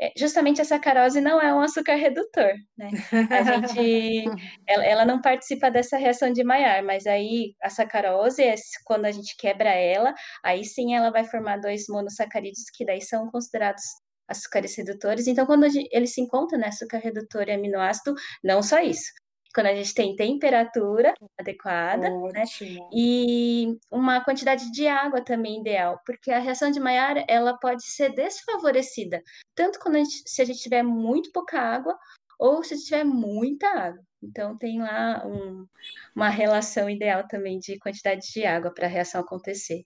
É, 0.00 0.12
justamente 0.16 0.60
a 0.60 0.64
sacarose 0.64 1.20
não 1.20 1.40
é 1.40 1.52
um 1.52 1.60
açúcar 1.60 1.96
redutor, 1.96 2.52
né? 2.76 2.88
A 3.30 3.42
gente, 3.42 4.24
ela, 4.68 4.84
ela, 4.84 5.04
não 5.04 5.20
participa 5.20 5.70
dessa 5.70 5.96
reação 5.96 6.32
de 6.32 6.44
Maillard, 6.44 6.86
mas 6.86 7.04
aí 7.06 7.54
a 7.60 7.68
sacarose, 7.68 8.42
é 8.42 8.54
quando 8.84 9.06
a 9.06 9.10
gente 9.10 9.36
quebra 9.36 9.70
ela, 9.70 10.14
aí 10.44 10.64
sim 10.64 10.94
ela 10.94 11.10
vai 11.10 11.24
formar 11.24 11.56
dois 11.58 11.86
monossacarídeos 11.88 12.70
que 12.72 12.84
daí 12.84 13.02
são 13.02 13.28
considerados 13.30 13.82
açúcares 14.28 14.76
redutores. 14.76 15.26
Então, 15.26 15.46
quando 15.46 15.68
gente, 15.68 15.88
eles 15.90 16.14
se 16.14 16.20
encontram, 16.20 16.60
né, 16.60 16.68
açúcar 16.68 16.98
redutor 16.98 17.48
e 17.48 17.52
aminoácido, 17.52 18.14
não 18.44 18.62
só 18.62 18.78
isso, 18.80 19.10
quando 19.54 19.66
a 19.66 19.74
gente 19.74 19.94
tem 19.94 20.14
temperatura 20.14 21.14
adequada, 21.38 22.08
né? 22.32 22.44
E 22.92 23.78
uma 23.90 24.22
quantidade 24.22 24.70
de 24.70 24.86
água 24.86 25.22
também 25.22 25.60
ideal, 25.60 26.00
porque 26.04 26.30
a 26.30 26.38
reação 26.38 26.70
de 26.70 26.78
Maillard, 26.78 27.24
ela 27.28 27.56
pode 27.58 27.82
ser 27.82 28.14
desfavorecida, 28.14 29.22
tanto 29.54 29.78
quando 29.78 29.96
a 29.96 29.98
gente, 29.98 30.22
se 30.26 30.42
a 30.42 30.44
gente 30.44 30.60
tiver 30.60 30.82
muito 30.82 31.32
pouca 31.32 31.60
água 31.60 31.98
ou 32.38 32.62
se 32.62 32.82
tiver 32.84 33.04
muita 33.04 33.66
água. 33.68 34.02
Então 34.22 34.56
tem 34.56 34.80
lá 34.80 35.24
um, 35.26 35.66
uma 36.14 36.28
relação 36.28 36.90
ideal 36.90 37.26
também 37.26 37.58
de 37.58 37.78
quantidade 37.78 38.32
de 38.32 38.44
água 38.44 38.72
para 38.72 38.86
a 38.86 38.90
reação 38.90 39.20
acontecer. 39.20 39.84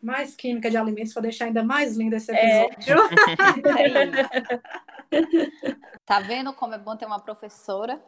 Mais 0.00 0.36
química 0.36 0.70
de 0.70 0.76
alimentos 0.76 1.12
para 1.12 1.22
deixar 1.22 1.46
ainda 1.46 1.64
mais 1.64 1.96
lindo 1.96 2.14
esse 2.14 2.30
é. 2.32 2.66
episódio. 2.66 2.96
É. 3.68 4.97
Tá 6.04 6.20
vendo 6.20 6.52
como 6.54 6.74
é 6.74 6.78
bom 6.78 6.96
ter 6.96 7.06
uma 7.06 7.20
professora? 7.20 8.02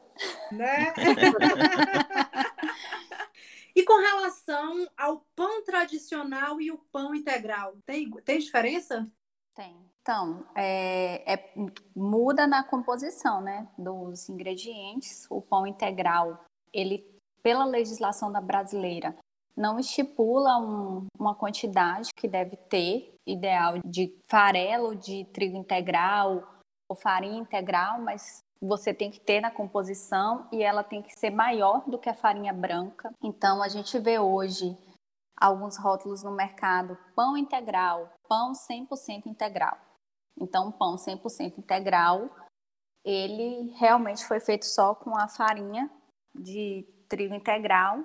Né? 0.52 0.92
e 3.76 3.84
com 3.84 4.00
relação 4.00 4.88
ao 4.96 5.24
pão 5.36 5.62
tradicional 5.64 6.60
e 6.60 6.70
o 6.70 6.78
pão 6.90 7.14
integral, 7.14 7.76
tem, 7.84 8.10
tem 8.24 8.38
diferença? 8.38 9.06
Tem. 9.54 9.76
Então, 10.02 10.46
é, 10.54 11.34
é, 11.34 11.52
muda 11.94 12.46
na 12.46 12.64
composição 12.64 13.40
né, 13.40 13.68
dos 13.76 14.28
ingredientes. 14.28 15.26
O 15.30 15.42
pão 15.42 15.66
integral, 15.66 16.42
ele, 16.72 17.06
pela 17.42 17.64
legislação 17.64 18.32
da 18.32 18.40
brasileira, 18.40 19.14
não 19.56 19.78
estipula 19.78 20.58
um, 20.58 21.06
uma 21.18 21.34
quantidade 21.34 22.10
que 22.16 22.26
deve 22.26 22.56
ter, 22.56 23.14
ideal 23.26 23.74
de 23.84 24.12
farelo 24.28 24.96
de 24.96 25.24
trigo 25.26 25.56
integral 25.56 26.59
ou 26.90 26.96
farinha 26.96 27.38
integral, 27.38 28.00
mas 28.00 28.44
você 28.60 28.92
tem 28.92 29.12
que 29.12 29.20
ter 29.20 29.40
na 29.40 29.50
composição 29.50 30.48
e 30.52 30.60
ela 30.60 30.82
tem 30.82 31.00
que 31.00 31.16
ser 31.16 31.30
maior 31.30 31.88
do 31.88 31.98
que 31.98 32.08
a 32.08 32.14
farinha 32.14 32.52
branca. 32.52 33.14
Então 33.22 33.62
a 33.62 33.68
gente 33.68 33.96
vê 34.00 34.18
hoje 34.18 34.76
alguns 35.40 35.78
rótulos 35.78 36.24
no 36.24 36.32
mercado: 36.32 36.98
pão 37.14 37.36
integral, 37.36 38.12
pão 38.28 38.52
100% 38.52 39.26
integral. 39.26 39.78
Então, 40.38 40.72
pão 40.72 40.96
100% 40.96 41.58
integral, 41.58 42.28
ele 43.04 43.72
realmente 43.78 44.24
foi 44.26 44.40
feito 44.40 44.64
só 44.64 44.94
com 44.94 45.16
a 45.16 45.28
farinha 45.28 45.88
de 46.34 46.86
trigo 47.08 47.34
integral 47.34 47.98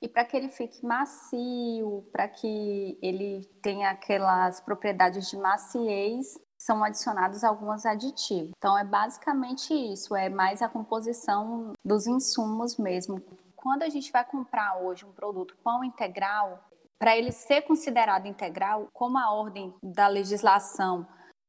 e 0.00 0.08
para 0.08 0.24
que 0.24 0.36
ele 0.36 0.48
fique 0.48 0.84
macio, 0.84 2.08
para 2.12 2.28
que 2.28 2.98
ele 3.02 3.44
tenha 3.62 3.90
aquelas 3.90 4.60
propriedades 4.60 5.28
de 5.28 5.36
maciez, 5.36 6.38
são 6.62 6.84
adicionados 6.84 7.42
alguns 7.42 7.84
aditivos. 7.84 8.52
Então 8.56 8.78
é 8.78 8.84
basicamente 8.84 9.74
isso, 9.74 10.14
é 10.14 10.28
mais 10.28 10.62
a 10.62 10.68
composição 10.68 11.72
dos 11.84 12.06
insumos 12.06 12.76
mesmo. 12.76 13.20
Quando 13.56 13.82
a 13.82 13.88
gente 13.88 14.12
vai 14.12 14.24
comprar 14.24 14.78
hoje 14.78 15.04
um 15.04 15.12
produto 15.12 15.56
pão 15.62 15.82
integral, 15.82 16.62
para 17.00 17.16
ele 17.16 17.32
ser 17.32 17.62
considerado 17.62 18.26
integral, 18.26 18.86
como 18.92 19.18
a 19.18 19.32
ordem 19.32 19.74
da 19.82 20.06
legislação 20.06 21.04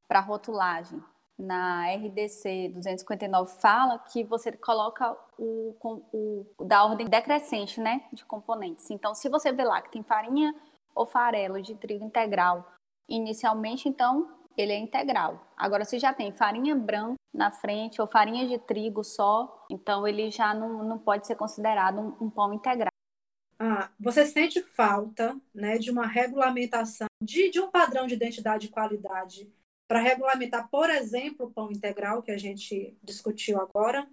para 0.07 0.19
rotulagem 0.19 0.99
na 1.37 1.85
RDC 1.93 2.69
259 2.73 3.53
fala 3.59 3.99
que 3.99 4.23
você 4.23 4.51
coloca 4.51 5.15
o, 5.37 5.75
o, 6.11 6.65
da 6.65 6.85
ordem 6.85 7.07
decrescente, 7.07 7.79
né, 7.79 8.03
de 8.11 8.25
componentes. 8.25 8.89
Então, 8.89 9.13
se 9.13 9.29
você 9.29 9.51
vê 9.51 9.63
lá 9.63 9.79
que 9.81 9.91
tem 9.91 10.01
farinha 10.01 10.55
ou 10.95 11.05
farelo 11.05 11.61
de 11.61 11.75
trigo 11.75 12.03
integral 12.03 12.67
inicialmente, 13.07 13.87
então 13.87 14.42
ele 14.57 14.73
é 14.73 14.77
integral. 14.77 15.51
Agora, 15.57 15.85
se 15.85 15.99
já 15.99 16.13
tem 16.13 16.31
farinha 16.31 16.75
branca 16.75 17.15
na 17.33 17.51
frente 17.51 17.99
ou 17.99 18.07
farinha 18.07 18.47
de 18.47 18.57
trigo 18.59 19.03
só, 19.03 19.65
então 19.69 20.07
ele 20.07 20.29
já 20.29 20.53
não, 20.53 20.83
não 20.83 20.99
pode 20.99 21.25
ser 21.25 21.35
considerado 21.35 21.99
um, 21.99 22.25
um 22.25 22.29
pão 22.29 22.53
integral. 22.53 22.91
Ah, 23.59 23.89
você 23.99 24.25
sente 24.25 24.61
falta 24.61 25.39
né, 25.53 25.77
de 25.77 25.89
uma 25.89 26.05
regulamentação, 26.05 27.07
de, 27.21 27.49
de 27.49 27.59
um 27.59 27.71
padrão 27.71 28.05
de 28.05 28.13
identidade 28.13 28.67
e 28.67 28.69
qualidade 28.69 29.51
para 29.87 29.99
regulamentar, 29.99 30.69
por 30.69 30.89
exemplo, 30.89 31.47
o 31.47 31.51
pão 31.51 31.71
integral 31.71 32.21
que 32.21 32.31
a 32.31 32.37
gente 32.37 32.97
discutiu 33.03 33.61
agora? 33.61 34.07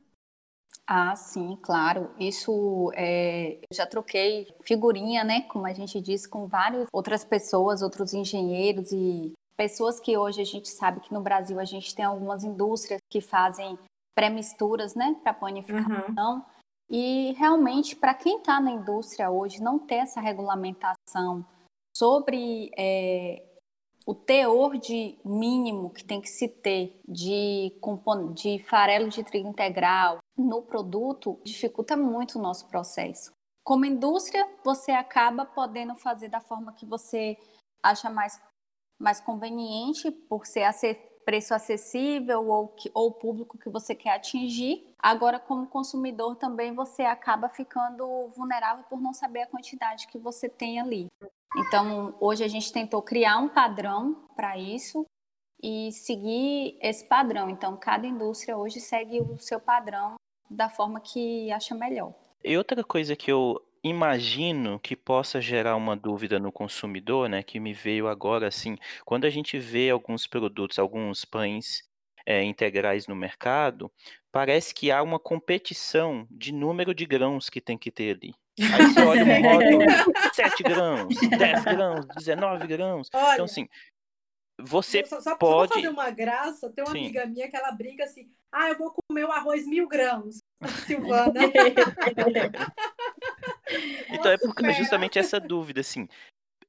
Ah, 0.86 1.14
sim, 1.14 1.56
claro. 1.62 2.12
Isso 2.18 2.90
é, 2.94 3.54
eu 3.54 3.74
já 3.74 3.86
troquei 3.86 4.52
figurinha, 4.62 5.22
né? 5.22 5.42
Como 5.42 5.64
a 5.64 5.72
gente 5.72 6.00
disse, 6.00 6.28
com 6.28 6.46
várias 6.48 6.88
outras 6.92 7.24
pessoas, 7.24 7.80
outros 7.80 8.12
engenheiros 8.12 8.90
e 8.90 9.32
pessoas 9.60 10.00
que 10.00 10.16
hoje 10.16 10.40
a 10.40 10.44
gente 10.44 10.70
sabe 10.70 11.00
que 11.00 11.12
no 11.12 11.20
Brasil 11.20 11.60
a 11.60 11.66
gente 11.66 11.94
tem 11.94 12.02
algumas 12.02 12.42
indústrias 12.42 12.98
que 13.10 13.20
fazem 13.20 13.78
pré-misturas, 14.14 14.94
né, 14.94 15.14
para 15.22 15.34
panificação. 15.34 16.36
Uhum. 16.36 16.42
E 16.88 17.34
realmente, 17.34 17.94
para 17.94 18.14
quem 18.14 18.38
está 18.38 18.58
na 18.58 18.70
indústria 18.70 19.30
hoje, 19.30 19.62
não 19.62 19.78
ter 19.78 19.96
essa 19.96 20.18
regulamentação 20.18 21.44
sobre 21.94 22.70
é, 22.74 23.44
o 24.06 24.14
teor 24.14 24.78
de 24.78 25.18
mínimo 25.22 25.90
que 25.90 26.06
tem 26.06 26.22
que 26.22 26.30
se 26.30 26.48
ter 26.48 26.98
de, 27.06 27.70
de 28.32 28.60
farelo 28.60 29.10
de 29.10 29.22
trigo 29.22 29.46
integral 29.46 30.20
no 30.38 30.62
produto 30.62 31.38
dificulta 31.44 31.98
muito 31.98 32.38
o 32.38 32.42
nosso 32.42 32.66
processo. 32.66 33.30
Como 33.62 33.84
indústria, 33.84 34.48
você 34.64 34.92
acaba 34.92 35.44
podendo 35.44 35.94
fazer 35.96 36.30
da 36.30 36.40
forma 36.40 36.72
que 36.72 36.86
você 36.86 37.36
acha 37.82 38.08
mais, 38.08 38.40
mais 39.00 39.20
conveniente, 39.20 40.10
por 40.10 40.46
ser 40.46 40.64
preço 41.24 41.54
acessível 41.54 42.48
ou, 42.48 42.68
que, 42.68 42.90
ou 42.92 43.12
público 43.12 43.58
que 43.58 43.70
você 43.70 43.94
quer 43.94 44.16
atingir. 44.16 44.84
Agora, 44.98 45.38
como 45.38 45.66
consumidor, 45.66 46.36
também 46.36 46.74
você 46.74 47.02
acaba 47.02 47.48
ficando 47.48 48.28
vulnerável 48.36 48.84
por 48.90 49.00
não 49.00 49.12
saber 49.12 49.42
a 49.42 49.46
quantidade 49.46 50.06
que 50.08 50.18
você 50.18 50.48
tem 50.48 50.80
ali. 50.80 51.06
Então, 51.56 52.14
hoje 52.20 52.44
a 52.44 52.48
gente 52.48 52.72
tentou 52.72 53.02
criar 53.02 53.38
um 53.38 53.48
padrão 53.48 54.28
para 54.36 54.58
isso 54.58 55.04
e 55.62 55.92
seguir 55.92 56.78
esse 56.80 57.06
padrão. 57.06 57.48
Então, 57.48 57.76
cada 57.76 58.06
indústria 58.06 58.56
hoje 58.56 58.80
segue 58.80 59.20
o 59.20 59.38
seu 59.38 59.60
padrão 59.60 60.14
da 60.48 60.68
forma 60.68 61.00
que 61.00 61.50
acha 61.52 61.74
melhor. 61.74 62.12
E 62.42 62.56
outra 62.56 62.82
coisa 62.82 63.14
que 63.14 63.30
eu 63.30 63.60
imagino 63.82 64.78
que 64.78 64.94
possa 64.94 65.40
gerar 65.40 65.76
uma 65.76 65.96
dúvida 65.96 66.38
no 66.38 66.52
consumidor, 66.52 67.28
né, 67.28 67.42
que 67.42 67.58
me 67.58 67.72
veio 67.72 68.08
agora 68.08 68.48
assim, 68.48 68.76
quando 69.04 69.24
a 69.24 69.30
gente 69.30 69.58
vê 69.58 69.90
alguns 69.90 70.26
produtos, 70.26 70.78
alguns 70.78 71.24
pães 71.24 71.82
é, 72.26 72.42
integrais 72.42 73.06
no 73.06 73.16
mercado, 73.16 73.90
parece 74.30 74.74
que 74.74 74.90
há 74.90 75.02
uma 75.02 75.18
competição 75.18 76.26
de 76.30 76.52
número 76.52 76.94
de 76.94 77.06
grãos 77.06 77.48
que 77.48 77.60
tem 77.60 77.78
que 77.78 77.90
ter 77.90 78.16
ali. 78.16 78.34
Aí 78.60 78.86
você 78.86 79.00
olha 79.00 79.24
um 79.24 79.42
rótulo, 79.42 79.86
7 80.34 80.62
grãos, 80.62 81.14
10 81.38 81.64
grãos, 81.64 82.06
19 82.16 82.66
grãos. 82.66 83.08
Então, 83.08 83.20
olha, 83.20 83.32
então, 83.32 83.44
assim, 83.46 83.66
você 84.60 85.04
só, 85.06 85.20
só, 85.20 85.36
pode. 85.36 85.68
Só 85.68 85.74
fazer 85.76 85.88
uma 85.88 86.10
graça, 86.10 86.70
tem 86.70 86.84
uma 86.84 86.92
Sim. 86.92 86.98
amiga 86.98 87.26
minha 87.26 87.48
que 87.48 87.56
ela 87.56 87.72
brinca 87.72 88.04
assim: 88.04 88.30
ah, 88.52 88.68
eu 88.68 88.76
vou 88.76 88.92
comer 88.92 89.24
o 89.24 89.32
arroz 89.32 89.66
mil 89.66 89.88
grãos. 89.88 90.40
Silvana. 90.86 91.40
então 94.08 94.30
é 94.30 94.38
porque 94.38 94.72
justamente 94.72 95.18
essa 95.18 95.40
dúvida, 95.40 95.80
assim. 95.80 96.08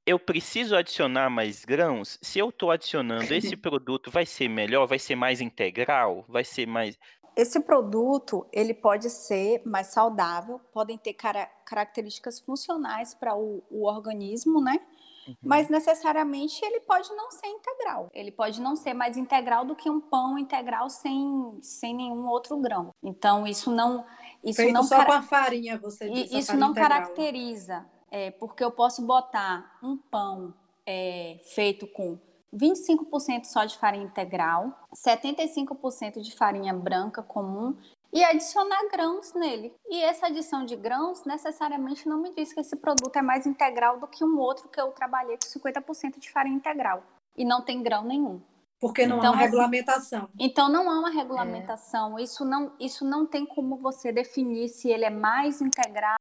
Eu 0.06 0.18
preciso 0.18 0.76
adicionar 0.76 1.30
mais 1.30 1.64
grãos? 1.64 2.18
Se 2.22 2.40
eu 2.40 2.50
estou 2.50 2.72
adicionando 2.72 3.34
esse 3.34 3.56
produto, 3.58 4.10
vai 4.10 4.26
ser 4.26 4.48
melhor? 4.48 4.88
Vai 4.88 4.98
ser 4.98 5.16
mais 5.16 5.42
integral? 5.42 6.26
Vai 6.28 6.44
ser 6.44 6.66
mais. 6.66 6.98
Esse 7.36 7.60
produto, 7.62 8.46
ele 8.52 8.74
pode 8.74 9.10
ser 9.10 9.62
mais 9.66 9.88
saudável, 9.88 10.60
podem 10.74 10.98
ter 10.98 11.14
cara 11.14 11.46
características 11.66 12.40
funcionais 12.40 13.14
para 13.14 13.36
o, 13.36 13.64
o 13.70 13.86
organismo, 13.86 14.62
né? 14.62 14.80
Uhum. 15.28 15.36
Mas 15.44 15.70
necessariamente 15.70 16.64
ele 16.66 16.80
pode 16.82 17.10
não 17.14 17.32
ser 17.32 17.48
integral. 17.48 18.10
Ele 18.14 18.32
pode 18.32 18.60
não 18.60 18.76
ser 18.76 18.94
mais 18.94 19.18
integral 19.18 19.66
do 19.66 19.76
que 19.76 19.90
um 19.90 20.02
pão 20.02 20.38
integral 20.38 20.90
sem, 20.90 21.60
sem 21.62 21.96
nenhum 21.96 22.28
outro 22.28 22.58
grão. 22.58 22.94
Então 23.04 23.48
isso 23.48 23.72
não 23.72 24.06
isso 24.44 24.62
Feito 24.62 24.74
não 24.74 24.84
só 24.84 25.06
com 25.06 25.12
a 25.12 25.22
farinha, 25.22 25.78
você 25.78 26.10
disse, 26.10 26.38
Isso 26.38 26.58
não 26.58 26.72
integral. 26.72 26.90
caracteriza, 26.90 27.86
é, 28.10 28.32
porque 28.32 28.64
eu 28.64 28.72
posso 28.72 29.06
botar 29.06 29.78
um 29.84 29.98
pão 29.98 30.54
é, 30.86 31.40
feito 31.44 31.86
com 31.88 32.20
25% 32.54 33.46
só 33.46 33.66
de 33.66 33.78
farinha 33.78 34.04
integral, 34.04 34.74
75% 34.94 36.20
de 36.20 36.36
farinha 36.36 36.74
branca 36.74 37.22
comum 37.24 37.76
e 38.12 38.24
adicionar 38.24 38.90
grãos 38.92 39.34
nele. 39.34 39.74
E 39.90 40.02
essa 40.02 40.28
adição 40.28 40.66
de 40.66 40.76
grãos 40.76 41.24
necessariamente 41.24 42.08
não 42.10 42.22
me 42.22 42.34
diz 42.34 42.52
que 42.52 42.60
esse 42.60 42.76
produto 42.76 43.16
é 43.16 43.22
mais 43.22 43.46
integral 43.46 44.00
do 44.00 44.08
que 44.08 44.24
um 44.24 44.38
outro 44.38 44.68
que 44.68 44.82
eu 44.82 44.92
trabalhei 44.92 45.38
com 45.38 45.60
50% 45.60 46.20
de 46.20 46.30
farinha 46.32 46.58
integral 46.58 47.04
e 47.38 47.46
não 47.46 47.62
tem 47.62 47.82
grão 47.82 48.04
nenhum. 48.04 48.42
Porque 48.82 49.06
não 49.06 49.20
então, 49.20 49.30
há 49.30 49.36
uma 49.36 49.42
regulamentação. 49.42 50.30
Então 50.40 50.68
não 50.68 50.90
há 50.90 51.00
uma 51.00 51.12
regulamentação. 51.12 52.18
É. 52.18 52.24
Isso 52.24 52.44
não 52.44 52.76
isso 52.80 53.06
não 53.06 53.28
tem 53.28 53.46
como 53.46 53.78
você 53.78 54.12
definir 54.12 54.68
se 54.70 54.90
ele 54.90 55.06
é 55.06 55.10
mais 55.10 55.62
integral 55.62 56.18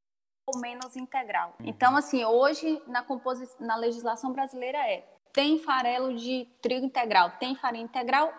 ou 0.46 0.60
menos 0.60 0.94
integral. 0.94 1.54
Uhum. 1.58 1.66
Então 1.66 1.96
assim, 1.96 2.22
hoje 2.22 2.80
na 2.86 3.02
composição 3.02 3.66
na 3.66 3.76
legislação 3.76 4.30
brasileira 4.32 4.78
é 4.78 5.08
tem 5.32 5.58
farelo 5.58 6.14
de 6.14 6.46
trigo 6.60 6.84
integral, 6.84 7.30
tem 7.38 7.54
farinha 7.54 7.84
integral, 7.84 8.32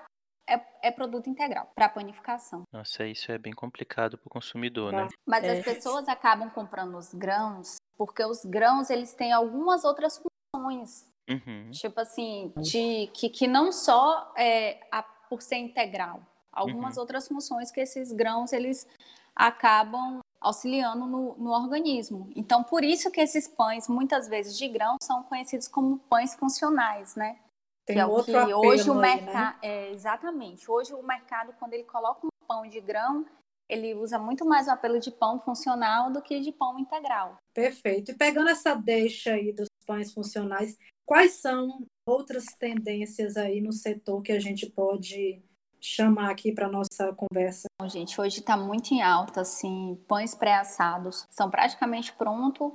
é, 0.48 0.60
é 0.84 0.92
produto 0.92 1.30
integral 1.30 1.72
para 1.74 1.90
panificação. 1.90 2.64
Nossa, 2.72 3.06
isso 3.06 3.32
é 3.32 3.38
bem 3.38 3.54
complicado 3.54 4.18
para 4.18 4.28
o 4.28 4.30
consumidor, 4.30 4.92
né? 4.92 5.08
Mas 5.26 5.44
é. 5.46 5.58
as 5.58 5.66
pessoas 5.66 6.08
acabam 6.08 6.50
comprando 6.50 6.96
os 6.96 7.14
grãos 7.14 7.78
porque 7.98 8.26
os 8.26 8.44
grãos 8.46 8.90
eles 8.90 9.14
têm 9.14 9.32
algumas 9.32 9.84
outras 9.84 10.22
funções. 10.54 11.11
Uhum. 11.32 11.72
Tipo 11.72 12.00
assim, 12.00 12.52
de, 12.58 13.08
que, 13.14 13.30
que 13.30 13.48
não 13.48 13.72
só 13.72 14.34
é, 14.38 14.80
a, 14.92 15.04
por 15.04 15.42
ser 15.42 15.58
integral, 15.58 16.22
algumas 16.52 16.96
uhum. 16.96 17.02
outras 17.02 17.28
funções 17.28 17.72
que 17.72 17.80
esses 17.80 18.12
grãos 18.12 18.54
eles 18.54 18.88
acabam 19.36 20.20
auxiliando 20.40 21.06
no, 21.06 21.36
no, 21.38 21.52
organismo. 21.52 22.32
Então, 22.36 22.64
por 22.64 22.84
isso 22.84 23.12
que 23.12 23.22
esses 23.22 23.48
pães, 23.48 23.88
muitas 23.88 24.28
vezes 24.28 24.58
de 24.58 24.68
grão, 24.68 24.98
são 25.02 25.24
conhecidos 25.24 25.68
como 25.68 26.00
pães 26.10 26.34
funcionais, 26.34 27.16
né? 27.16 27.38
Tem 27.86 27.96
que 27.96 28.02
é 28.02 28.06
o 28.06 28.24
que 28.24 28.54
hoje 28.54 28.90
o 28.90 28.96
mercado. 28.96 29.56
Né? 29.56 29.60
É, 29.62 29.92
exatamente. 29.92 30.70
Hoje 30.70 30.94
o 30.94 31.04
mercado, 31.04 31.54
quando 31.60 31.74
ele 31.74 31.84
coloca 31.84 32.26
um 32.26 32.30
pão 32.48 32.68
de 32.68 32.80
grão, 32.82 33.26
ele 33.70 33.94
usa 33.94 34.20
muito 34.20 34.46
mais 34.46 34.68
o 34.68 34.72
apelo 34.72 35.00
de 35.00 35.12
pão 35.12 35.40
funcional 35.40 36.12
do 36.12 36.22
que 36.22 36.40
de 36.40 36.52
pão 36.52 36.78
integral. 36.78 37.38
Perfeito. 37.54 38.12
E 38.12 38.16
pegando 38.16 38.50
essa 38.50 38.76
deixa 38.76 39.34
aí 39.34 39.54
dos 39.54 39.68
pães 39.86 40.14
funcionais, 40.14 40.78
quais 41.06 41.34
são 41.34 41.86
outras 42.06 42.46
tendências 42.60 43.38
aí 43.38 43.62
no 43.62 43.72
setor 43.72 44.22
que 44.22 44.32
a 44.32 44.40
gente 44.40 44.70
pode 44.70 45.42
chamar 45.80 46.30
aqui 46.30 46.52
para 46.52 46.70
nossa 46.70 47.14
conversa? 47.14 47.68
Bom, 47.82 47.88
gente, 47.88 48.20
hoje 48.20 48.40
está 48.40 48.56
muito 48.56 48.94
em 48.94 49.02
alta, 49.02 49.42
assim, 49.42 50.00
pães 50.08 50.36
pré-assados 50.36 51.28
são 51.32 51.50
praticamente 51.50 52.14
prontos 52.14 52.72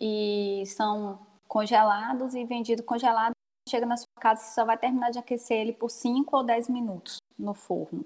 e 0.00 0.64
são 0.66 1.26
congelados 1.46 2.34
e 2.34 2.44
vendidos 2.44 2.84
congelados. 2.84 3.34
Chega 3.68 3.86
na 3.86 3.96
sua 3.96 4.06
casa, 4.20 4.42
você 4.42 4.54
só 4.54 4.64
vai 4.64 4.78
terminar 4.78 5.10
de 5.10 5.18
aquecer 5.18 5.58
ele 5.58 5.72
por 5.72 5.90
5 5.90 6.36
ou 6.36 6.42
10 6.42 6.68
minutos 6.68 7.18
no 7.38 7.54
forno. 7.54 8.04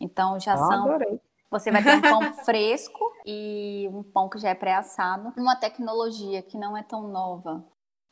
Então 0.00 0.40
já 0.40 0.52
Eu 0.52 0.58
são. 0.58 0.84
adorei. 0.94 1.20
Você 1.50 1.70
vai 1.70 1.82
ter 1.82 1.94
um 1.94 2.02
pão 2.02 2.32
fresco 2.44 3.12
e 3.24 3.88
um 3.92 4.02
pão 4.02 4.28
que 4.28 4.38
já 4.38 4.50
é 4.50 4.54
pré-assado. 4.54 5.32
Uma 5.36 5.54
tecnologia 5.54 6.42
que 6.42 6.58
não 6.58 6.76
é 6.76 6.82
tão 6.82 7.08
nova, 7.08 7.64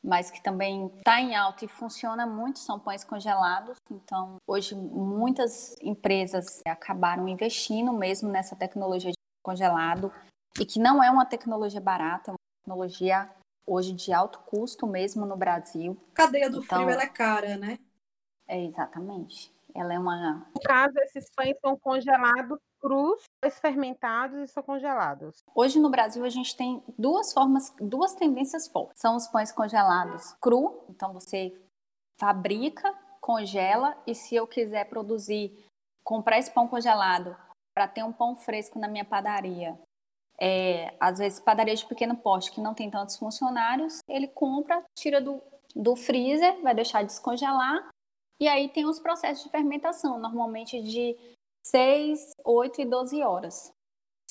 mas 0.04 0.30
que 0.30 0.42
também 0.42 0.86
está 0.98 1.18
em 1.18 1.34
alta 1.34 1.64
e 1.64 1.68
funciona 1.68 2.26
muito, 2.26 2.58
são 2.58 2.78
pães 2.78 3.02
congelados. 3.02 3.78
Então, 3.90 4.36
hoje, 4.46 4.74
muitas 4.74 5.74
empresas 5.80 6.60
acabaram 6.68 7.26
investindo 7.26 7.90
mesmo 7.92 8.28
nessa 8.28 8.54
tecnologia 8.54 9.10
de 9.10 9.16
congelado, 9.42 10.12
e 10.60 10.66
que 10.66 10.78
não 10.78 11.02
é 11.02 11.10
uma 11.10 11.24
tecnologia 11.24 11.80
barata, 11.80 12.30
é 12.30 12.32
uma 12.32 12.38
tecnologia 12.62 13.30
hoje 13.66 13.92
de 13.92 14.12
alto 14.12 14.38
custo 14.40 14.86
mesmo 14.86 15.24
no 15.24 15.36
Brasil. 15.36 15.96
Cadeia 16.12 16.50
do 16.50 16.62
Então- 16.62 16.78
frio 16.80 16.90
ela 16.90 17.02
é 17.02 17.08
cara, 17.08 17.56
né? 17.56 17.78
É 18.46 18.62
exatamente. 18.62 19.50
Ela 19.74 19.94
é 19.94 19.98
uma. 19.98 20.46
No 20.54 20.60
caso, 20.62 20.96
esses 21.00 21.28
pães 21.34 21.56
são 21.60 21.76
congelados 21.76 22.58
crus, 22.80 23.22
fermentados 23.62 24.38
e 24.38 24.46
são 24.46 24.62
congelados. 24.62 25.42
Hoje 25.54 25.80
no 25.80 25.88
Brasil 25.88 26.22
a 26.22 26.28
gente 26.28 26.54
tem 26.54 26.82
duas 26.98 27.32
formas, 27.32 27.74
duas 27.80 28.14
tendências 28.14 28.68
fortes. 28.68 29.00
São 29.00 29.16
os 29.16 29.26
pães 29.26 29.50
congelados 29.50 30.34
cru, 30.40 30.84
então 30.90 31.12
você 31.12 31.52
fabrica, 32.20 32.94
congela 33.22 33.96
e 34.06 34.14
se 34.14 34.36
eu 34.36 34.46
quiser 34.46 34.84
produzir, 34.84 35.66
comprar 36.04 36.38
esse 36.38 36.50
pão 36.50 36.68
congelado 36.68 37.34
para 37.74 37.88
ter 37.88 38.04
um 38.04 38.12
pão 38.12 38.36
fresco 38.36 38.78
na 38.78 38.86
minha 38.86 39.04
padaria, 39.04 39.78
é, 40.38 40.94
às 41.00 41.18
vezes 41.18 41.40
padaria 41.40 41.74
de 41.74 41.86
pequeno 41.86 42.16
porte 42.16 42.52
que 42.52 42.60
não 42.60 42.74
tem 42.74 42.90
tantos 42.90 43.16
funcionários, 43.16 44.00
ele 44.06 44.28
compra, 44.28 44.84
tira 44.94 45.20
do, 45.22 45.42
do 45.74 45.96
freezer, 45.96 46.60
vai 46.60 46.74
deixar 46.74 47.02
descongelar 47.02 47.88
e 48.44 48.48
aí 48.48 48.68
tem 48.68 48.84
os 48.84 49.00
processos 49.00 49.42
de 49.42 49.50
fermentação, 49.50 50.18
normalmente 50.18 50.82
de 50.82 51.16
6, 51.66 52.32
8 52.44 52.82
e 52.82 52.84
12 52.84 53.22
horas 53.22 53.72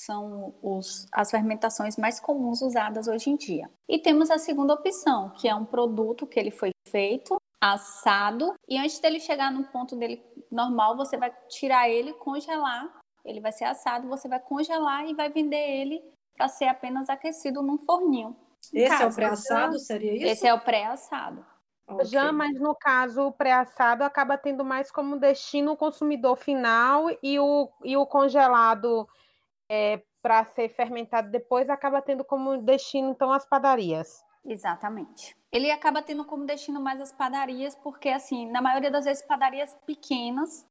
são 0.00 0.54
os, 0.62 1.06
as 1.12 1.32
fermentações 1.32 1.96
mais 1.96 2.20
comuns 2.20 2.62
usadas 2.62 3.08
hoje 3.08 3.30
em 3.30 3.36
dia. 3.36 3.68
E 3.88 3.98
temos 3.98 4.30
a 4.30 4.38
segunda 4.38 4.74
opção, 4.74 5.30
que 5.30 5.48
é 5.48 5.54
um 5.54 5.64
produto 5.64 6.28
que 6.28 6.38
ele 6.38 6.52
foi 6.52 6.70
feito, 6.88 7.40
assado, 7.60 8.54
e 8.68 8.78
antes 8.78 9.00
dele 9.00 9.18
chegar 9.18 9.50
no 9.50 9.64
ponto 9.64 9.96
dele 9.96 10.22
normal, 10.48 10.96
você 10.96 11.16
vai 11.16 11.34
tirar 11.48 11.88
ele, 11.88 12.12
congelar, 12.12 13.00
ele 13.24 13.40
vai 13.40 13.50
ser 13.50 13.64
assado, 13.64 14.06
você 14.06 14.28
vai 14.28 14.38
congelar 14.38 15.08
e 15.08 15.14
vai 15.14 15.28
vender 15.28 15.80
ele 15.80 16.04
para 16.36 16.46
ser 16.46 16.66
apenas 16.66 17.08
aquecido 17.08 17.62
num 17.62 17.78
forninho. 17.78 18.36
Esse 18.72 19.02
é 19.02 19.06
o 19.06 19.12
pré-assado, 19.12 19.78
seria 19.80 20.14
isso? 20.14 20.26
Esse 20.26 20.46
é 20.46 20.54
o 20.54 20.60
pré-assado. 20.60 21.44
Ok. 21.86 22.06
Já, 22.06 22.32
mas 22.32 22.58
no 22.60 22.74
caso, 22.74 23.22
o 23.26 23.32
pré-assado 23.32 24.04
acaba 24.04 24.38
tendo 24.38 24.64
mais 24.64 24.90
como 24.90 25.18
destino 25.18 25.72
o 25.72 25.76
consumidor 25.76 26.36
final 26.36 27.06
e 27.22 27.38
o, 27.38 27.70
e 27.84 27.96
o 27.96 28.06
congelado 28.06 29.06
para 30.22 30.44
ser 30.46 30.70
fermentado 30.70 31.30
depois 31.30 31.68
acaba 31.68 32.00
tendo 32.00 32.24
como 32.24 32.56
destino, 32.58 33.10
então, 33.10 33.32
as 33.32 33.44
padarias. 33.46 34.24
Exatamente. 34.44 35.36
Ele 35.52 35.70
acaba 35.70 36.02
tendo 36.02 36.24
como 36.24 36.44
destino 36.44 36.80
mais 36.80 37.00
as 37.00 37.12
padarias, 37.12 37.74
porque, 37.74 38.08
assim, 38.08 38.50
na 38.50 38.60
maioria 38.60 38.90
das 38.90 39.04
vezes, 39.04 39.22
padarias 39.22 39.74
pequenas, 39.86 40.66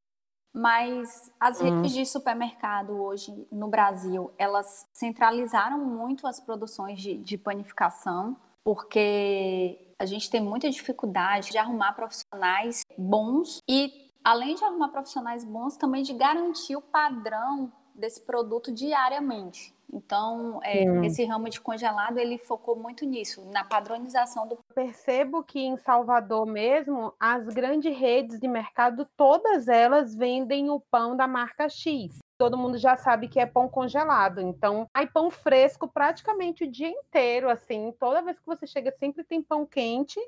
mas 0.53 1.31
as 1.39 1.59
Hum. 1.59 1.65
redes 1.65 1.91
de 1.93 2.05
supermercado 2.05 3.01
hoje 3.01 3.47
no 3.51 3.67
Brasil, 3.67 4.31
elas 4.37 4.87
centralizaram 4.93 5.79
muito 5.79 6.27
as 6.27 6.39
produções 6.39 7.01
de, 7.01 7.17
de 7.17 7.37
panificação, 7.37 8.37
porque 8.63 9.92
a 10.03 10.05
gente 10.05 10.29
tem 10.29 10.41
muita 10.41 10.69
dificuldade 10.69 11.51
de 11.51 11.57
arrumar 11.57 11.93
profissionais 11.93 12.81
bons 12.97 13.59
e, 13.69 14.11
além 14.21 14.53
de 14.53 14.63
arrumar 14.63 14.89
profissionais 14.89 15.45
bons, 15.45 15.77
também 15.77 16.03
de 16.03 16.13
garantir 16.13 16.75
o 16.75 16.81
padrão 16.81 17.71
desse 17.95 18.21
produto 18.21 18.69
diariamente. 18.69 19.73
Então, 19.93 20.59
é, 20.63 20.83
esse 21.05 21.23
ramo 21.23 21.47
de 21.49 21.61
congelado, 21.61 22.17
ele 22.17 22.37
focou 22.37 22.75
muito 22.75 23.05
nisso, 23.05 23.45
na 23.51 23.63
padronização 23.63 24.47
do 24.47 24.57
Percebo 24.73 25.43
que 25.43 25.59
em 25.59 25.77
Salvador 25.77 26.45
mesmo, 26.47 27.13
as 27.19 27.45
grandes 27.45 27.95
redes 27.95 28.39
de 28.39 28.47
mercado, 28.47 29.07
todas 29.15 29.67
elas 29.67 30.15
vendem 30.15 30.69
o 30.69 30.79
pão 30.79 31.15
da 31.15 31.27
marca 31.27 31.69
X. 31.69 32.17
Todo 32.43 32.57
mundo 32.57 32.77
já 32.77 32.97
sabe 32.97 33.29
que 33.29 33.39
é 33.39 33.45
pão 33.45 33.69
congelado. 33.69 34.41
Então, 34.41 34.85
aí 34.93 35.07
pão 35.07 35.31
fresco 35.31 35.87
praticamente 35.87 36.65
o 36.65 36.69
dia 36.69 36.89
inteiro, 36.89 37.49
assim. 37.49 37.93
Toda 37.97 38.21
vez 38.21 38.37
que 38.37 38.45
você 38.45 38.67
chega, 38.67 38.93
sempre 38.99 39.23
tem 39.23 39.41
pão 39.41 39.65
quente, 39.65 40.19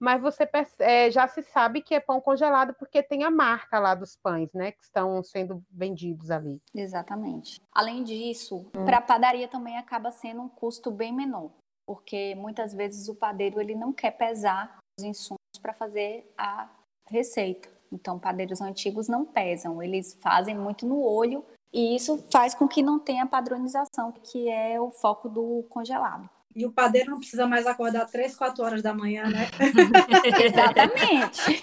mas 0.00 0.18
você 0.18 0.48
é, 0.78 1.10
já 1.10 1.28
se 1.28 1.42
sabe 1.42 1.82
que 1.82 1.94
é 1.94 2.00
pão 2.00 2.22
congelado 2.22 2.72
porque 2.72 3.02
tem 3.02 3.22
a 3.22 3.30
marca 3.30 3.78
lá 3.78 3.94
dos 3.94 4.16
pães, 4.16 4.50
né? 4.54 4.72
Que 4.72 4.82
estão 4.82 5.22
sendo 5.22 5.62
vendidos 5.70 6.30
ali. 6.30 6.58
Exatamente. 6.74 7.60
Além 7.70 8.02
disso, 8.02 8.64
para 8.86 8.96
a 8.96 9.02
padaria 9.02 9.46
também 9.46 9.76
acaba 9.76 10.10
sendo 10.10 10.40
um 10.40 10.48
custo 10.48 10.90
bem 10.90 11.12
menor, 11.12 11.50
porque 11.86 12.34
muitas 12.34 12.72
vezes 12.72 13.10
o 13.10 13.14
padeiro 13.14 13.60
ele 13.60 13.74
não 13.74 13.92
quer 13.92 14.12
pesar 14.12 14.78
os 14.98 15.04
insumos 15.04 15.38
para 15.60 15.74
fazer 15.74 16.32
a 16.38 16.66
receita. 17.10 17.68
Então, 17.92 18.18
padeiros 18.18 18.62
antigos 18.62 19.06
não 19.06 19.26
pesam, 19.26 19.82
eles 19.82 20.14
fazem 20.22 20.54
muito 20.54 20.86
no 20.86 21.02
olho 21.02 21.44
e 21.72 21.96
isso 21.96 22.18
faz 22.32 22.54
com 22.54 22.66
que 22.66 22.82
não 22.82 22.98
tenha 22.98 23.26
padronização, 23.26 24.12
que 24.12 24.48
é 24.48 24.80
o 24.80 24.90
foco 24.90 25.28
do 25.28 25.64
congelado. 25.68 26.28
E 26.54 26.66
o 26.66 26.72
padeiro 26.72 27.10
não 27.10 27.18
precisa 27.18 27.46
mais 27.46 27.66
acordar 27.66 28.06
três, 28.06 28.34
quatro 28.34 28.64
horas 28.64 28.82
da 28.82 28.92
manhã, 28.94 29.24
né? 29.28 29.48
Exatamente. 30.42 31.60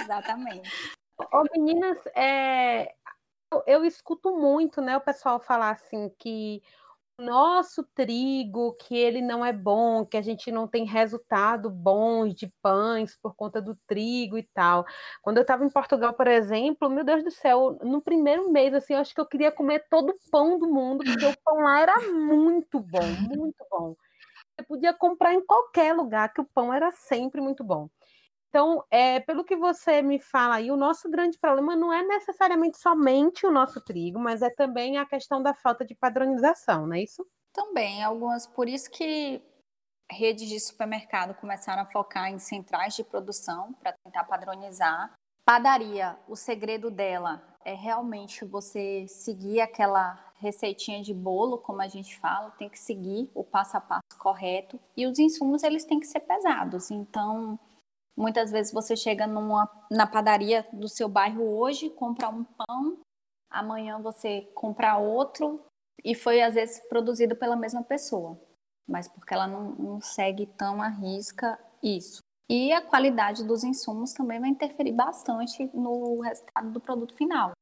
Exatamente. 0.00 0.70
Ô, 1.32 1.44
meninas, 1.54 1.98
é, 2.14 2.94
eu, 3.66 3.84
escuto 3.84 4.36
muito, 4.36 4.80
né, 4.80 4.96
o 4.96 5.00
pessoal 5.00 5.40
falar 5.40 5.70
assim 5.70 6.10
que 6.18 6.62
nosso 7.20 7.84
trigo, 7.94 8.74
que 8.74 8.96
ele 8.96 9.20
não 9.20 9.44
é 9.44 9.52
bom, 9.52 10.04
que 10.04 10.16
a 10.16 10.22
gente 10.22 10.50
não 10.50 10.66
tem 10.66 10.84
resultado 10.84 11.70
bons 11.70 12.34
de 12.34 12.52
pães 12.62 13.16
por 13.16 13.34
conta 13.34 13.60
do 13.60 13.76
trigo 13.86 14.38
e 14.38 14.42
tal. 14.42 14.84
Quando 15.22 15.36
eu 15.36 15.42
estava 15.42 15.64
em 15.64 15.70
Portugal, 15.70 16.14
por 16.14 16.26
exemplo, 16.26 16.88
meu 16.88 17.04
Deus 17.04 17.22
do 17.22 17.30
céu, 17.30 17.78
no 17.82 18.00
primeiro 18.00 18.50
mês, 18.50 18.74
assim, 18.74 18.94
eu 18.94 19.00
acho 19.00 19.14
que 19.14 19.20
eu 19.20 19.26
queria 19.26 19.52
comer 19.52 19.84
todo 19.90 20.10
o 20.10 20.30
pão 20.30 20.58
do 20.58 20.68
mundo, 20.68 21.04
porque 21.04 21.26
o 21.26 21.36
pão 21.44 21.62
lá 21.62 21.80
era 21.80 22.00
muito 22.12 22.80
bom, 22.80 23.06
muito 23.28 23.64
bom. 23.70 23.94
Você 24.56 24.66
podia 24.66 24.92
comprar 24.92 25.34
em 25.34 25.44
qualquer 25.44 25.94
lugar, 25.94 26.32
que 26.32 26.40
o 26.40 26.48
pão 26.54 26.72
era 26.72 26.90
sempre 26.92 27.40
muito 27.40 27.62
bom. 27.62 27.88
Então, 28.50 28.84
é, 28.90 29.20
pelo 29.20 29.44
que 29.44 29.56
você 29.56 30.02
me 30.02 30.18
fala 30.18 30.56
aí, 30.56 30.72
o 30.72 30.76
nosso 30.76 31.08
grande 31.08 31.38
problema 31.38 31.76
não 31.76 31.92
é 31.92 32.02
necessariamente 32.02 32.78
somente 32.78 33.46
o 33.46 33.50
nosso 33.50 33.80
trigo, 33.80 34.18
mas 34.18 34.42
é 34.42 34.50
também 34.50 34.98
a 34.98 35.06
questão 35.06 35.40
da 35.40 35.54
falta 35.54 35.84
de 35.84 35.94
padronização, 35.94 36.84
não 36.84 36.96
é 36.96 37.02
isso? 37.02 37.24
Também, 37.52 38.02
algumas, 38.02 38.48
por 38.48 38.68
isso 38.68 38.90
que 38.90 39.40
redes 40.10 40.48
de 40.48 40.58
supermercado 40.58 41.32
começaram 41.34 41.82
a 41.82 41.86
focar 41.86 42.28
em 42.28 42.40
centrais 42.40 42.96
de 42.96 43.04
produção 43.04 43.72
para 43.74 43.94
tentar 44.04 44.24
padronizar. 44.24 45.12
Padaria, 45.44 46.18
o 46.28 46.34
segredo 46.34 46.90
dela 46.90 47.40
é 47.64 47.74
realmente 47.74 48.44
você 48.44 49.06
seguir 49.06 49.60
aquela 49.60 50.32
receitinha 50.40 51.02
de 51.02 51.14
bolo, 51.14 51.58
como 51.58 51.82
a 51.82 51.86
gente 51.86 52.18
fala, 52.18 52.50
tem 52.52 52.68
que 52.68 52.78
seguir 52.78 53.30
o 53.32 53.44
passo 53.44 53.76
a 53.76 53.80
passo 53.80 54.18
correto 54.18 54.80
e 54.96 55.06
os 55.06 55.20
insumos 55.20 55.62
eles 55.62 55.84
têm 55.84 56.00
que 56.00 56.06
ser 56.06 56.20
pesados. 56.20 56.90
Então, 56.90 57.58
muitas 58.20 58.52
vezes 58.52 58.70
você 58.70 58.94
chega 58.94 59.26
numa, 59.26 59.68
na 59.90 60.06
padaria 60.06 60.66
do 60.72 60.88
seu 60.88 61.08
bairro 61.08 61.42
hoje, 61.42 61.88
compra 61.88 62.28
um 62.28 62.44
pão, 62.44 62.98
amanhã 63.50 63.98
você 63.98 64.42
compra 64.54 64.98
outro 64.98 65.64
e 66.04 66.14
foi 66.14 66.42
às 66.42 66.54
vezes 66.54 66.80
produzido 66.88 67.34
pela 67.34 67.56
mesma 67.56 67.82
pessoa, 67.82 68.38
mas 68.86 69.08
porque 69.08 69.32
ela 69.32 69.46
não, 69.46 69.70
não 69.70 70.00
segue 70.00 70.46
tão 70.46 70.82
à 70.82 70.88
risca 70.88 71.58
isso. 71.82 72.20
E 72.48 72.72
a 72.72 72.82
qualidade 72.82 73.44
dos 73.44 73.64
insumos 73.64 74.12
também 74.12 74.38
vai 74.38 74.50
interferir 74.50 74.92
bastante 74.92 75.70
no 75.72 76.20
resultado 76.20 76.70
do 76.72 76.80
produto 76.80 77.14
final. 77.14 77.52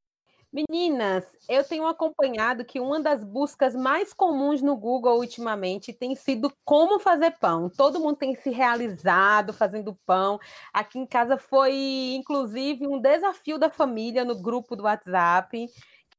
Meninas, 0.58 1.24
eu 1.48 1.62
tenho 1.62 1.86
acompanhado 1.86 2.64
que 2.64 2.80
uma 2.80 2.98
das 2.98 3.22
buscas 3.22 3.76
mais 3.76 4.12
comuns 4.12 4.60
no 4.60 4.76
Google 4.76 5.18
ultimamente 5.18 5.92
tem 5.92 6.16
sido 6.16 6.52
como 6.64 6.98
fazer 6.98 7.30
pão. 7.38 7.70
Todo 7.70 8.00
mundo 8.00 8.16
tem 8.16 8.34
se 8.34 8.50
realizado 8.50 9.52
fazendo 9.52 9.96
pão. 10.04 10.40
Aqui 10.72 10.98
em 10.98 11.06
casa 11.06 11.38
foi, 11.38 12.14
inclusive, 12.16 12.88
um 12.88 13.00
desafio 13.00 13.56
da 13.56 13.70
família 13.70 14.24
no 14.24 14.40
grupo 14.40 14.74
do 14.74 14.82
WhatsApp. 14.82 15.50
Quem 15.50 15.68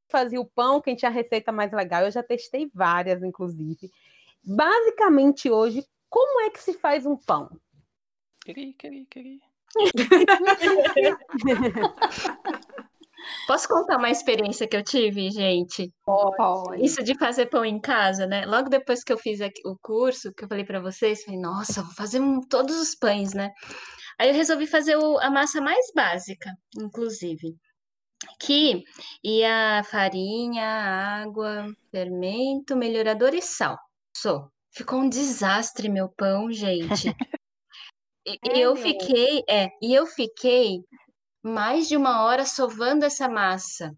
fazia 0.07 0.39
o 0.39 0.45
pão, 0.45 0.79
quem 0.79 0.95
tinha 0.95 1.09
a 1.09 1.13
receita 1.13 1.51
mais 1.51 1.73
legal. 1.73 2.03
Eu 2.03 2.11
já 2.11 2.23
testei 2.23 2.71
várias, 2.73 3.21
inclusive. 3.21 3.91
Basicamente, 4.41 5.49
hoje, 5.49 5.85
como 6.09 6.41
é 6.41 6.49
que 6.49 6.61
se 6.61 6.73
faz 6.73 7.05
um 7.05 7.17
pão? 7.17 7.49
Queria, 8.45 8.73
queria, 8.73 9.05
queria. 9.09 9.39
Posso 13.47 13.67
contar 13.67 13.97
uma 13.97 14.09
experiência 14.09 14.67
que 14.67 14.75
eu 14.77 14.83
tive, 14.83 15.29
gente? 15.31 15.91
Pode. 16.05 16.83
Isso 16.83 17.03
de 17.03 17.17
fazer 17.17 17.47
pão 17.47 17.65
em 17.65 17.79
casa, 17.79 18.25
né? 18.25 18.45
Logo 18.45 18.69
depois 18.69 19.03
que 19.03 19.11
eu 19.11 19.17
fiz 19.17 19.39
o 19.65 19.77
curso, 19.81 20.33
que 20.33 20.43
eu 20.43 20.47
falei 20.47 20.63
pra 20.65 20.79
vocês, 20.79 21.23
falei, 21.23 21.39
nossa, 21.39 21.81
vou 21.83 21.93
fazer 21.93 22.19
um- 22.19 22.41
todos 22.41 22.79
os 22.79 22.95
pães, 22.95 23.33
né? 23.33 23.51
Aí 24.19 24.29
eu 24.29 24.33
resolvi 24.35 24.67
fazer 24.67 24.97
o- 24.97 25.17
a 25.19 25.29
massa 25.29 25.61
mais 25.61 25.85
básica, 25.95 26.51
inclusive. 26.77 27.55
que 28.37 28.83
ia 29.23 29.81
farinha, 29.85 30.65
água, 31.23 31.65
fermento, 31.89 32.75
melhorador 32.75 33.33
e 33.33 33.41
sal. 33.41 33.77
Só. 34.15 34.49
Ficou 34.75 34.99
um 34.99 35.07
desastre 35.09 35.87
meu 35.87 36.09
pão, 36.09 36.51
gente. 36.51 36.79
E 38.27 38.37
e 38.53 38.59
eu 38.59 38.75
fiquei, 38.75 39.41
é, 39.49 39.69
e 39.81 39.93
eu 39.93 40.05
fiquei 40.05 40.81
mais 41.43 41.87
de 41.87 41.95
uma 41.95 42.23
hora 42.23 42.45
sovando 42.45 43.05
essa 43.05 43.27
massa. 43.27 43.95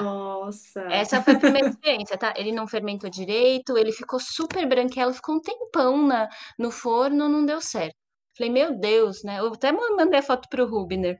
Nossa. 0.00 0.80
Essa 0.90 1.22
foi 1.22 1.34
a 1.34 1.38
primeira 1.38 1.68
experiência, 1.70 2.18
tá? 2.18 2.34
Ele 2.36 2.52
não 2.52 2.66
fermentou 2.66 3.08
direito, 3.08 3.78
ele 3.78 3.92
ficou 3.92 4.18
super 4.18 4.66
branquelo, 4.68 5.14
ficou 5.14 5.36
um 5.36 5.40
tempão 5.40 6.06
na, 6.06 6.28
no 6.58 6.70
forno, 6.70 7.28
não 7.28 7.46
deu 7.46 7.60
certo. 7.60 7.94
Falei, 8.36 8.52
meu 8.52 8.76
Deus, 8.78 9.22
né? 9.22 9.38
Eu 9.38 9.52
até 9.52 9.70
mandei 9.70 10.18
a 10.18 10.22
foto 10.22 10.48
pro 10.48 10.66
Rubner. 10.66 11.16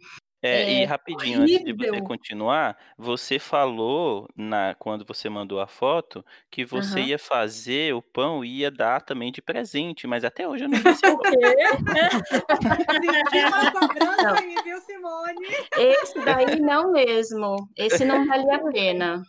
É, 0.46 0.70
e 0.70 0.84
É, 0.84 0.84
rapidinho, 0.84 1.40
antes 1.40 1.62
de 1.64 1.72
você 1.72 2.00
horrível. 2.00 2.02
continuar, 2.02 2.76
você 2.98 3.38
falou 3.38 4.28
na 4.36 4.74
quando 4.74 5.02
você 5.06 5.28
mandou 5.30 5.58
a 5.58 5.66
foto 5.66 6.22
que 6.50 6.66
você 6.66 7.00
Aham. 7.00 7.04
ia 7.04 7.18
fazer 7.18 7.94
o 7.94 8.02
pão 8.02 8.44
e 8.44 8.58
ia 8.58 8.70
dar 8.70 9.00
também 9.00 9.32
de 9.32 9.40
presente, 9.40 10.06
mas 10.06 10.22
até 10.22 10.46
hoje 10.46 10.64
eu 10.64 10.68
não 10.68 10.78
vi 10.84 10.94
O 11.06 11.18
quê? 11.18 11.54
Senti 13.00 13.44
uma 13.44 13.70
cobrança 13.70 14.22
Não. 14.22 14.36
aí, 14.36 14.60
viu, 14.62 14.80
Simone? 14.80 15.48
Esse 15.76 16.22
daí 16.24 16.60
não 16.60 16.92
mesmo. 16.92 17.68
Esse 17.76 18.04
não 18.04 18.24
valia 18.24 18.56
a 18.56 18.70
pena. 18.72 19.22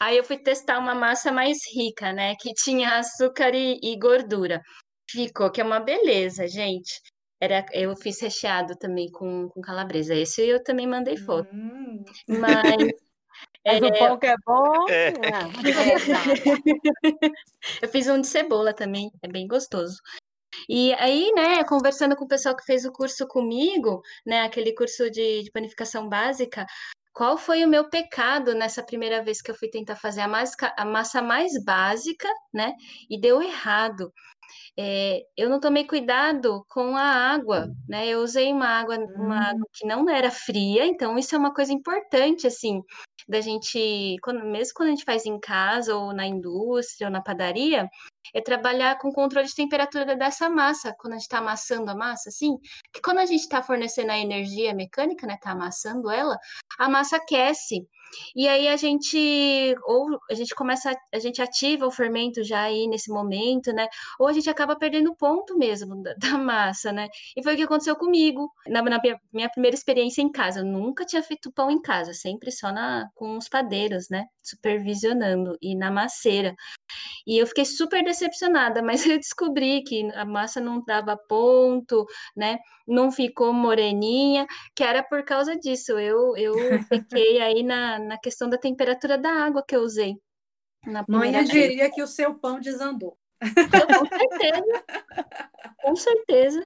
Aí 0.00 0.16
eu 0.18 0.24
fui 0.24 0.38
testar 0.38 0.78
uma 0.78 0.94
massa 0.94 1.32
mais 1.32 1.58
rica, 1.74 2.12
né? 2.12 2.34
Que 2.40 2.52
tinha 2.54 2.98
açúcar 2.98 3.54
e, 3.54 3.78
e 3.82 3.98
gordura. 3.98 4.62
Ficou 5.10 5.50
que 5.52 5.60
é 5.60 5.64
uma 5.64 5.80
beleza, 5.80 6.48
gente. 6.48 7.00
Era, 7.44 7.66
eu 7.72 7.94
fiz 7.94 8.20
recheado 8.22 8.74
também 8.76 9.10
com, 9.10 9.48
com 9.50 9.60
calabresa. 9.60 10.14
Esse 10.14 10.40
eu 10.48 10.62
também 10.62 10.86
mandei 10.86 11.16
foto. 11.18 11.54
Hum. 11.54 12.02
Mas 12.26 12.74
Mas 13.66 13.82
o 13.82 13.92
pão 13.92 14.18
que 14.18 14.26
é 14.26 14.36
bom. 14.46 14.86
É. 14.88 15.08
Exato. 15.08 16.30
eu 17.82 17.88
fiz 17.88 18.08
um 18.08 18.20
de 18.20 18.26
cebola 18.26 18.72
também. 18.74 19.10
É 19.22 19.28
bem 19.28 19.46
gostoso. 19.46 19.96
E 20.68 20.94
aí, 20.94 21.32
né, 21.34 21.64
conversando 21.64 22.16
com 22.16 22.24
o 22.24 22.28
pessoal 22.28 22.56
que 22.56 22.64
fez 22.64 22.84
o 22.84 22.92
curso 22.92 23.26
comigo, 23.26 24.00
né, 24.24 24.42
aquele 24.42 24.74
curso 24.74 25.10
de, 25.10 25.42
de 25.42 25.50
panificação 25.50 26.08
básica, 26.08 26.64
qual 27.12 27.36
foi 27.36 27.64
o 27.64 27.68
meu 27.68 27.88
pecado 27.90 28.54
nessa 28.54 28.82
primeira 28.82 29.22
vez 29.22 29.42
que 29.42 29.50
eu 29.50 29.54
fui 29.54 29.68
tentar 29.68 29.96
fazer 29.96 30.20
a 30.20 30.28
massa, 30.28 30.72
a 30.76 30.84
massa 30.84 31.20
mais 31.20 31.52
básica, 31.64 32.28
né, 32.52 32.72
e 33.10 33.20
deu 33.20 33.42
errado. 33.42 34.12
É, 34.76 35.24
eu 35.36 35.48
não 35.48 35.60
tomei 35.60 35.86
cuidado 35.86 36.64
com 36.68 36.96
a 36.96 37.02
água, 37.02 37.68
né? 37.88 38.08
Eu 38.08 38.20
usei 38.22 38.52
uma 38.52 38.66
água, 38.66 38.96
uma 39.16 39.50
água 39.50 39.66
que 39.72 39.86
não 39.86 40.08
era 40.10 40.30
fria, 40.32 40.84
então 40.84 41.16
isso 41.16 41.32
é 41.34 41.38
uma 41.38 41.54
coisa 41.54 41.72
importante, 41.72 42.46
assim, 42.46 42.82
da 43.28 43.40
gente, 43.40 44.16
quando, 44.22 44.44
mesmo 44.44 44.74
quando 44.74 44.88
a 44.88 44.92
gente 44.92 45.04
faz 45.04 45.26
em 45.26 45.38
casa 45.38 45.94
ou 45.96 46.12
na 46.12 46.26
indústria 46.26 47.08
ou 47.08 47.12
na 47.12 47.22
padaria, 47.22 47.88
é 48.34 48.40
trabalhar 48.40 48.98
com 48.98 49.12
controle 49.12 49.46
de 49.46 49.54
temperatura 49.54 50.16
dessa 50.16 50.48
massa, 50.48 50.94
quando 50.98 51.14
a 51.14 51.16
gente 51.16 51.24
está 51.24 51.38
amassando 51.38 51.90
a 51.90 51.94
massa, 51.94 52.28
assim, 52.28 52.56
que 52.92 53.00
quando 53.00 53.18
a 53.18 53.26
gente 53.26 53.40
está 53.42 53.62
fornecendo 53.62 54.12
a 54.12 54.18
energia 54.18 54.74
mecânica, 54.74 55.26
né, 55.26 55.36
tá 55.40 55.52
amassando 55.52 56.10
ela, 56.10 56.38
a 56.78 56.88
massa 56.88 57.16
aquece. 57.16 57.86
E 58.34 58.48
aí 58.48 58.68
a 58.68 58.76
gente 58.76 59.74
ou 59.84 60.18
a 60.30 60.34
gente 60.34 60.54
começa, 60.54 60.94
a 61.12 61.18
gente 61.18 61.42
ativa 61.42 61.86
o 61.86 61.90
fermento 61.90 62.42
já 62.44 62.62
aí 62.62 62.86
nesse 62.86 63.10
momento, 63.10 63.72
né? 63.72 63.88
Ou 64.18 64.28
a 64.28 64.32
gente 64.32 64.48
acaba 64.48 64.76
perdendo 64.76 65.10
o 65.10 65.16
ponto 65.16 65.56
mesmo 65.58 66.00
da, 66.02 66.14
da 66.18 66.38
massa, 66.38 66.92
né? 66.92 67.08
E 67.36 67.42
foi 67.42 67.54
o 67.54 67.56
que 67.56 67.62
aconteceu 67.62 67.96
comigo 67.96 68.50
na, 68.68 68.82
na 68.82 69.00
minha, 69.00 69.18
minha 69.32 69.50
primeira 69.50 69.76
experiência 69.76 70.22
em 70.22 70.30
casa. 70.30 70.60
Eu 70.60 70.64
nunca 70.64 71.04
tinha 71.04 71.22
feito 71.22 71.52
pão 71.52 71.70
em 71.70 71.80
casa, 71.80 72.12
sempre 72.12 72.50
só 72.52 72.72
na, 72.72 73.08
com 73.14 73.36
os 73.36 73.48
padeiros, 73.48 74.08
né? 74.10 74.26
Supervisionando 74.42 75.56
e 75.60 75.74
na 75.76 75.90
masseira. 75.90 76.54
E 77.26 77.38
eu 77.38 77.46
fiquei 77.46 77.64
super 77.64 78.04
decepcionada, 78.04 78.82
mas 78.82 79.04
eu 79.06 79.18
descobri 79.18 79.82
que 79.82 80.10
a 80.14 80.24
massa 80.24 80.60
não 80.60 80.82
dava 80.84 81.16
ponto, 81.16 82.06
né? 82.36 82.58
Não 82.86 83.10
ficou 83.10 83.52
moreninha, 83.52 84.46
que 84.74 84.82
era 84.82 85.02
por 85.02 85.24
causa 85.24 85.56
disso. 85.56 85.98
Eu, 85.98 86.36
eu 86.36 86.54
fiquei 86.88 87.40
aí 87.42 87.62
na, 87.62 87.98
na 87.98 88.18
questão 88.18 88.48
da 88.48 88.58
temperatura 88.58 89.16
da 89.16 89.30
água 89.30 89.64
que 89.66 89.74
eu 89.74 89.80
usei 89.80 90.16
Manhã 91.08 91.38
vez. 91.38 91.50
diria 91.50 91.90
que 91.90 92.02
o 92.02 92.06
seu 92.06 92.34
pão 92.34 92.60
desandou. 92.60 93.16
Com 93.40 94.06
certeza. 94.06 94.84
Com 95.82 95.96
certeza. 95.96 96.62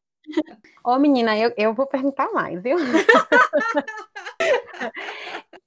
Ô, 0.84 0.98
menina, 0.98 1.36
eu, 1.36 1.52
eu 1.56 1.74
vou 1.74 1.86
perguntar 1.86 2.30
mais, 2.32 2.62
viu? 2.62 2.76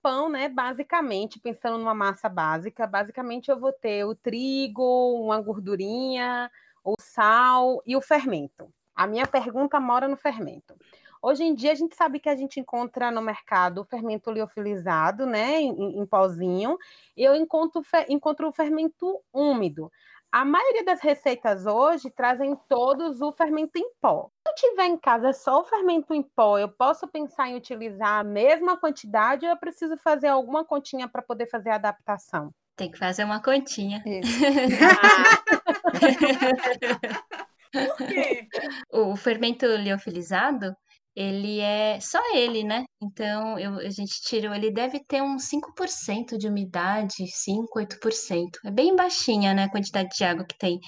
Pão, 0.02 0.30
né? 0.30 0.50
Basicamente, 0.50 1.40
pensando 1.40 1.78
numa 1.78 1.94
massa 1.94 2.28
básica, 2.28 2.88
basicamente 2.88 3.50
eu 3.50 3.60
vou 3.60 3.72
ter 3.72 4.04
o 4.06 4.16
trigo, 4.16 4.84
uma 5.24 5.40
gordurinha, 5.40 6.50
o 6.84 6.96
sal 7.00 7.82
e 7.86 7.96
o 7.96 8.02
fermento. 8.02 8.72
A 8.96 9.08
minha 9.08 9.28
pergunta 9.28 9.80
mora 9.80 10.08
no 10.08 10.18
fermento. 10.18 10.76
Hoje 11.22 11.44
em 11.44 11.54
dia 11.54 11.72
a 11.72 11.76
gente 11.76 11.96
sabe 11.96 12.20
que 12.20 12.28
a 12.28 12.36
gente 12.36 12.60
encontra 12.60 13.12
no 13.12 13.22
mercado 13.22 13.82
o 13.82 13.86
fermento 13.86 14.32
liofilizado, 14.32 15.26
né, 15.28 15.62
em, 15.62 16.00
em 16.00 16.06
pozinho, 16.06 16.78
e 17.16 17.24
eu 17.24 17.36
encontro, 17.36 17.84
encontro 18.10 18.48
o 18.50 18.52
fermento 18.52 19.22
úmido. 19.32 19.92
A 20.32 20.46
maioria 20.46 20.86
das 20.86 21.02
receitas 21.02 21.66
hoje 21.66 22.10
trazem 22.10 22.56
todos 22.70 23.20
o 23.20 23.34
fermento 23.34 23.76
em 23.76 23.92
pó. 24.00 24.32
Se 24.48 24.50
eu 24.50 24.56
tiver 24.56 24.86
em 24.86 24.98
casa 24.98 25.34
só 25.34 25.60
o 25.60 25.66
fermento 25.66 26.14
em 26.14 26.24
pó, 26.24 26.58
eu 26.58 26.70
posso 26.70 27.06
pensar 27.06 27.50
em 27.50 27.58
utilizar 27.58 28.20
a 28.20 28.24
mesma 28.24 28.78
quantidade 28.78 29.46
ou 29.46 29.52
eu 29.52 29.58
preciso 29.58 29.98
fazer 29.98 30.28
alguma 30.28 30.64
continha 30.64 31.06
para 31.06 31.22
poder 31.22 31.48
fazer 31.48 31.72
a 31.72 31.76
adaptação? 31.76 32.50
Tem 32.78 32.90
que 32.90 32.98
fazer 32.98 33.26
uma 33.26 33.44
continha. 33.44 34.02
Isso. 34.06 34.40
Por 37.98 38.08
quê? 38.08 38.48
O 38.90 39.18
fermento 39.18 39.66
liofilizado, 39.66 40.74
ele 41.16 41.60
é 41.60 42.00
só 42.00 42.20
ele, 42.34 42.64
né? 42.64 42.84
Então, 43.02 43.58
eu, 43.60 43.76
a 43.80 43.90
gente 43.90 44.22
tirou, 44.22 44.54
ele 44.54 44.72
deve 44.72 45.04
ter 45.06 45.22
uns 45.22 45.46
5% 45.46 46.38
de 46.38 46.48
umidade, 46.48 47.28
5, 47.28 47.80
8%. 47.80 48.60
É 48.66 48.72
bem 48.72 48.96
baixinha, 48.96 49.54
né, 49.54 49.64
a 49.66 49.72
quantidade 49.72 50.10
de 50.16 50.24
água 50.24 50.46
que 50.46 50.58
tem 50.58 50.80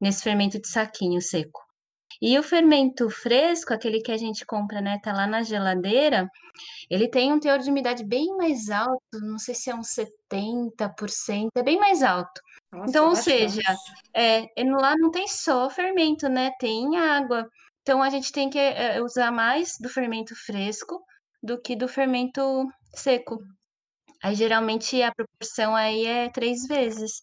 nesse 0.00 0.22
fermento 0.22 0.60
de 0.60 0.68
saquinho 0.68 1.20
seco. 1.20 1.60
E 2.20 2.38
o 2.38 2.42
fermento 2.42 3.10
fresco, 3.10 3.74
aquele 3.74 4.00
que 4.00 4.10
a 4.12 4.16
gente 4.16 4.46
compra, 4.46 4.80
né, 4.80 4.98
tá 5.02 5.12
lá 5.12 5.26
na 5.26 5.42
geladeira, 5.42 6.26
ele 6.88 7.08
tem 7.08 7.32
um 7.32 7.38
teor 7.40 7.58
de 7.58 7.70
umidade 7.70 8.04
bem 8.04 8.26
mais 8.36 8.70
alto, 8.70 9.00
não 9.20 9.38
sei 9.38 9.54
se 9.54 9.70
é 9.70 9.74
uns 9.74 9.88
70%, 9.90 11.50
é 11.56 11.62
bem 11.62 11.78
mais 11.78 12.02
alto. 12.02 12.40
Nossa, 12.72 12.90
Então, 12.90 13.04
ou 13.04 13.10
bastante. 13.10 13.38
seja, 13.38 13.76
é, 14.14 14.64
no- 14.64 14.80
lá 14.80 14.96
não 14.96 15.10
tem 15.10 15.28
só 15.28 15.68
fermento, 15.68 16.28
né? 16.28 16.50
Tem 16.58 16.96
água. 16.96 17.46
Então 17.86 18.02
a 18.02 18.10
gente 18.10 18.32
tem 18.32 18.50
que 18.50 18.58
é, 18.58 19.00
usar 19.00 19.30
mais 19.30 19.74
do 19.80 19.88
fermento 19.88 20.34
fresco 20.34 21.00
do 21.40 21.60
que 21.62 21.76
do 21.76 21.86
fermento 21.86 22.66
seco. 22.92 23.38
Aí 24.22 24.34
geralmente 24.34 25.02
a 25.02 25.12
proporção 25.14 25.76
aí 25.76 26.06
é 26.06 26.30
três 26.30 26.66
vezes 26.66 27.22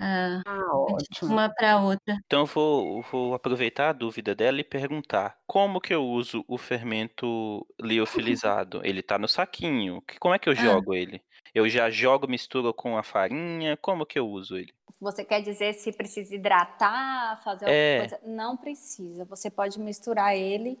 ah, 0.00 0.42
Ah, 0.46 0.76
ótimo. 0.76 1.30
uma 1.32 1.52
para 1.54 1.80
outra. 1.80 2.16
Então 2.26 2.40
eu 2.40 2.46
vou, 2.46 3.02
vou 3.02 3.34
aproveitar 3.34 3.90
a 3.90 3.92
dúvida 3.92 4.34
dela 4.34 4.60
e 4.60 4.64
perguntar: 4.64 5.38
como 5.46 5.80
que 5.80 5.94
eu 5.94 6.04
uso 6.04 6.44
o 6.48 6.58
fermento 6.58 7.66
liofilizado? 7.80 8.80
Ele 8.84 9.02
tá 9.02 9.18
no 9.18 9.28
saquinho. 9.28 10.02
que- 10.02 10.18
Como 10.18 10.34
é 10.34 10.38
que 10.38 10.48
eu 10.48 10.52
Ah. 10.52 10.56
jogo 10.56 10.94
ele? 10.94 11.22
Eu 11.56 11.66
já 11.70 11.88
jogo, 11.88 12.28
misturo 12.28 12.74
com 12.74 12.98
a 12.98 13.02
farinha? 13.02 13.78
Como 13.78 14.04
que 14.04 14.18
eu 14.18 14.28
uso 14.28 14.58
ele? 14.58 14.74
Você 15.00 15.24
quer 15.24 15.40
dizer 15.40 15.72
se 15.72 15.90
precisa 15.90 16.34
hidratar, 16.34 17.42
fazer 17.42 17.66
É. 17.66 17.94
alguma 17.94 18.10
coisa? 18.10 18.30
Não 18.30 18.56
precisa. 18.58 19.24
Você 19.24 19.50
pode 19.50 19.80
misturar 19.80 20.36
ele 20.36 20.78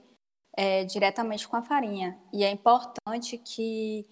é, 0.54 0.84
diretamente 0.84 1.48
com 1.48 1.56
a 1.56 1.62
farinha. 1.62 2.20
E 2.30 2.44
é 2.44 2.50
importante 2.50 3.38
que 3.38 4.06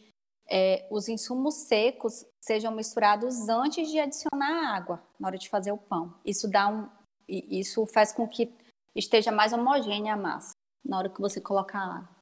é, 0.51 0.89
os 0.91 1.07
insumos 1.07 1.55
secos 1.69 2.25
sejam 2.41 2.73
misturados 2.75 3.47
antes 3.47 3.91
de 3.91 3.99
adicionar 3.99 4.75
água 4.75 5.03
na 5.21 5.29
hora 5.29 5.37
de 5.37 5.51
fazer 5.51 5.71
o 5.71 5.77
pão. 5.77 6.15
Isso 6.25 6.51
dá 6.51 6.67
um, 6.67 6.89
isso 7.29 7.85
faz 7.89 8.11
com 8.11 8.27
que 8.27 8.51
esteja 8.97 9.31
mais 9.31 9.53
homogênea 9.53 10.15
a 10.15 10.17
massa 10.17 10.53
na 10.83 10.97
hora 10.97 11.11
que 11.11 11.21
você 11.21 11.43
colocar 11.43 11.79
a 11.79 11.97
água. 11.99 12.14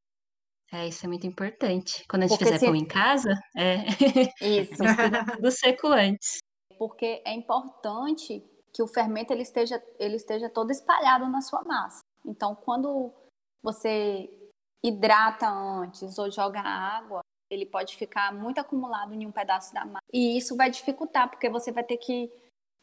É, 0.72 0.88
isso 0.88 1.04
é 1.04 1.08
muito 1.08 1.26
importante. 1.26 2.02
Quando 2.08 2.22
a 2.22 2.26
gente 2.26 2.38
Porque 2.38 2.44
fizer 2.46 2.58
se- 2.58 2.66
pão 2.66 2.74
em 2.74 2.86
casa, 2.86 3.30
é 3.56 3.76
Isso. 4.40 4.82
tudo 5.36 5.50
seco 5.50 5.88
antes. 5.88 6.38
porque 6.78 7.22
é 7.26 7.32
importante 7.34 8.42
que 8.72 8.82
o 8.82 8.88
fermento 8.88 9.32
ele 9.32 9.42
esteja, 9.42 9.82
ele 9.98 10.16
esteja 10.16 10.48
todo 10.48 10.70
espalhado 10.70 11.28
na 11.28 11.40
sua 11.42 11.62
massa. 11.62 12.00
Então, 12.24 12.54
quando 12.54 13.12
você 13.62 14.30
hidrata 14.84 15.46
antes 15.48 16.18
ou 16.18 16.30
joga 16.30 16.60
água, 16.60 17.20
ele 17.50 17.66
pode 17.66 17.94
ficar 17.96 18.32
muito 18.32 18.58
acumulado 18.58 19.12
em 19.12 19.26
um 19.26 19.30
pedaço 19.32 19.74
da 19.74 19.84
massa. 19.84 20.00
E 20.12 20.38
isso 20.38 20.56
vai 20.56 20.70
dificultar, 20.70 21.28
porque 21.28 21.50
você 21.50 21.70
vai 21.70 21.84
ter 21.84 21.98
que 21.98 22.32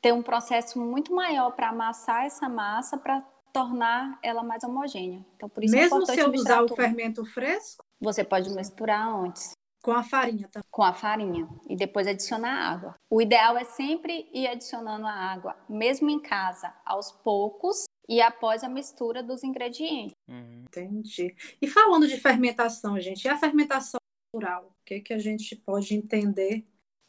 ter 0.01 0.13
um 0.13 0.21
processo 0.21 0.79
muito 0.79 1.13
maior 1.13 1.51
para 1.51 1.69
amassar 1.69 2.23
essa 2.25 2.47
massa 2.47 2.97
para 2.97 3.21
tornar 3.53 4.19
ela 4.23 4.43
mais 4.43 4.63
homogênea. 4.63 5.25
Então, 5.35 5.49
por 5.49 5.63
isso 5.63 5.75
é 5.75 5.79
Mesmo 5.79 5.97
importante 5.97 6.19
se 6.19 6.25
eu 6.25 6.31
usar 6.31 6.63
o 6.63 6.75
fermento 6.75 7.25
fresco? 7.25 7.83
Você 7.99 8.23
pode 8.23 8.49
misturar 8.51 9.07
antes. 9.07 9.51
Com 9.81 9.91
a 9.91 10.03
farinha 10.03 10.47
também. 10.49 10.67
Com 10.69 10.83
a 10.83 10.93
farinha. 10.93 11.47
E 11.67 11.75
depois 11.75 12.05
adicionar 12.05 12.51
água. 12.51 12.95
O 13.09 13.21
ideal 13.21 13.57
é 13.57 13.63
sempre 13.63 14.29
ir 14.33 14.47
adicionando 14.47 15.07
a 15.07 15.11
água, 15.13 15.55
mesmo 15.69 16.09
em 16.09 16.19
casa, 16.19 16.73
aos 16.85 17.11
poucos 17.11 17.85
e 18.07 18.21
após 18.21 18.63
a 18.63 18.69
mistura 18.69 19.23
dos 19.23 19.43
ingredientes. 19.43 20.13
Uhum. 20.27 20.63
Entendi. 20.67 21.33
E 21.61 21.67
falando 21.67 22.07
de 22.07 22.19
fermentação, 22.19 22.99
gente, 22.99 23.23
e 23.25 23.29
a 23.29 23.37
fermentação 23.37 23.99
natural? 24.33 24.65
O 24.65 24.85
que, 24.85 24.99
que 24.99 25.13
a 25.13 25.19
gente 25.19 25.55
pode 25.55 25.95
entender? 25.95 26.65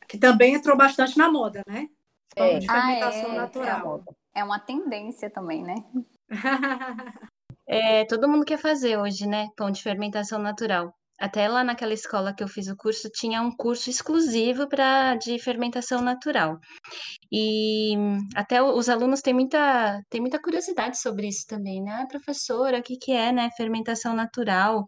Que 0.06 0.18
também 0.18 0.54
entrou 0.54 0.76
bastante 0.76 1.18
na 1.18 1.30
moda, 1.30 1.62
né? 1.66 1.88
Falando 2.36 2.54
É. 2.54 2.58
de 2.60 2.70
Ah, 2.70 2.72
fermentação 2.72 3.32
é, 3.32 3.36
natural. 3.36 4.04
É 4.34 4.44
uma 4.44 4.60
tendência 4.60 5.28
também, 5.28 5.62
né? 5.64 5.74
É, 7.68 8.04
todo 8.06 8.28
mundo 8.28 8.44
quer 8.44 8.58
fazer 8.58 8.98
hoje, 8.98 9.26
né? 9.26 9.48
Pão 9.56 9.70
de 9.70 9.82
fermentação 9.82 10.40
natural. 10.40 10.92
Até 11.20 11.48
lá 11.48 11.62
naquela 11.62 11.94
escola 11.94 12.34
que 12.34 12.42
eu 12.42 12.48
fiz 12.48 12.68
o 12.68 12.76
curso, 12.76 13.08
tinha 13.10 13.42
um 13.42 13.54
curso 13.56 13.90
exclusivo 13.90 14.68
para 14.68 15.14
de 15.16 15.38
fermentação 15.38 16.00
natural. 16.02 16.58
E 17.32 17.94
até 18.34 18.62
os 18.62 18.88
alunos 18.88 19.20
têm 19.20 19.34
muita, 19.34 20.00
têm 20.10 20.20
muita 20.20 20.40
curiosidade 20.40 20.98
sobre 21.00 21.28
isso 21.28 21.46
também, 21.48 21.82
né? 21.82 22.02
Ah, 22.02 22.06
professora, 22.06 22.78
o 22.80 22.82
que 22.82 22.96
que 22.96 23.12
é, 23.12 23.32
né? 23.32 23.50
Fermentação 23.56 24.14
natural. 24.14 24.84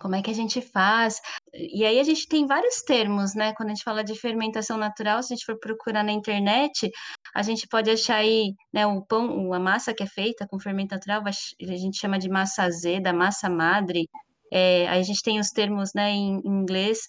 Como 0.00 0.14
é 0.14 0.22
que 0.22 0.30
a 0.30 0.34
gente 0.34 0.60
faz? 0.60 1.20
E 1.52 1.84
aí 1.84 1.98
a 1.98 2.04
gente 2.04 2.28
tem 2.28 2.46
vários 2.46 2.82
termos, 2.82 3.34
né? 3.34 3.52
Quando 3.54 3.70
a 3.70 3.74
gente 3.74 3.84
fala 3.84 4.04
de 4.04 4.14
fermentação 4.14 4.76
natural, 4.76 5.22
se 5.22 5.32
a 5.32 5.36
gente 5.36 5.44
for 5.44 5.58
procurar 5.58 6.02
na 6.02 6.12
internet, 6.12 6.90
a 7.34 7.42
gente 7.42 7.66
pode 7.68 7.90
achar 7.90 8.16
aí, 8.16 8.52
né, 8.72 8.86
o 8.86 9.04
pão, 9.04 9.52
a 9.52 9.60
massa 9.60 9.94
que 9.94 10.02
é 10.02 10.06
feita 10.06 10.46
com 10.48 10.58
fermento 10.58 10.94
natural, 10.94 11.22
a 11.26 11.76
gente 11.76 11.98
chama 11.98 12.18
de 12.18 12.28
massa 12.28 12.64
azeda, 12.64 13.12
massa 13.12 13.48
madre. 13.48 14.08
É, 14.52 14.88
aí 14.88 15.00
a 15.00 15.02
gente 15.02 15.22
tem 15.22 15.38
os 15.40 15.50
termos, 15.50 15.92
né, 15.94 16.10
em 16.10 16.40
inglês 16.44 17.00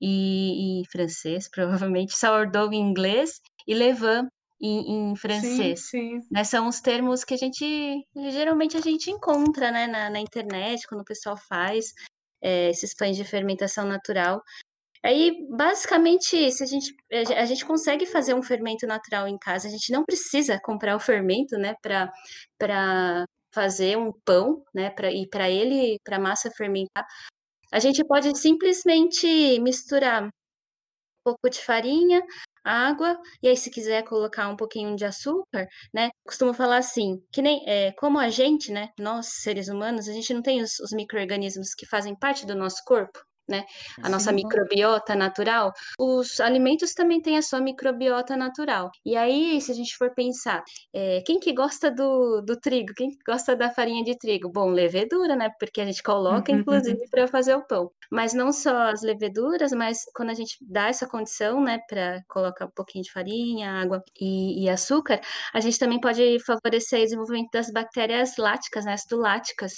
e, 0.00 0.82
e 0.82 0.86
francês, 0.90 1.48
provavelmente, 1.88 2.16
sourdough 2.16 2.72
em 2.72 2.80
inglês 2.80 3.40
e 3.66 3.74
levain 3.74 4.28
em, 4.60 5.10
em 5.10 5.16
francês 5.16 5.88
Sim, 5.88 6.20
sim. 6.20 6.26
né? 6.30 6.44
São 6.44 6.68
os 6.68 6.80
termos 6.80 7.24
que 7.24 7.34
a 7.34 7.36
gente 7.36 8.06
geralmente 8.30 8.76
a 8.76 8.80
gente 8.80 9.10
encontra, 9.10 9.70
né, 9.70 9.86
na, 9.86 10.08
na 10.10 10.20
internet, 10.20 10.86
quando 10.88 11.02
o 11.02 11.04
pessoal 11.04 11.36
faz 11.36 11.92
é, 12.44 12.70
esses 12.70 12.94
pães 12.94 13.16
de 13.16 13.24
fermentação 13.24 13.86
natural. 13.86 14.42
Aí, 15.04 15.46
basicamente, 15.50 16.34
isso, 16.36 16.62
a 16.64 16.66
gente, 16.66 16.94
ge- 17.12 17.34
a 17.34 17.44
gente 17.46 17.64
consegue 17.66 18.06
fazer 18.06 18.34
um 18.34 18.42
fermento 18.42 18.86
natural 18.86 19.28
em 19.28 19.38
casa, 19.38 19.68
a 19.68 19.70
gente 19.70 19.92
não 19.92 20.04
precisa 20.04 20.58
comprar 20.64 20.96
o 20.96 21.00
fermento, 21.00 21.56
né, 21.58 21.74
para 21.82 23.26
fazer 23.54 23.96
um 23.98 24.12
pão, 24.24 24.64
né, 24.74 24.90
para 24.90 25.12
e 25.12 25.28
para 25.28 25.50
ele, 25.50 25.98
para 26.04 26.16
a 26.16 26.20
massa 26.20 26.50
fermentar. 26.56 27.06
A 27.72 27.78
gente 27.80 28.04
pode 28.04 28.36
simplesmente 28.38 29.58
misturar 29.60 30.30
pouco 31.24 31.48
de 31.50 31.60
farinha, 31.60 32.22
água, 32.64 33.18
e 33.42 33.48
aí 33.48 33.56
se 33.56 33.70
quiser 33.70 34.04
colocar 34.04 34.48
um 34.48 34.56
pouquinho 34.56 34.96
de 34.96 35.04
açúcar, 35.04 35.66
né? 35.92 36.10
Costumo 36.26 36.54
falar 36.54 36.78
assim, 36.78 37.22
que 37.32 37.42
nem 37.42 37.62
é, 37.68 37.92
como 37.92 38.18
a 38.18 38.28
gente, 38.28 38.72
né? 38.72 38.90
Nós, 38.98 39.26
seres 39.42 39.68
humanos, 39.68 40.08
a 40.08 40.12
gente 40.12 40.32
não 40.34 40.42
tem 40.42 40.62
os, 40.62 40.78
os 40.80 40.92
micro-organismos 40.92 41.74
que 41.74 41.86
fazem 41.86 42.16
parte 42.16 42.46
do 42.46 42.54
nosso 42.54 42.82
corpo, 42.84 43.18
né? 43.48 43.64
A 44.02 44.08
nossa 44.08 44.30
Sim. 44.30 44.36
microbiota 44.36 45.14
natural. 45.14 45.72
Os 45.98 46.40
alimentos 46.40 46.92
também 46.94 47.20
têm 47.20 47.36
a 47.36 47.42
sua 47.42 47.60
microbiota 47.60 48.36
natural. 48.36 48.90
E 49.04 49.16
aí, 49.16 49.60
se 49.60 49.70
a 49.70 49.74
gente 49.74 49.96
for 49.96 50.14
pensar, 50.14 50.62
é, 50.92 51.22
quem 51.26 51.38
que 51.38 51.52
gosta 51.52 51.90
do, 51.90 52.40
do 52.42 52.58
trigo? 52.58 52.92
Quem 52.94 53.10
que 53.10 53.18
gosta 53.26 53.54
da 53.54 53.70
farinha 53.70 54.02
de 54.04 54.16
trigo? 54.16 54.50
Bom, 54.50 54.70
levedura, 54.70 55.36
né? 55.36 55.50
Porque 55.58 55.80
a 55.80 55.84
gente 55.84 56.02
coloca, 56.02 56.50
inclusive, 56.52 57.08
para 57.10 57.26
fazer 57.28 57.54
o 57.54 57.66
pão. 57.66 57.90
Mas 58.10 58.32
não 58.32 58.52
só 58.52 58.90
as 58.90 59.02
leveduras, 59.02 59.72
mas 59.72 59.98
quando 60.14 60.30
a 60.30 60.34
gente 60.34 60.56
dá 60.60 60.88
essa 60.88 61.06
condição, 61.06 61.62
né, 61.62 61.78
para 61.88 62.22
colocar 62.28 62.66
um 62.66 62.70
pouquinho 62.70 63.04
de 63.04 63.12
farinha, 63.12 63.70
água 63.72 64.02
e, 64.20 64.64
e 64.64 64.68
açúcar, 64.68 65.20
a 65.52 65.60
gente 65.60 65.78
também 65.78 66.00
pode 66.00 66.38
favorecer 66.44 67.00
o 67.00 67.02
desenvolvimento 67.02 67.50
das 67.52 67.70
bactérias 67.70 68.36
láticas, 68.36 68.84
né, 68.84 68.92
acidoláticas. 68.92 69.72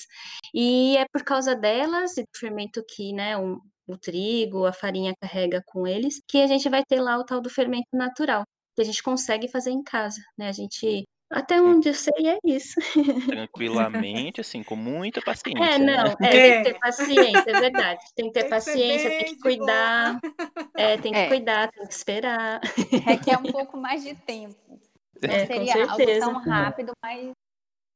E 0.54 0.96
é 0.96 1.06
por 1.12 1.22
causa 1.24 1.54
delas 1.54 2.16
e 2.16 2.22
do 2.22 2.38
fermento 2.38 2.82
que, 2.88 3.12
né, 3.12 3.36
o, 3.36 3.60
o 3.86 3.96
trigo, 3.96 4.64
a 4.66 4.72
farinha 4.72 5.14
carrega 5.20 5.62
com 5.66 5.86
eles, 5.86 6.20
que 6.28 6.42
a 6.42 6.46
gente 6.46 6.68
vai 6.68 6.84
ter 6.84 7.00
lá 7.00 7.18
o 7.18 7.24
tal 7.24 7.40
do 7.40 7.48
fermento 7.50 7.88
natural, 7.92 8.42
que 8.74 8.82
a 8.82 8.84
gente 8.84 9.02
consegue 9.02 9.48
fazer 9.48 9.70
em 9.70 9.82
casa, 9.82 10.20
né? 10.36 10.48
A 10.48 10.52
gente, 10.52 11.04
até 11.30 11.60
onde 11.60 11.88
eu 11.88 11.94
sei, 11.94 12.28
é 12.28 12.38
isso. 12.44 12.74
Tranquilamente, 13.26 14.40
assim, 14.40 14.62
com 14.62 14.76
muita 14.76 15.20
paciência. 15.24 15.64
É, 15.64 15.78
né? 15.78 15.96
não, 15.96 16.12
é, 16.20 16.30
tem 16.30 16.64
que 16.64 16.70
ter 16.72 16.78
paciência, 16.78 17.44
é 17.50 17.60
verdade. 17.60 18.04
Tem 18.14 18.26
que 18.26 18.32
ter 18.32 18.40
Tem 18.40 18.44
que 18.44 18.50
paciência, 18.50 19.10
tem 19.10 19.24
que 19.24 19.38
cuidar. 19.40 20.20
É, 20.76 20.96
tem 20.98 21.12
que 21.12 21.18
É. 21.18 21.28
cuidar, 21.28 21.70
tem 21.70 21.86
que 21.86 21.94
esperar. 21.94 22.60
Requer 23.04 23.38
um 23.38 23.52
pouco 23.52 23.76
mais 23.76 24.02
de 24.02 24.14
tempo. 24.14 24.80
Não 25.22 25.30
É, 25.34 25.46
com 25.46 25.54
seria 25.54 25.90
algo 25.90 26.18
tão 26.20 26.32
rápido, 26.38 26.92
mas, 27.02 27.30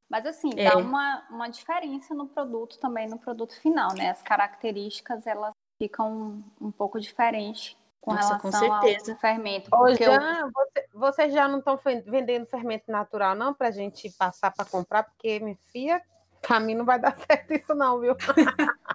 mas 0.09 0.25
assim, 0.25 0.49
É. 0.57 0.69
dá 0.69 0.77
uma, 0.77 1.27
uma 1.29 1.47
diferença 1.49 2.15
no 2.15 2.27
produto 2.27 2.79
também, 2.79 3.07
no 3.07 3.19
produto 3.19 3.59
final, 3.61 3.93
né? 3.95 4.09
As 4.09 4.21
características, 4.23 5.27
elas 5.27 5.51
ficam 5.81 6.43
um 6.61 6.71
pouco 6.71 6.99
diferentes 6.99 7.75
com 7.99 8.13
Nossa, 8.13 8.37
com 8.37 8.49
relação 8.51 8.81
certeza. 8.81 9.13
ao 9.13 9.17
fermento. 9.17 9.69
Ô, 9.73 9.91
Jean, 9.95 10.51
você- 10.53 10.87
vocês 10.93 11.33
já 11.33 11.47
não 11.47 11.57
estão 11.57 11.79
vendendo 12.05 12.45
fermento 12.45 12.91
natural, 12.91 13.33
não, 13.33 13.51
para 13.51 13.69
a 13.69 13.71
gente 13.71 14.11
passar 14.11 14.51
para 14.51 14.63
comprar, 14.63 15.03
porque, 15.03 15.39
minha 15.39 15.57
filha, 15.71 15.99
para 16.39 16.59
mim 16.59 16.75
não 16.75 16.85
vai 16.85 16.99
dar 16.99 17.15
certo 17.27 17.51
isso, 17.51 17.73
não, 17.73 17.99
viu? 17.99 18.15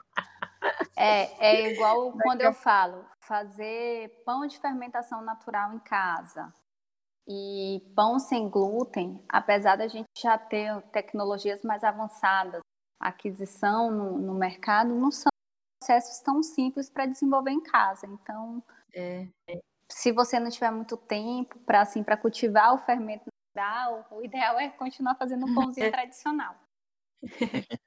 É, 0.99 1.47
é 1.47 1.73
igual 1.73 2.11
quando 2.13 2.41
eu 2.41 2.55
falo, 2.55 3.05
fazer 3.21 4.23
pão 4.25 4.47
de 4.47 4.59
fermentação 4.59 5.21
natural 5.21 5.75
em 5.75 5.79
casa 5.79 6.51
e 7.29 7.83
pão 7.95 8.19
sem 8.19 8.49
glúten, 8.49 9.23
apesar 9.29 9.77
da 9.77 9.89
gente 9.89 10.09
já 10.19 10.39
ter 10.39 10.81
tecnologias 10.93 11.63
mais 11.63 11.85
avançadas, 11.85 12.63
aquisição 12.99 13.91
no, 13.91 14.17
no 14.19 14.33
mercado 14.35 14.89
não 14.95 15.11
são 15.11 15.29
processos 15.87 16.19
tão 16.21 16.43
simples 16.43 16.91
para 16.91 17.07
desenvolver 17.07 17.53
em 17.53 17.61
casa. 17.61 18.07
Então, 18.07 18.63
É. 18.93 19.29
se 19.91 20.11
você 20.11 20.41
não 20.41 20.51
tiver 20.51 20.71
muito 20.71 20.97
tempo 20.97 21.59
para 21.61 21.83
assim, 21.83 22.03
para 22.03 22.17
cultivar 22.17 22.75
o 22.75 22.79
fermento 22.79 23.27
natural, 23.55 24.07
o 24.11 24.25
ideal 24.25 24.59
é 24.59 24.69
continuar 24.71 25.15
fazendo 25.15 25.47
um 25.47 25.55
pãozinho 25.55 25.91
tradicional. 25.95 26.57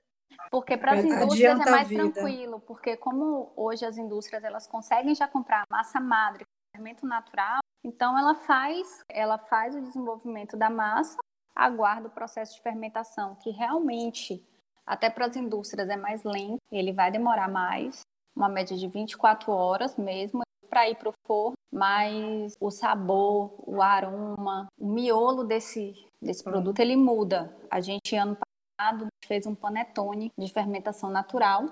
Porque 0.52 0.78
para 0.78 0.94
as 0.94 1.00
Adianta 1.00 1.24
indústrias 1.24 1.60
é 1.60 1.70
mais 1.70 1.88
tranquilo, 1.90 2.60
porque 2.62 2.98
como 2.98 3.52
hoje 3.56 3.86
as 3.86 3.98
indústrias 3.98 4.44
elas 4.44 4.66
conseguem 4.66 5.14
já 5.14 5.28
comprar 5.28 5.64
massa 5.70 6.00
madre, 6.00 6.44
fermento 6.76 7.06
natural, 7.06 7.60
então 7.84 8.18
ela 8.18 8.34
faz, 8.34 9.04
ela 9.10 9.38
faz 9.38 9.76
o 9.76 9.82
desenvolvimento 9.82 10.58
da 10.58 10.70
massa, 10.70 11.18
aguarda 11.54 12.08
o 12.08 12.12
processo 12.12 12.56
de 12.56 12.62
fermentação, 12.62 13.36
que 13.36 13.52
realmente 13.52 14.44
até 14.90 15.08
para 15.08 15.28
as 15.28 15.36
indústrias 15.36 15.88
é 15.88 15.96
mais 15.96 16.24
lento, 16.24 16.58
ele 16.72 16.92
vai 16.92 17.12
demorar 17.12 17.48
mais, 17.48 18.02
uma 18.36 18.50
média 18.50 18.76
de 18.76 18.88
24 18.88 19.52
horas 19.52 19.96
mesmo 19.98 20.42
para 20.68 20.90
ir 20.90 20.96
para 20.96 21.10
o 21.10 21.14
forno, 21.28 21.54
mas 21.72 22.54
o 22.60 22.72
sabor, 22.72 23.54
o 23.68 23.84
aroma, 23.84 24.68
o 24.80 24.88
miolo 24.88 25.44
desse, 25.44 25.94
desse 26.20 26.44
produto 26.44 26.80
ele 26.80 26.96
muda. 26.96 27.56
A 27.70 27.80
gente 27.80 28.16
ano 28.16 28.36
passado 28.36 29.06
fez 29.26 29.46
um 29.46 29.54
panetone 29.54 30.32
de 30.36 30.52
fermentação 30.52 31.12
natural. 31.12 31.66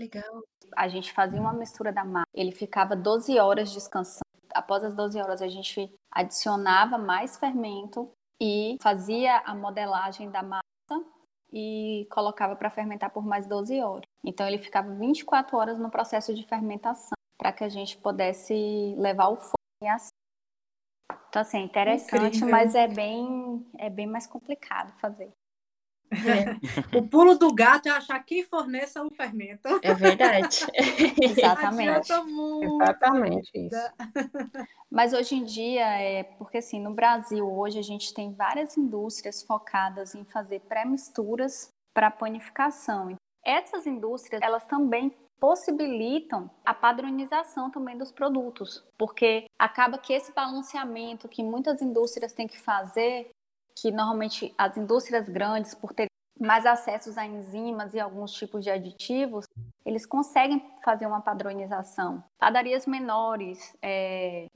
Legal. 0.00 0.42
A 0.74 0.88
gente 0.88 1.12
fazia 1.12 1.40
uma 1.40 1.52
mistura 1.52 1.92
da 1.92 2.04
massa, 2.04 2.28
ele 2.32 2.52
ficava 2.52 2.96
12 2.96 3.38
horas 3.38 3.70
descansando. 3.72 4.22
Após 4.54 4.82
as 4.82 4.94
12 4.94 5.20
horas 5.20 5.42
a 5.42 5.48
gente 5.48 5.92
adicionava 6.10 6.96
mais 6.96 7.36
fermento 7.36 8.10
e 8.40 8.78
fazia 8.80 9.38
a 9.44 9.54
modelagem 9.54 10.30
da 10.30 10.42
massa 10.42 10.62
e 11.52 12.06
colocava 12.10 12.54
para 12.56 12.70
fermentar 12.70 13.10
por 13.10 13.24
mais 13.24 13.46
12 13.46 13.80
horas. 13.80 14.04
Então 14.24 14.46
ele 14.46 14.58
ficava 14.58 14.92
24 14.94 15.56
horas 15.56 15.78
no 15.78 15.90
processo 15.90 16.34
de 16.34 16.46
fermentação 16.46 17.16
para 17.38 17.52
que 17.52 17.64
a 17.64 17.68
gente 17.68 17.96
pudesse 17.96 18.94
levar 18.98 19.28
o 19.28 19.36
forno 19.36 19.54
e 19.82 19.88
assim. 19.88 20.08
Então 21.28 21.42
assim, 21.42 21.58
é 21.58 21.62
interessante, 21.62 22.38
Incrível. 22.38 22.50
mas 22.50 22.74
é 22.74 22.88
bem 22.88 23.66
é 23.78 23.88
bem 23.88 24.06
mais 24.06 24.26
complicado 24.26 24.92
fazer. 25.00 25.32
O 26.94 27.02
pulo 27.02 27.36
do 27.36 27.52
gato 27.54 27.86
é 27.86 27.90
achar 27.90 28.18
quem 28.24 28.42
forneça 28.44 29.02
o 29.02 29.10
fermento. 29.10 29.68
É 29.82 29.94
verdade. 29.94 30.66
Exatamente. 31.20 32.12
Exatamente 32.62 33.50
isso. 33.54 33.92
Mas 34.90 35.12
hoje 35.12 35.34
em 35.34 35.44
dia, 35.44 35.86
é 36.00 36.22
porque 36.22 36.58
assim, 36.58 36.80
no 36.80 36.94
Brasil, 36.94 37.46
hoje 37.46 37.78
a 37.78 37.82
gente 37.82 38.14
tem 38.14 38.32
várias 38.32 38.76
indústrias 38.76 39.42
focadas 39.42 40.14
em 40.14 40.24
fazer 40.24 40.60
pré-misturas 40.60 41.70
para 41.92 42.10
panificação. 42.10 43.16
Essas 43.44 43.86
indústrias, 43.86 44.40
elas 44.42 44.66
também 44.66 45.14
possibilitam 45.40 46.50
a 46.64 46.74
padronização 46.74 47.70
também 47.70 47.96
dos 47.96 48.10
produtos, 48.10 48.84
porque 48.98 49.46
acaba 49.58 49.98
que 49.98 50.12
esse 50.12 50.32
balanceamento 50.32 51.28
que 51.28 51.42
muitas 51.42 51.80
indústrias 51.80 52.32
têm 52.32 52.48
que 52.48 52.58
fazer, 52.58 53.30
que 53.80 53.90
normalmente 53.90 54.54
as 54.58 54.76
indústrias 54.76 55.28
grandes, 55.28 55.74
por 55.74 55.92
ter 55.92 56.08
mais 56.40 56.64
acessos 56.64 57.18
a 57.18 57.26
enzimas 57.26 57.94
e 57.94 58.00
alguns 58.00 58.32
tipos 58.32 58.62
de 58.62 58.70
aditivos, 58.70 59.44
eles 59.84 60.06
conseguem 60.06 60.62
fazer 60.84 61.06
uma 61.06 61.20
padronização. 61.20 62.22
Padarias 62.38 62.86
menores, 62.86 63.76
é, 63.82 64.46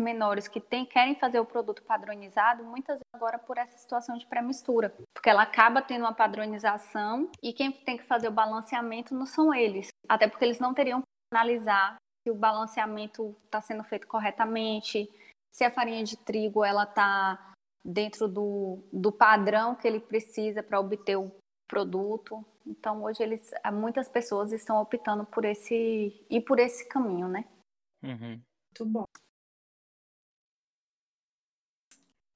menores 0.00 0.48
que 0.48 0.60
tem, 0.60 0.84
querem 0.84 1.14
fazer 1.14 1.38
o 1.38 1.44
produto 1.44 1.82
padronizado, 1.82 2.64
muitas 2.64 2.98
agora 3.14 3.38
por 3.38 3.56
essa 3.56 3.76
situação 3.78 4.18
de 4.18 4.26
pré-mistura, 4.26 4.92
porque 5.14 5.30
ela 5.30 5.42
acaba 5.42 5.80
tendo 5.80 6.02
uma 6.02 6.14
padronização 6.14 7.30
e 7.42 7.52
quem 7.52 7.70
tem 7.70 7.96
que 7.96 8.04
fazer 8.04 8.28
o 8.28 8.32
balanceamento 8.32 9.14
não 9.14 9.26
são 9.26 9.54
eles, 9.54 9.88
até 10.08 10.26
porque 10.26 10.44
eles 10.44 10.58
não 10.58 10.74
teriam 10.74 11.00
que 11.00 11.06
analisar 11.32 11.96
se 12.26 12.30
o 12.30 12.34
balanceamento 12.34 13.36
está 13.44 13.60
sendo 13.60 13.84
feito 13.84 14.06
corretamente, 14.08 15.08
se 15.52 15.64
a 15.64 15.70
farinha 15.70 16.02
de 16.02 16.16
trigo 16.16 16.64
ela 16.64 16.82
está 16.82 17.54
dentro 17.86 18.26
do, 18.26 18.82
do 18.92 19.12
padrão 19.12 19.76
que 19.76 19.86
ele 19.86 20.00
precisa 20.00 20.62
para 20.62 20.80
obter 20.80 21.16
o 21.16 21.34
produto. 21.68 22.44
Então 22.66 23.04
hoje 23.04 23.22
eles, 23.22 23.50
muitas 23.72 24.08
pessoas 24.08 24.52
estão 24.52 24.80
optando 24.80 25.24
por 25.24 25.44
esse 25.44 26.26
ir 26.28 26.40
por 26.42 26.58
esse 26.58 26.88
caminho, 26.88 27.28
né? 27.28 27.44
Uhum. 28.02 28.40
Muito 28.68 28.86
bom. 28.86 29.04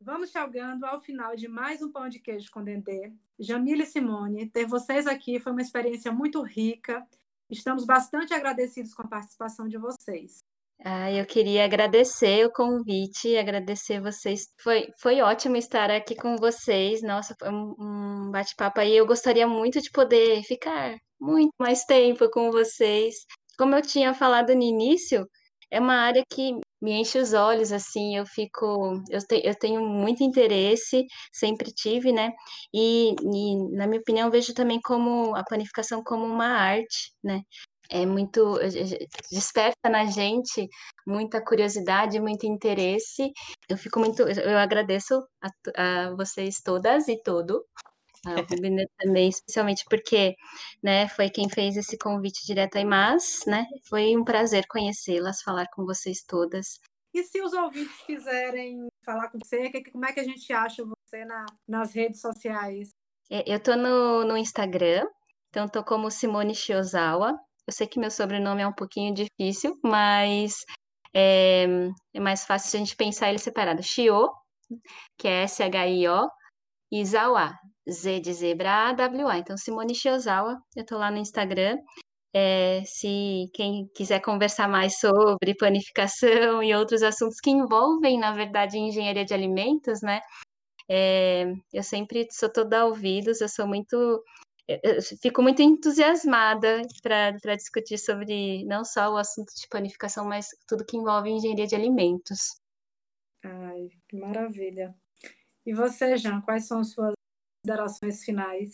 Vamos 0.00 0.30
chegando 0.30 0.84
ao 0.84 1.00
final 1.00 1.36
de 1.36 1.46
mais 1.46 1.82
um 1.82 1.92
Pão 1.92 2.08
de 2.08 2.20
Queijo 2.20 2.50
com 2.50 2.64
Dendê. 2.64 3.12
Jamila 3.38 3.82
e 3.82 3.86
Simone, 3.86 4.48
ter 4.48 4.64
vocês 4.64 5.06
aqui 5.06 5.38
foi 5.38 5.52
uma 5.52 5.60
experiência 5.60 6.10
muito 6.10 6.40
rica. 6.42 7.06
Estamos 7.50 7.84
bastante 7.84 8.32
agradecidos 8.32 8.94
com 8.94 9.02
a 9.02 9.08
participação 9.08 9.68
de 9.68 9.76
vocês. 9.76 10.38
Ah, 10.82 11.12
eu 11.12 11.26
queria 11.26 11.64
agradecer 11.64 12.46
o 12.46 12.52
convite, 12.52 13.36
agradecer 13.36 14.00
vocês. 14.00 14.46
Foi, 14.62 14.88
foi 14.98 15.20
ótimo 15.20 15.56
estar 15.56 15.90
aqui 15.90 16.14
com 16.14 16.36
vocês. 16.36 17.02
Nossa, 17.02 17.34
foi 17.38 17.50
um, 17.50 18.30
bate-papo 18.30 18.80
aí. 18.80 18.96
Eu 18.96 19.06
gostaria 19.06 19.46
muito 19.46 19.80
de 19.80 19.90
poder 19.90 20.42
ficar 20.44 20.96
muito 21.20 21.52
mais 21.58 21.84
tempo 21.84 22.30
com 22.30 22.50
vocês. 22.50 23.14
Como 23.58 23.74
eu 23.74 23.82
tinha 23.82 24.14
falado 24.14 24.54
no 24.54 24.62
início, 24.62 25.26
é 25.70 25.78
uma 25.78 25.94
área 25.96 26.24
que 26.30 26.52
me 26.80 26.92
enche 26.92 27.18
os 27.18 27.34
olhos, 27.34 27.72
assim, 27.72 28.16
eu 28.16 28.24
fico, 28.26 29.02
eu, 29.10 29.20
te, 29.26 29.42
eu 29.44 29.54
tenho 29.54 29.82
muito 29.86 30.22
interesse, 30.24 31.04
sempre 31.32 31.70
tive, 31.72 32.10
né? 32.12 32.32
E, 32.74 33.10
e, 33.22 33.76
na 33.76 33.86
minha 33.86 34.00
opinião, 34.00 34.30
vejo 34.30 34.54
também 34.54 34.80
como 34.80 35.36
a 35.36 35.44
panificação 35.44 36.02
como 36.02 36.24
uma 36.24 36.46
arte, 36.46 37.12
né? 37.22 37.42
É 37.90 38.06
muito 38.06 38.58
desperta 39.30 39.88
na 39.90 40.06
gente 40.06 40.68
muita 41.06 41.44
curiosidade, 41.44 42.20
muito 42.20 42.46
interesse. 42.46 43.32
Eu 43.68 43.76
fico 43.76 43.98
muito, 43.98 44.22
eu 44.22 44.58
agradeço 44.58 45.20
a, 45.42 46.06
a 46.06 46.14
vocês 46.14 46.60
todas 46.64 47.08
e 47.08 47.20
todo. 47.22 47.64
A 48.26 48.34
Rubina 48.64 48.84
também, 48.98 49.28
especialmente 49.28 49.84
porque, 49.88 50.34
né, 50.82 51.08
foi 51.08 51.30
quem 51.30 51.48
fez 51.48 51.76
esse 51.76 51.98
convite 51.98 52.46
direto 52.46 52.76
a 52.76 52.80
IMAS, 52.80 53.44
né? 53.46 53.64
Foi 53.88 54.16
um 54.16 54.24
prazer 54.24 54.66
conhecê-las, 54.68 55.42
falar 55.42 55.66
com 55.74 55.84
vocês 55.84 56.22
todas. 56.26 56.78
E 57.12 57.24
se 57.24 57.42
os 57.42 57.52
ouvintes 57.52 57.96
quiserem 58.06 58.86
falar 59.04 59.30
com 59.30 59.38
você, 59.42 59.70
como 59.90 60.04
é 60.04 60.12
que 60.12 60.20
a 60.20 60.24
gente 60.24 60.52
acha 60.52 60.84
você 60.84 61.24
na, 61.24 61.44
nas 61.66 61.92
redes 61.92 62.20
sociais? 62.20 62.90
É, 63.28 63.42
eu 63.52 63.60
tô 63.60 63.74
no, 63.74 64.24
no 64.24 64.36
Instagram, 64.36 65.06
então 65.48 65.68
tô 65.68 65.82
como 65.82 66.10
Simone 66.10 66.54
Shiozawa, 66.54 67.36
eu 67.70 67.72
sei 67.72 67.86
que 67.86 68.00
meu 68.00 68.10
sobrenome 68.10 68.62
é 68.62 68.66
um 68.66 68.72
pouquinho 68.72 69.14
difícil, 69.14 69.78
mas 69.84 70.64
é, 71.14 71.66
é 72.12 72.20
mais 72.20 72.44
fácil 72.44 72.76
a 72.76 72.80
gente 72.80 72.96
pensar 72.96 73.28
ele 73.28 73.38
separado. 73.38 73.80
Shio, 73.80 74.28
que 75.16 75.28
é 75.28 75.44
S-H-I-O, 75.44 76.28
e 76.92 77.04
Zawa, 77.04 77.52
Z 77.88 78.20
de 78.20 78.32
zebra, 78.32 78.88
A-W-A. 78.90 79.38
Então, 79.38 79.56
Simone 79.56 79.94
Shiozawa, 79.94 80.58
eu 80.76 80.84
tô 80.84 80.98
lá 80.98 81.12
no 81.12 81.18
Instagram. 81.18 81.76
É, 82.34 82.82
se 82.84 83.46
quem 83.54 83.86
quiser 83.94 84.20
conversar 84.20 84.68
mais 84.68 84.98
sobre 84.98 85.54
panificação 85.56 86.62
e 86.62 86.74
outros 86.74 87.02
assuntos 87.04 87.38
que 87.40 87.50
envolvem, 87.50 88.18
na 88.18 88.32
verdade, 88.32 88.78
engenharia 88.78 89.24
de 89.24 89.34
alimentos, 89.34 90.00
né? 90.02 90.20
É, 90.88 91.44
eu 91.72 91.84
sempre 91.84 92.26
sou 92.32 92.52
toda 92.52 92.86
ouvidos, 92.86 93.40
eu 93.40 93.48
sou 93.48 93.66
muito 93.68 94.22
fico 95.20 95.42
muito 95.42 95.62
entusiasmada 95.62 96.82
para 97.02 97.56
discutir 97.56 97.98
sobre 97.98 98.64
não 98.64 98.84
só 98.84 99.12
o 99.12 99.16
assunto 99.16 99.52
de 99.54 99.68
panificação, 99.68 100.24
mas 100.24 100.48
tudo 100.66 100.84
que 100.84 100.96
envolve 100.96 101.30
engenharia 101.30 101.66
de 101.66 101.74
alimentos. 101.74 102.60
Ai, 103.44 103.88
que 104.08 104.16
maravilha. 104.16 104.94
E 105.64 105.72
você, 105.72 106.16
Jean, 106.16 106.40
quais 106.40 106.66
são 106.66 106.80
as 106.80 106.92
suas 106.92 107.14
considerações 107.62 108.24
finais? 108.24 108.72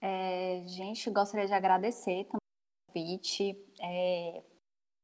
É, 0.00 0.62
gente, 0.66 1.10
gostaria 1.10 1.46
de 1.46 1.54
agradecer 1.54 2.24
também 2.24 2.36
o 2.36 2.92
convite, 2.92 3.56
é, 3.80 4.42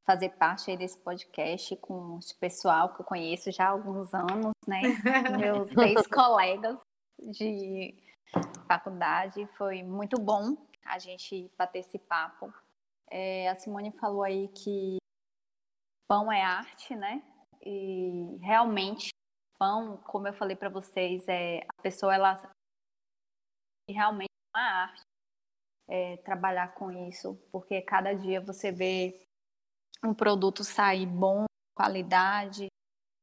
fazer 0.06 0.30
parte 0.30 0.76
desse 0.76 0.98
podcast 0.98 1.76
com 1.76 2.18
esse 2.18 2.34
pessoal 2.36 2.94
que 2.94 3.00
eu 3.00 3.06
conheço 3.06 3.50
já 3.50 3.66
há 3.66 3.70
alguns 3.70 4.12
anos, 4.12 4.52
né? 4.66 4.80
Meus 5.38 5.68
ex-colegas 5.76 6.80
de 7.18 7.94
faculdade. 8.66 9.47
Foi 9.57 9.83
muito 9.83 10.20
bom 10.20 10.57
a 10.85 10.99
gente 10.99 11.51
bater 11.57 11.81
esse 11.81 11.99
papo. 11.99 12.53
É, 13.11 13.49
a 13.49 13.55
Simone 13.55 13.93
falou 13.93 14.22
aí 14.22 14.49
que 14.49 14.99
pão 16.09 16.31
é 16.31 16.43
arte, 16.43 16.95
né? 16.95 17.22
E 17.64 18.39
realmente, 18.41 19.11
pão, 19.59 19.97
como 19.99 20.28
eu 20.28 20.33
falei 20.33 20.57
para 20.57 20.68
vocês, 20.68 21.26
é 21.28 21.61
a 21.68 21.83
pessoa 21.83 22.14
ela 22.14 22.41
realmente 23.89 24.31
é 24.55 24.59
uma 24.59 24.83
arte 24.83 25.03
é, 25.89 26.16
trabalhar 26.18 26.74
com 26.74 26.91
isso, 27.09 27.35
porque 27.51 27.83
cada 27.83 28.12
dia 28.12 28.41
você 28.41 28.70
vê 28.70 29.14
um 30.05 30.14
produto 30.14 30.62
sair 30.62 31.07
bom, 31.07 31.45
qualidade 31.74 32.68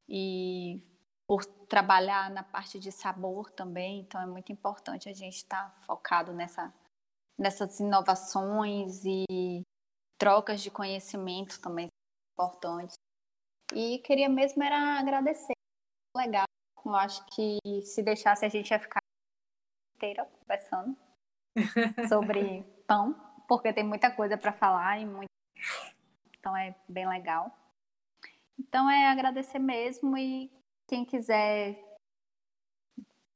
e 0.07 0.81
por 1.27 1.45
trabalhar 1.45 2.29
na 2.31 2.43
parte 2.43 2.79
de 2.79 2.91
sabor 2.91 3.51
também, 3.51 3.99
então 3.99 4.21
é 4.21 4.25
muito 4.25 4.51
importante 4.51 5.09
a 5.09 5.13
gente 5.13 5.35
estar 5.35 5.69
tá 5.69 5.81
focado 5.81 6.31
nessa, 6.31 6.73
nessas 7.37 7.79
inovações 7.79 9.03
e 9.03 9.61
trocas 10.17 10.61
de 10.61 10.71
conhecimento 10.71 11.59
também 11.61 11.87
importantes. 12.33 12.95
E 13.73 13.99
queria 13.99 14.29
mesmo 14.29 14.63
era 14.63 14.99
agradecer, 14.99 15.53
legal. 16.15 16.45
Eu 16.85 16.95
acho 16.95 17.25
que 17.25 17.59
se 17.83 18.01
deixasse 18.01 18.45
a 18.45 18.49
gente 18.49 18.71
ia 18.71 18.79
ficar 18.79 19.01
inteira 19.97 20.25
conversando 20.25 20.97
sobre 22.07 22.63
pão, 22.87 23.13
porque 23.47 23.73
tem 23.73 23.83
muita 23.83 24.09
coisa 24.09 24.37
para 24.37 24.53
falar 24.53 24.99
e 24.99 25.05
muito 25.05 25.27
então 26.39 26.55
é 26.55 26.73
bem 26.87 27.07
legal. 27.07 27.51
Então 28.57 28.89
é 28.89 29.09
agradecer 29.09 29.59
mesmo 29.59 30.17
e 30.17 30.49
quem 30.87 31.05
quiser 31.05 31.83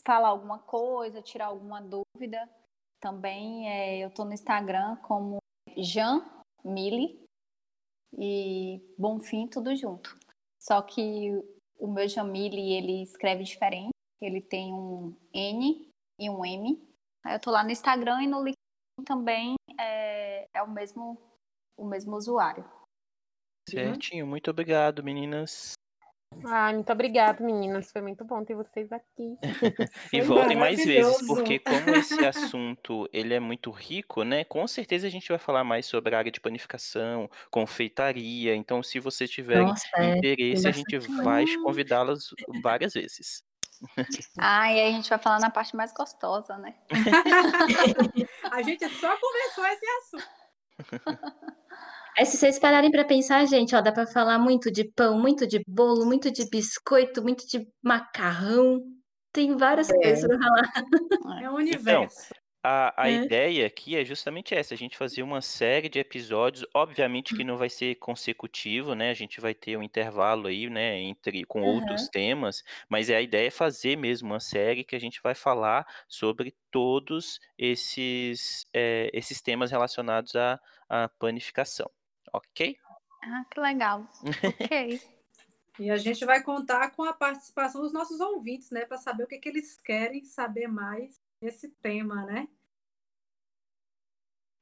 falar 0.05 0.29
alguma 0.29 0.59
coisa, 0.59 1.21
tirar 1.21 1.47
alguma 1.47 1.81
dúvida, 1.81 2.49
também 2.99 3.69
é, 3.69 4.03
eu 4.03 4.09
estou 4.09 4.25
no 4.25 4.33
Instagram 4.33 4.95
como 4.97 5.37
Jan 5.77 6.25
Mili 6.63 7.19
e 8.17 8.81
Bonfim 8.97 9.47
tudo 9.47 9.75
junto. 9.75 10.17
Só 10.59 10.81
que 10.81 11.31
o 11.79 11.87
meu 11.87 12.07
Jamile 12.07 12.73
ele 12.73 13.03
escreve 13.03 13.43
diferente, 13.43 13.91
ele 14.21 14.41
tem 14.41 14.73
um 14.73 15.15
N 15.33 15.91
e 16.19 16.29
um 16.29 16.45
M. 16.45 16.79
Eu 17.25 17.39
tô 17.39 17.49
lá 17.49 17.63
no 17.63 17.71
Instagram 17.71 18.21
e 18.21 18.27
no 18.27 18.37
LinkedIn 18.37 19.03
também 19.05 19.55
é, 19.79 20.47
é 20.53 20.61
o 20.61 20.69
mesmo 20.69 21.17
o 21.75 21.85
mesmo 21.85 22.15
usuário. 22.15 22.63
Certinho, 23.67 24.27
muito 24.27 24.51
obrigado, 24.51 25.03
meninas. 25.03 25.73
Ai, 26.45 26.73
muito 26.73 26.91
obrigada, 26.91 27.43
meninas. 27.43 27.91
Foi 27.91 28.01
muito 28.01 28.23
bom 28.25 28.43
ter 28.43 28.55
vocês 28.55 28.91
aqui. 28.91 29.37
e 30.13 30.21
voltem 30.21 30.57
mais 30.57 30.83
vezes, 30.83 31.25
porque 31.27 31.59
como 31.59 31.89
esse 31.91 32.25
assunto 32.25 33.07
ele 33.13 33.33
é 33.33 33.39
muito 33.39 33.69
rico, 33.69 34.23
né? 34.23 34.43
Com 34.43 34.67
certeza 34.67 35.07
a 35.07 35.09
gente 35.09 35.29
vai 35.29 35.37
falar 35.37 35.63
mais 35.63 35.85
sobre 35.85 36.15
a 36.15 36.17
área 36.17 36.31
de 36.31 36.39
panificação, 36.39 37.29
confeitaria. 37.49 38.55
Então, 38.55 38.81
se 38.81 38.99
você 38.99 39.27
tiver 39.27 39.63
é, 39.97 40.17
interesse, 40.17 40.67
a 40.67 40.71
gente 40.71 40.97
vai 41.23 41.45
convidá-las 41.63 42.29
várias 42.61 42.93
vezes. 42.93 43.43
Ah, 44.37 44.71
e 44.71 44.79
aí 44.79 44.89
a 44.89 44.91
gente 44.91 45.09
vai 45.09 45.19
falar 45.19 45.39
na 45.39 45.49
parte 45.49 45.75
mais 45.75 45.91
gostosa, 45.91 46.57
né? 46.57 46.75
a 48.51 48.61
gente 48.61 48.87
só 48.89 49.17
começou 49.17 49.65
esse 49.65 49.85
assunto. 49.85 50.41
Aí, 52.17 52.25
se 52.25 52.37
vocês 52.37 52.59
pararem 52.59 52.91
para 52.91 53.05
pensar, 53.05 53.45
gente, 53.47 53.75
ó, 53.75 53.81
dá 53.81 53.91
para 53.91 54.05
falar 54.07 54.37
muito 54.39 54.71
de 54.71 54.83
pão, 54.93 55.19
muito 55.19 55.47
de 55.47 55.61
bolo, 55.67 56.05
muito 56.05 56.31
de 56.31 56.49
biscoito, 56.49 57.21
muito 57.23 57.47
de 57.47 57.65
macarrão. 57.83 58.81
Tem 59.31 59.55
várias 59.57 59.89
é. 59.89 59.93
coisas 59.93 60.27
para 60.27 60.37
falar. 60.37 60.85
É 61.39 61.49
o 61.49 61.55
universo. 61.55 62.09
Então, 62.09 62.41
A, 62.63 63.05
a 63.05 63.09
É. 63.09 63.11
ideia 63.11 63.65
aqui 63.67 63.95
é 63.97 64.05
justamente 64.05 64.53
essa, 64.55 64.73
a 64.75 64.77
gente 64.77 64.97
fazer 64.97 65.23
uma 65.23 65.41
série 65.41 65.89
de 65.89 65.99
episódios, 65.99 66.65
obviamente 66.75 67.33
que 67.33 67.43
não 67.43 67.57
vai 67.57 67.69
ser 67.69 67.95
consecutivo, 67.95 68.95
né? 68.95 69.09
A 69.11 69.15
gente 69.15 69.41
vai 69.41 69.55
ter 69.55 69.77
um 69.77 69.83
intervalo 69.83 70.47
aí, 70.47 70.69
né, 70.69 70.99
entre 70.99 71.43
com 71.45 71.63
outros 71.63 72.07
temas, 72.09 72.63
mas 72.89 73.09
é 73.09 73.17
a 73.17 73.21
ideia 73.21 73.47
é 73.47 73.51
fazer 73.51 73.97
mesmo 73.97 74.29
uma 74.29 74.39
série 74.39 74.83
que 74.83 74.95
a 74.95 74.99
gente 74.99 75.21
vai 75.23 75.35
falar 75.35 75.87
sobre 76.07 76.55
todos 76.71 77.39
esses 77.57 78.67
eh, 78.73 79.09
esses 79.13 79.41
temas 79.41 79.71
relacionados 79.71 80.35
à, 80.35 80.59
à 80.89 81.09
planificação, 81.09 81.89
ok? 82.33 82.77
Ah, 83.23 83.45
que 83.49 83.59
legal. 83.59 84.07
Ok. 84.23 85.01
E 85.79 85.89
a 85.89 85.97
gente 85.97 86.25
vai 86.25 86.43
contar 86.43 86.91
com 86.91 87.01
a 87.03 87.13
participação 87.13 87.81
dos 87.81 87.93
nossos 87.93 88.19
ouvintes, 88.19 88.69
né, 88.69 88.85
para 88.85 88.97
saber 88.97 89.23
o 89.23 89.27
que, 89.27 89.39
que 89.39 89.49
eles 89.49 89.77
querem 89.77 90.23
saber 90.23 90.67
mais 90.67 91.15
desse 91.41 91.69
tema, 91.81 92.23
né? 92.25 92.47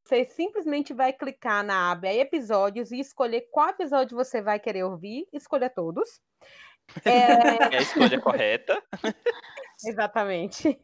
Você 0.04 0.24
simplesmente 0.24 0.92
vai 0.92 1.12
clicar 1.12 1.64
na 1.64 1.92
aba 1.92 2.12
episódios 2.12 2.90
e 2.90 2.98
escolher 2.98 3.46
qual 3.52 3.68
episódio 3.68 4.16
você 4.16 4.42
vai 4.42 4.58
querer 4.58 4.82
ouvir. 4.82 5.28
Escolha 5.32 5.70
todos. 5.70 6.20
É 7.04 7.76
a 7.76 7.80
escolha 7.80 8.20
correta. 8.20 8.82
Exatamente. 9.86 10.76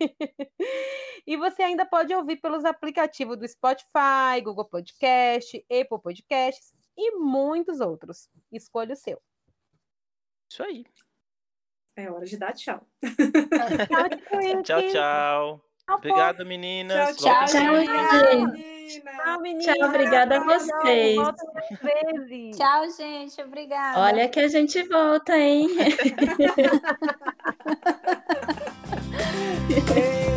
E 1.28 1.36
você 1.36 1.62
ainda 1.62 1.84
pode 1.84 2.14
ouvir 2.14 2.36
pelos 2.36 2.64
aplicativos 2.64 3.36
do 3.36 3.46
Spotify, 3.46 4.40
Google 4.42 4.64
Podcast, 4.64 5.62
Apple 5.70 6.00
Podcasts 6.02 6.72
e 6.96 7.18
muitos 7.18 7.80
outros. 7.80 8.30
Escolha 8.50 8.94
o 8.94 8.96
seu. 8.96 9.20
Isso 10.50 10.62
aí. 10.62 10.86
É 11.96 12.10
hora 12.10 12.24
de 12.24 12.38
dar 12.38 12.54
tchau. 12.54 12.80
tchau, 13.02 14.62
tchau. 14.64 14.82
tchau. 14.90 15.60
Obrigado, 15.90 16.46
meninas. 16.46 17.14
Tchau, 17.18 17.44
tchau, 17.44 17.84
tchau, 17.84 17.84
tchau 17.84 19.40
meninas. 19.42 19.66
Tchau, 19.66 19.86
obrigada 19.86 20.38
a 20.38 20.44
vocês. 20.44 21.18
Tchau, 22.56 22.90
gente. 22.96 23.42
Obrigada. 23.42 24.00
Olha 24.00 24.30
que 24.30 24.40
a 24.40 24.48
gente 24.48 24.82
volta, 24.84 25.36
hein? 25.36 25.68